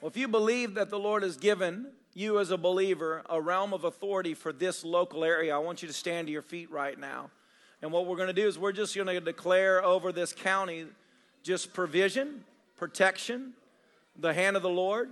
Well, 0.00 0.08
if 0.08 0.16
you 0.16 0.28
believe 0.28 0.74
that 0.74 0.88
the 0.88 0.98
Lord 0.98 1.24
has 1.24 1.36
given 1.36 1.88
you 2.14 2.38
as 2.38 2.52
a 2.52 2.56
believer 2.56 3.22
a 3.28 3.40
realm 3.40 3.74
of 3.74 3.84
authority 3.84 4.34
for 4.34 4.52
this 4.52 4.84
local 4.84 5.24
area, 5.24 5.54
I 5.54 5.58
want 5.58 5.82
you 5.82 5.88
to 5.88 5.94
stand 5.94 6.28
to 6.28 6.32
your 6.32 6.42
feet 6.42 6.70
right 6.70 6.98
now. 6.98 7.30
And 7.82 7.92
what 7.92 8.06
we're 8.06 8.16
going 8.16 8.28
to 8.28 8.34
do 8.34 8.46
is 8.46 8.58
we're 8.58 8.72
just 8.72 8.94
going 8.94 9.06
to 9.06 9.20
declare 9.20 9.84
over 9.84 10.12
this 10.12 10.32
county 10.32 10.86
just 11.42 11.72
provision, 11.72 12.44
protection, 12.76 13.52
the 14.18 14.32
hand 14.32 14.56
of 14.56 14.62
the 14.62 14.68
Lord. 14.68 15.10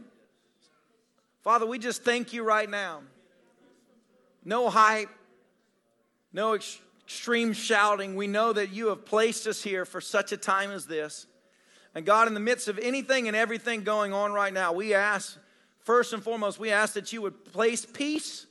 Father, 1.43 1.67
we 1.67 1.79
just 1.79 2.03
thank 2.03 2.33
you 2.33 2.43
right 2.43 2.69
now. 2.69 3.03
No 4.45 4.71
hype, 4.71 5.11
no 6.33 6.55
ex- 6.55 6.81
extreme 7.05 7.53
shouting. 7.53 8.17
We 8.17 8.27
know 8.27 8.53
that 8.53 8.73
you 8.73 8.89
have 8.89 9.05
placed 9.05 9.47
us 9.47 9.63
here 9.63 9.85
for 9.85 10.01
such 10.01 10.33
a 10.33 10.37
time 10.37 10.71
as 10.71 10.87
this. 10.87 11.27
And 11.95 12.05
God, 12.05 12.29
in 12.29 12.35
the 12.35 12.41
midst 12.41 12.67
of 12.67 12.79
anything 12.79 13.29
and 13.29 13.37
everything 13.37 13.85
going 13.85 14.13
on 14.13 14.33
right 14.33 14.53
now, 14.53 14.73
we 14.73 14.95
ask, 14.95 15.39
first 15.81 16.13
and 16.13 16.23
foremost, 16.23 16.59
we 16.59 16.71
ask 16.71 16.95
that 16.95 17.13
you 17.13 17.23
would 17.23 17.45
place 17.45 17.85
peace 17.87 18.47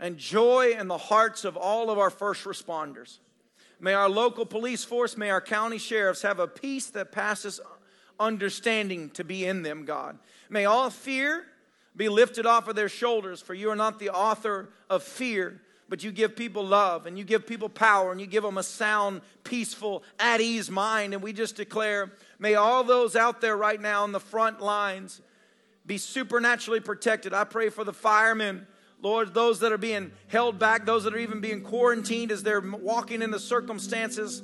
and 0.00 0.18
joy 0.18 0.74
in 0.78 0.88
the 0.88 0.98
hearts 0.98 1.44
of 1.44 1.56
all 1.56 1.90
of 1.90 1.98
our 1.98 2.10
first 2.10 2.44
responders. 2.44 3.18
May 3.78 3.92
our 3.92 4.08
local 4.08 4.46
police 4.46 4.84
force, 4.84 5.16
may 5.16 5.30
our 5.30 5.40
county 5.40 5.78
sheriffs 5.78 6.22
have 6.22 6.38
a 6.38 6.48
peace 6.48 6.86
that 6.90 7.12
passes 7.12 7.60
understanding 8.18 9.10
to 9.10 9.24
be 9.24 9.44
in 9.44 9.62
them, 9.62 9.84
God. 9.84 10.18
May 10.48 10.64
all 10.64 10.90
fear 10.90 11.44
be 11.94 12.08
lifted 12.08 12.46
off 12.46 12.68
of 12.68 12.76
their 12.76 12.88
shoulders, 12.88 13.40
for 13.40 13.54
you 13.54 13.70
are 13.70 13.76
not 13.76 13.98
the 13.98 14.10
author 14.10 14.70
of 14.88 15.02
fear, 15.02 15.60
but 15.88 16.02
you 16.02 16.10
give 16.10 16.34
people 16.34 16.64
love 16.64 17.06
and 17.06 17.16
you 17.16 17.24
give 17.24 17.46
people 17.46 17.68
power 17.68 18.10
and 18.10 18.20
you 18.20 18.26
give 18.26 18.42
them 18.42 18.58
a 18.58 18.62
sound, 18.62 19.20
peaceful, 19.44 20.02
at 20.18 20.40
ease 20.40 20.70
mind. 20.70 21.14
And 21.14 21.22
we 21.22 21.32
just 21.32 21.56
declare, 21.56 22.12
may 22.38 22.54
all 22.54 22.82
those 22.82 23.14
out 23.14 23.40
there 23.40 23.56
right 23.56 23.80
now 23.80 24.02
on 24.02 24.12
the 24.12 24.20
front 24.20 24.60
lines 24.60 25.20
be 25.86 25.98
supernaturally 25.98 26.80
protected. 26.80 27.32
I 27.32 27.44
pray 27.44 27.68
for 27.68 27.84
the 27.84 27.92
firemen 27.92 28.66
Lord, 29.02 29.34
those 29.34 29.60
that 29.60 29.72
are 29.72 29.78
being 29.78 30.12
held 30.28 30.58
back, 30.58 30.86
those 30.86 31.04
that 31.04 31.14
are 31.14 31.18
even 31.18 31.40
being 31.40 31.62
quarantined 31.62 32.32
as 32.32 32.42
they're 32.42 32.60
walking 32.60 33.22
in 33.22 33.30
the 33.30 33.38
circumstances 33.38 34.42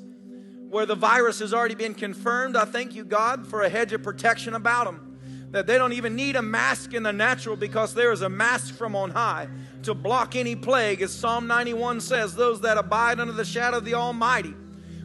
where 0.68 0.86
the 0.86 0.94
virus 0.94 1.40
has 1.40 1.52
already 1.52 1.74
been 1.74 1.94
confirmed, 1.94 2.56
I 2.56 2.64
thank 2.64 2.94
you, 2.94 3.04
God, 3.04 3.46
for 3.46 3.62
a 3.62 3.68
hedge 3.68 3.92
of 3.92 4.02
protection 4.02 4.54
about 4.54 4.86
them. 4.86 5.48
That 5.50 5.66
they 5.66 5.76
don't 5.76 5.92
even 5.92 6.16
need 6.16 6.34
a 6.36 6.42
mask 6.42 6.94
in 6.94 7.02
the 7.02 7.12
natural 7.12 7.56
because 7.56 7.92
there 7.92 8.10
is 8.10 8.22
a 8.22 8.28
mask 8.28 8.74
from 8.74 8.96
on 8.96 9.10
high 9.10 9.48
to 9.82 9.92
block 9.92 10.34
any 10.34 10.56
plague. 10.56 11.02
As 11.02 11.12
Psalm 11.12 11.46
91 11.46 12.00
says, 12.00 12.34
those 12.34 12.62
that 12.62 12.78
abide 12.78 13.20
under 13.20 13.34
the 13.34 13.44
shadow 13.44 13.78
of 13.78 13.84
the 13.84 13.94
Almighty. 13.94 14.54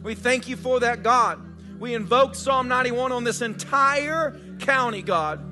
We 0.02 0.14
thank 0.14 0.48
you 0.48 0.56
for 0.56 0.80
that, 0.80 1.02
God. 1.02 1.38
We 1.78 1.94
invoke 1.94 2.34
Psalm 2.34 2.66
91 2.68 3.12
on 3.12 3.24
this 3.24 3.42
entire 3.42 4.40
county, 4.58 5.02
God. 5.02 5.47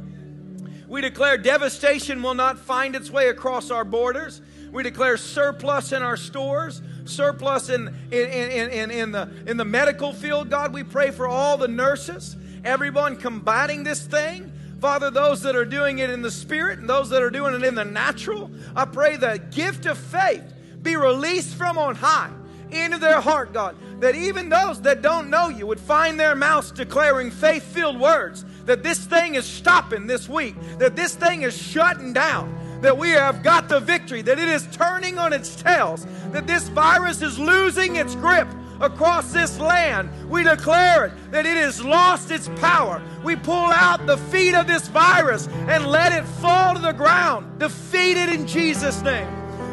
We 0.88 1.00
declare 1.00 1.36
devastation 1.36 2.22
will 2.22 2.34
not 2.34 2.58
find 2.58 2.94
its 2.94 3.10
way 3.10 3.28
across 3.28 3.70
our 3.70 3.84
borders. 3.84 4.40
We 4.72 4.82
declare 4.82 5.16
surplus 5.16 5.92
in 5.92 6.02
our 6.02 6.16
stores, 6.16 6.82
surplus 7.04 7.68
in, 7.70 7.88
in, 8.10 8.28
in, 8.28 8.70
in, 8.70 8.90
in, 8.90 9.12
the, 9.12 9.28
in 9.46 9.56
the 9.56 9.64
medical 9.64 10.12
field. 10.12 10.50
God, 10.50 10.72
we 10.72 10.84
pray 10.84 11.10
for 11.10 11.26
all 11.26 11.56
the 11.56 11.68
nurses, 11.68 12.36
everyone 12.64 13.16
combating 13.16 13.84
this 13.84 14.06
thing. 14.06 14.52
Father, 14.80 15.10
those 15.10 15.42
that 15.42 15.56
are 15.56 15.64
doing 15.64 16.00
it 16.00 16.10
in 16.10 16.22
the 16.22 16.30
spirit 16.30 16.78
and 16.78 16.88
those 16.88 17.08
that 17.10 17.22
are 17.22 17.30
doing 17.30 17.54
it 17.54 17.64
in 17.64 17.74
the 17.74 17.84
natural, 17.84 18.50
I 18.74 18.84
pray 18.84 19.16
the 19.16 19.40
gift 19.50 19.86
of 19.86 19.96
faith 19.96 20.44
be 20.82 20.96
released 20.96 21.54
from 21.54 21.78
on 21.78 21.94
high 21.94 22.30
into 22.70 22.98
their 22.98 23.20
heart, 23.20 23.52
God. 23.52 23.76
That 24.00 24.14
even 24.14 24.48
those 24.48 24.80
that 24.82 25.02
don't 25.02 25.30
know 25.30 25.48
you 25.48 25.66
would 25.66 25.80
find 25.80 26.18
their 26.18 26.34
mouths 26.34 26.70
declaring 26.70 27.30
faith 27.30 27.62
filled 27.62 27.98
words. 27.98 28.44
That 28.66 28.82
this 28.82 28.98
thing 28.98 29.34
is 29.34 29.44
stopping 29.44 30.06
this 30.06 30.28
week. 30.28 30.56
That 30.78 30.96
this 30.96 31.14
thing 31.14 31.42
is 31.42 31.56
shutting 31.56 32.12
down. 32.12 32.54
That 32.82 32.98
we 32.98 33.10
have 33.10 33.42
got 33.42 33.68
the 33.68 33.80
victory. 33.80 34.22
That 34.22 34.38
it 34.38 34.48
is 34.48 34.66
turning 34.72 35.18
on 35.18 35.32
its 35.32 35.56
tails. 35.56 36.06
That 36.32 36.46
this 36.46 36.68
virus 36.68 37.22
is 37.22 37.38
losing 37.38 37.96
its 37.96 38.14
grip 38.16 38.48
across 38.80 39.32
this 39.32 39.58
land. 39.58 40.10
We 40.28 40.42
declare 40.42 41.06
it 41.06 41.12
that 41.30 41.46
it 41.46 41.56
has 41.56 41.82
lost 41.82 42.30
its 42.30 42.48
power. 42.56 43.02
We 43.22 43.36
pull 43.36 43.54
out 43.54 44.06
the 44.06 44.18
feet 44.18 44.54
of 44.54 44.66
this 44.66 44.88
virus 44.88 45.48
and 45.68 45.86
let 45.86 46.12
it 46.12 46.24
fall 46.24 46.74
to 46.74 46.80
the 46.80 46.92
ground, 46.92 47.58
defeated 47.58 48.28
in 48.28 48.46
Jesus' 48.46 49.00
name. 49.02 49.28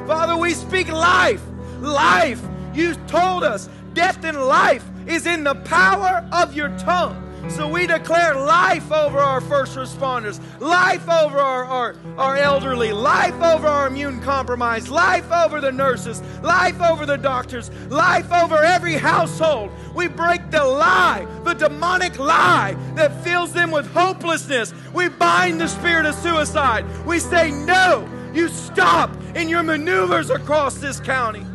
Father, 0.07 0.37
we 0.37 0.53
speak 0.53 0.89
life, 0.89 1.41
life 1.81 2.41
you 2.74 2.95
told 3.07 3.43
us 3.43 3.69
death 3.93 4.24
and 4.24 4.38
life 4.38 4.84
is 5.07 5.26
in 5.26 5.43
the 5.43 5.55
power 5.55 6.28
of 6.32 6.55
your 6.55 6.69
tongue. 6.80 7.19
So 7.49 7.67
we 7.67 7.88
declare 7.88 8.36
life 8.36 8.89
over 8.89 9.19
our 9.19 9.41
first 9.41 9.76
responders, 9.76 10.39
life 10.61 11.07
over 11.09 11.38
our, 11.38 11.65
our, 11.65 11.95
our 12.17 12.38
elderly, 12.38 12.93
life 12.93 13.34
over 13.41 13.67
our 13.67 13.88
immune 13.88 14.21
compromised, 14.21 14.88
life 14.88 15.30
over 15.30 15.59
the 15.59 15.71
nurses, 15.71 16.21
life 16.41 16.82
over 16.82 17.05
the 17.05 17.17
doctors, 17.17 17.69
life 17.89 18.32
over 18.32 18.55
every 18.63 18.93
household. 18.93 19.71
We 19.93 20.07
break 20.07 20.51
the 20.51 20.63
lie, 20.63 21.28
the 21.43 21.53
demonic 21.53 22.17
lie 22.17 22.78
that 22.95 23.24
fills 23.26 23.51
them 23.51 23.71
with 23.71 23.91
hopelessness. 23.91 24.74
We 24.93 25.09
bind 25.09 25.59
the 25.59 25.67
spirit 25.67 26.05
of 26.05 26.15
suicide. 26.15 26.86
We 27.05 27.19
say, 27.19 27.51
No, 27.51 28.07
you 28.34 28.47
stop 28.47 29.11
in 29.36 29.49
your 29.49 29.63
maneuvers 29.63 30.30
across 30.30 30.76
this 30.76 31.01
county. 31.01 31.45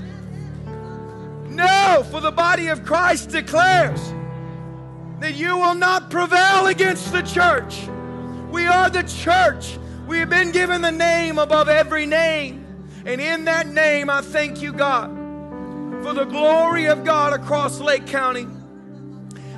No, 1.59 2.07
for 2.09 2.21
the 2.21 2.31
body 2.31 2.69
of 2.69 2.85
Christ 2.85 3.31
declares 3.31 4.01
that 5.19 5.35
you 5.35 5.57
will 5.57 5.75
not 5.75 6.09
prevail 6.09 6.69
against 6.69 7.11
the 7.11 7.23
church. 7.23 7.89
We 8.53 8.67
are 8.67 8.89
the 8.89 9.03
church. 9.03 9.77
We 10.07 10.19
have 10.21 10.31
been 10.31 10.53
given 10.53 10.83
the 10.83 10.93
name 10.93 11.37
above 11.37 11.69
every 11.69 12.07
name. 12.07 12.65
And 13.05 13.21
in 13.21 13.45
that 13.47 13.67
name, 13.67 14.09
I 14.09 14.21
thank 14.21 14.63
you, 14.63 14.73
God, 14.73 15.11
for 16.05 16.15
the 16.15 16.27
glory 16.27 16.85
of 16.85 17.03
God 17.03 17.33
across 17.33 17.81
Lake 17.81 18.07
County. 18.07 18.47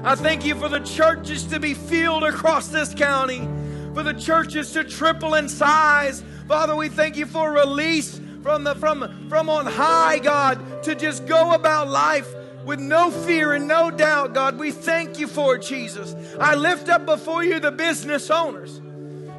I 0.02 0.14
thank 0.14 0.46
you 0.46 0.54
for 0.54 0.70
the 0.70 0.80
churches 0.80 1.44
to 1.48 1.60
be 1.60 1.74
filled 1.74 2.24
across 2.24 2.68
this 2.68 2.94
county, 2.94 3.46
for 3.92 4.02
the 4.02 4.14
churches 4.14 4.72
to 4.72 4.84
triple 4.84 5.34
in 5.34 5.50
size. 5.50 6.24
Father, 6.48 6.74
we 6.74 6.88
thank 6.88 7.18
you 7.18 7.26
for 7.26 7.52
release 7.52 8.18
from, 8.42 8.64
the, 8.64 8.74
from, 8.74 9.28
from 9.28 9.48
on 9.48 9.66
high, 9.66 10.18
God, 10.18 10.82
to 10.84 10.94
just 10.94 11.26
go 11.26 11.52
about 11.52 11.88
life 11.88 12.34
with 12.64 12.80
no 12.80 13.10
fear 13.10 13.52
and 13.52 13.66
no 13.66 13.90
doubt, 13.90 14.34
God. 14.34 14.58
We 14.58 14.70
thank 14.70 15.18
you 15.18 15.26
for 15.26 15.56
it, 15.56 15.62
Jesus. 15.62 16.14
I 16.38 16.54
lift 16.54 16.88
up 16.88 17.06
before 17.06 17.44
you 17.44 17.60
the 17.60 17.72
business 17.72 18.30
owners. 18.30 18.80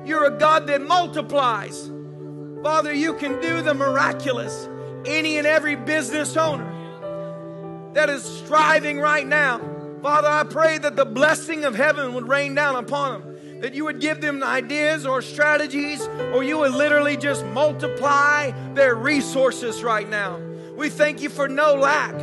You're 0.06 0.26
a 0.26 0.38
God 0.38 0.68
that 0.68 0.82
multiplies. 0.82 1.90
Father, 2.64 2.94
you 2.94 3.14
can 3.16 3.40
do 3.42 3.62
the 3.62 3.74
miraculous. 3.74 4.68
Any 5.06 5.38
and 5.38 5.48
every 5.48 5.76
business 5.76 6.38
owner 6.38 6.70
that 7.94 8.10
is 8.10 8.24
striving 8.24 9.00
right 9.00 9.26
now, 9.26 9.60
Father, 10.02 10.28
I 10.28 10.44
pray 10.44 10.78
that 10.78 10.96
the 10.96 11.06
blessing 11.06 11.64
of 11.64 11.76
heaven 11.76 12.14
would 12.14 12.28
rain 12.28 12.56
down 12.56 12.76
upon 12.76 13.22
them 13.22 13.31
that 13.62 13.76
you 13.76 13.86
would 13.86 14.00
give 14.00 14.22
them 14.22 14.44
ideas 14.44 15.06
or 15.06 15.22
strategies, 15.22 16.06
or 16.34 16.44
you 16.44 16.58
would 16.58 16.74
literally 16.74 17.16
just 17.16 17.46
multiply 17.46 18.52
their 18.74 18.96
resources 18.96 19.84
right 19.84 20.10
now. 20.10 20.40
We 20.76 20.90
thank 20.90 21.22
you 21.22 21.30
for 21.30 21.48
no 21.48 21.76
lack. 21.76 22.16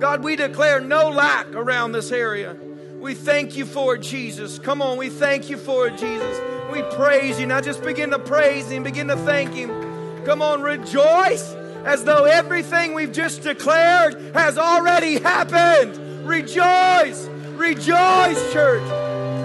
God, 0.00 0.24
we 0.24 0.34
declare 0.34 0.80
no 0.80 1.10
lack 1.10 1.46
around 1.54 1.92
this 1.92 2.10
area. 2.10 2.56
We 2.98 3.14
thank 3.14 3.56
you 3.56 3.66
for 3.66 3.94
it, 3.94 4.02
Jesus. 4.02 4.58
Come 4.58 4.82
on, 4.82 4.98
we 4.98 5.10
thank 5.10 5.48
you 5.48 5.56
for 5.56 5.86
it, 5.86 5.96
Jesus. 5.96 6.40
We 6.72 6.82
praise 6.96 7.38
you. 7.38 7.46
Now 7.46 7.60
just 7.60 7.84
begin 7.84 8.10
to 8.10 8.18
praise 8.18 8.68
Him, 8.68 8.82
begin 8.82 9.08
to 9.08 9.16
thank 9.16 9.54
Him. 9.54 10.24
Come 10.24 10.42
on, 10.42 10.60
rejoice 10.60 11.54
as 11.84 12.02
though 12.02 12.24
everything 12.24 12.94
we've 12.94 13.12
just 13.12 13.42
declared 13.42 14.34
has 14.34 14.58
already 14.58 15.18
happened. 15.20 16.26
Rejoice, 16.26 17.26
rejoice, 17.56 18.52
church. 18.52 18.82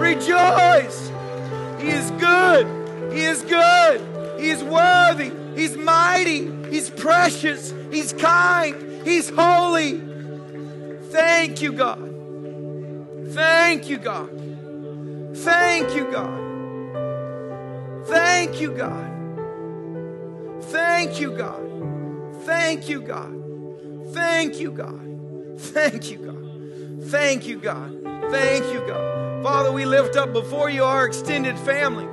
Rejoice. 0.00 1.15
He 1.78 1.88
is 1.88 2.10
good. 2.12 3.12
He 3.12 3.24
is 3.24 3.42
good. 3.42 4.40
He 4.40 4.50
is 4.50 4.62
worthy. 4.62 5.32
He's 5.54 5.76
mighty. 5.76 6.50
He's 6.70 6.90
precious. 6.90 7.72
He's 7.90 8.12
kind. 8.12 9.06
He's 9.06 9.30
holy. 9.30 10.00
Thank 11.10 11.62
you, 11.62 11.72
God. 11.72 12.14
Thank 13.28 13.88
you, 13.88 13.98
God. 13.98 14.30
Thank 15.36 15.94
you, 15.94 16.10
God. 16.10 16.46
Thank 18.06 18.60
you, 18.60 18.72
God. 18.72 19.06
Thank 20.64 21.20
you, 21.20 21.30
God. 21.32 21.62
Thank 22.42 22.88
you, 22.88 23.00
God. 23.00 23.32
Thank 24.14 24.58
you, 24.60 24.70
God. 24.72 25.02
Thank 25.58 26.10
you, 26.10 26.18
God. 26.18 27.02
Thank 27.10 27.46
you, 27.46 27.58
God. 27.58 28.02
Thank 28.30 28.72
you, 28.72 28.80
God. 28.86 29.25
Father, 29.46 29.70
we 29.70 29.84
lift 29.84 30.16
up 30.16 30.32
before 30.32 30.68
you 30.68 30.82
our 30.82 31.06
extended 31.06 31.56
family. 31.60 32.04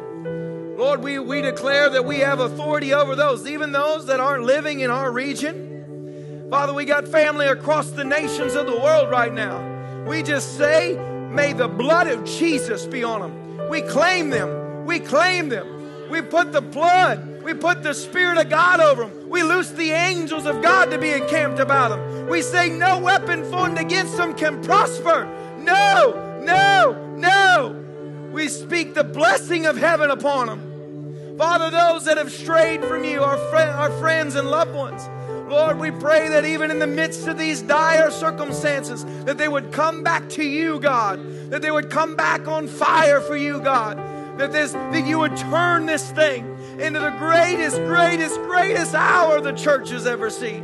Lord, 0.78 1.02
we, 1.02 1.18
we 1.18 1.42
declare 1.42 1.90
that 1.90 2.06
we 2.06 2.20
have 2.20 2.40
authority 2.40 2.94
over 2.94 3.16
those, 3.16 3.48
even 3.48 3.72
those 3.72 4.06
that 4.06 4.20
aren't 4.20 4.44
living 4.44 4.82
in 4.82 4.92
our 4.92 5.12
region. 5.12 6.46
Father, 6.52 6.76
we 6.76 6.86
got 6.86 7.08
family 7.08 7.48
across 7.48 7.90
the 7.90 8.04
nations 8.04 8.54
of 8.54 8.68
the 8.68 8.80
world 8.80 9.10
right 9.10 9.34
now. 9.34 10.06
We 10.08 10.22
just 10.22 10.60
say, 10.60 10.96
may 11.32 11.54
the 11.54 11.68
blood 11.68 12.06
of 12.06 12.24
Jesus 12.24 12.86
be 12.86 13.04
on 13.04 13.22
them. 13.22 13.68
We 13.68 13.82
claim 13.82 14.30
them. 14.30 14.86
We 14.86 15.00
claim 15.00 15.50
them. 15.50 16.12
We 16.12 16.22
put 16.22 16.52
the 16.52 16.62
blood, 16.62 17.42
we 17.42 17.56
put 17.56 17.82
the 17.82 17.96
Spirit 17.96 18.38
of 18.38 18.48
God 18.48 18.80
over 18.80 19.08
them. 19.08 19.28
We 19.28 19.42
loose 19.42 19.72
the 19.72 19.90
angels 19.90 20.46
of 20.46 20.62
God 20.62 20.92
to 20.92 21.00
be 21.00 21.10
encamped 21.10 21.58
about 21.58 21.90
them. 21.90 22.28
We 22.28 22.44
say, 22.44 22.70
no 22.70 23.00
weapon 23.00 23.44
formed 23.50 23.80
against 23.80 24.18
them 24.18 24.36
can 24.36 24.62
prosper. 24.62 25.26
No, 25.58 26.40
no, 26.44 27.03
no. 27.24 28.30
We 28.32 28.48
speak 28.48 28.94
the 28.94 29.04
blessing 29.04 29.66
of 29.66 29.78
heaven 29.78 30.12
upon 30.12 30.48
them. 30.48 31.38
Father, 31.38 31.72
those 31.72 32.06
that 32.06 32.18
have 32.18 32.32
strayed 32.32 32.84
from 32.86 33.04
you, 33.04 33.24
our, 33.24 33.38
our 33.56 33.92
friends 34.00 34.36
and 34.36 34.50
loved 34.50 34.74
ones, 34.76 35.08
Lord, 35.50 35.80
we 35.80 35.92
pray 35.92 36.30
that 36.30 36.46
even 36.46 36.72
in 36.72 36.80
the 36.80 36.88
midst 36.88 37.28
of 37.28 37.38
these 37.38 37.62
dire 37.62 38.12
circumstances, 38.12 39.04
that 39.26 39.38
they 39.38 39.48
would 39.48 39.72
come 39.72 40.04
back 40.04 40.30
to 40.30 40.44
you, 40.44 40.80
God. 40.80 41.20
That 41.52 41.62
they 41.62 41.70
would 41.70 41.90
come 41.90 42.16
back 42.16 42.48
on 42.48 42.68
fire 42.68 43.20
for 43.20 43.36
you, 43.36 43.60
God. 43.62 43.98
That 44.40 44.52
this 44.52 44.72
that 44.72 45.06
you 45.06 45.20
would 45.20 45.38
turn 45.38 45.86
this 45.86 46.10
thing 46.12 46.58
into 46.80 47.00
the 47.00 47.12
greatest, 47.20 47.78
greatest, 47.78 48.36
greatest 48.42 48.96
hour 48.96 49.42
the 49.42 49.52
church 49.52 49.90
has 49.92 50.08
ever 50.08 50.30
seen. 50.32 50.64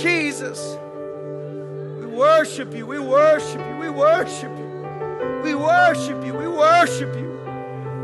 Jesus, 0.00 0.78
we 2.00 2.06
worship 2.06 2.74
you, 2.74 2.86
we 2.86 2.98
worship 2.98 3.60
you, 3.60 3.76
we 3.76 3.90
worship 3.90 4.50
you. 4.56 4.57
We 5.42 5.54
worship 5.54 6.24
you. 6.24 6.34
We 6.34 6.48
worship 6.48 7.14
you. 7.14 7.28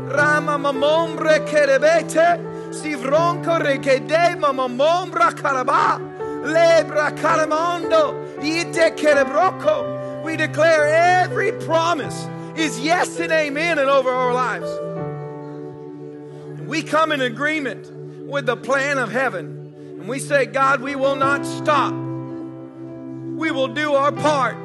Rama 0.07 0.57
mamombre 0.57 1.47
kerebete. 1.47 2.73
Sivronko 2.73 3.59
rekede 3.61 4.35
mamombre 4.39 5.31
karaba. 5.33 5.99
Lebra 6.43 7.11
karamondo. 7.17 8.13
Ite 8.43 8.95
kerebroko. 8.95 10.23
We 10.23 10.35
declare 10.37 10.87
every 11.23 11.51
promise 11.51 12.27
is 12.55 12.79
yes 12.79 13.19
and 13.19 13.31
amen 13.31 13.79
and 13.79 13.89
over 13.89 14.09
our 14.09 14.33
lives. 14.33 14.69
We 16.67 16.81
come 16.81 17.11
in 17.11 17.21
agreement 17.21 17.91
with 18.27 18.45
the 18.47 18.57
plan 18.57 18.97
of 18.97 19.11
heaven. 19.11 19.73
And 19.99 20.09
we 20.09 20.19
say, 20.19 20.45
God, 20.45 20.81
we 20.81 20.95
will 20.95 21.15
not 21.15 21.45
stop. 21.45 21.93
We 21.93 23.51
will 23.51 23.67
do 23.67 23.93
our 23.93 24.11
part. 24.11 24.57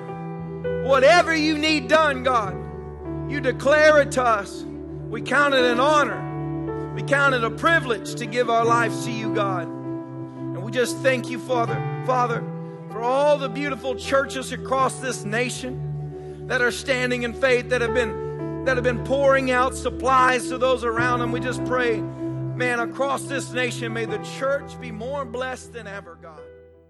Whatever 0.82 1.34
you 1.34 1.58
need 1.58 1.88
done, 1.88 2.22
God, 2.22 2.56
you 3.30 3.40
declare 3.40 4.00
it 4.00 4.12
to 4.12 4.24
us. 4.24 4.64
We 5.08 5.22
count 5.22 5.54
it 5.54 5.64
an 5.64 5.78
honor. 5.78 6.92
We 6.94 7.02
count 7.02 7.34
it 7.34 7.44
a 7.44 7.50
privilege 7.50 8.14
to 8.16 8.26
give 8.26 8.50
our 8.50 8.64
lives 8.64 9.04
to 9.04 9.12
you, 9.12 9.34
God. 9.34 9.68
And 9.68 10.62
we 10.62 10.70
just 10.72 10.96
thank 10.98 11.30
you, 11.30 11.38
Father, 11.38 11.74
Father, 12.06 12.42
for 12.90 13.02
all 13.02 13.38
the 13.38 13.48
beautiful 13.48 13.94
churches 13.94 14.52
across 14.52 15.00
this 15.00 15.24
nation 15.24 16.46
that 16.48 16.62
are 16.62 16.72
standing 16.72 17.22
in 17.22 17.34
faith, 17.34 17.68
that 17.68 17.80
have 17.80 17.94
been 17.94 18.64
that 18.64 18.76
have 18.76 18.84
been 18.84 19.02
pouring 19.04 19.50
out 19.50 19.74
supplies 19.74 20.48
to 20.48 20.58
those 20.58 20.84
around 20.84 21.20
them. 21.20 21.32
We 21.32 21.40
just 21.40 21.64
pray, 21.64 22.00
man, 22.00 22.80
across 22.80 23.22
this 23.22 23.52
nation, 23.52 23.92
may 23.92 24.04
the 24.04 24.18
church 24.18 24.78
be 24.80 24.90
more 24.90 25.24
blessed 25.24 25.72
than 25.72 25.86
ever, 25.86 26.18
God. 26.20 26.42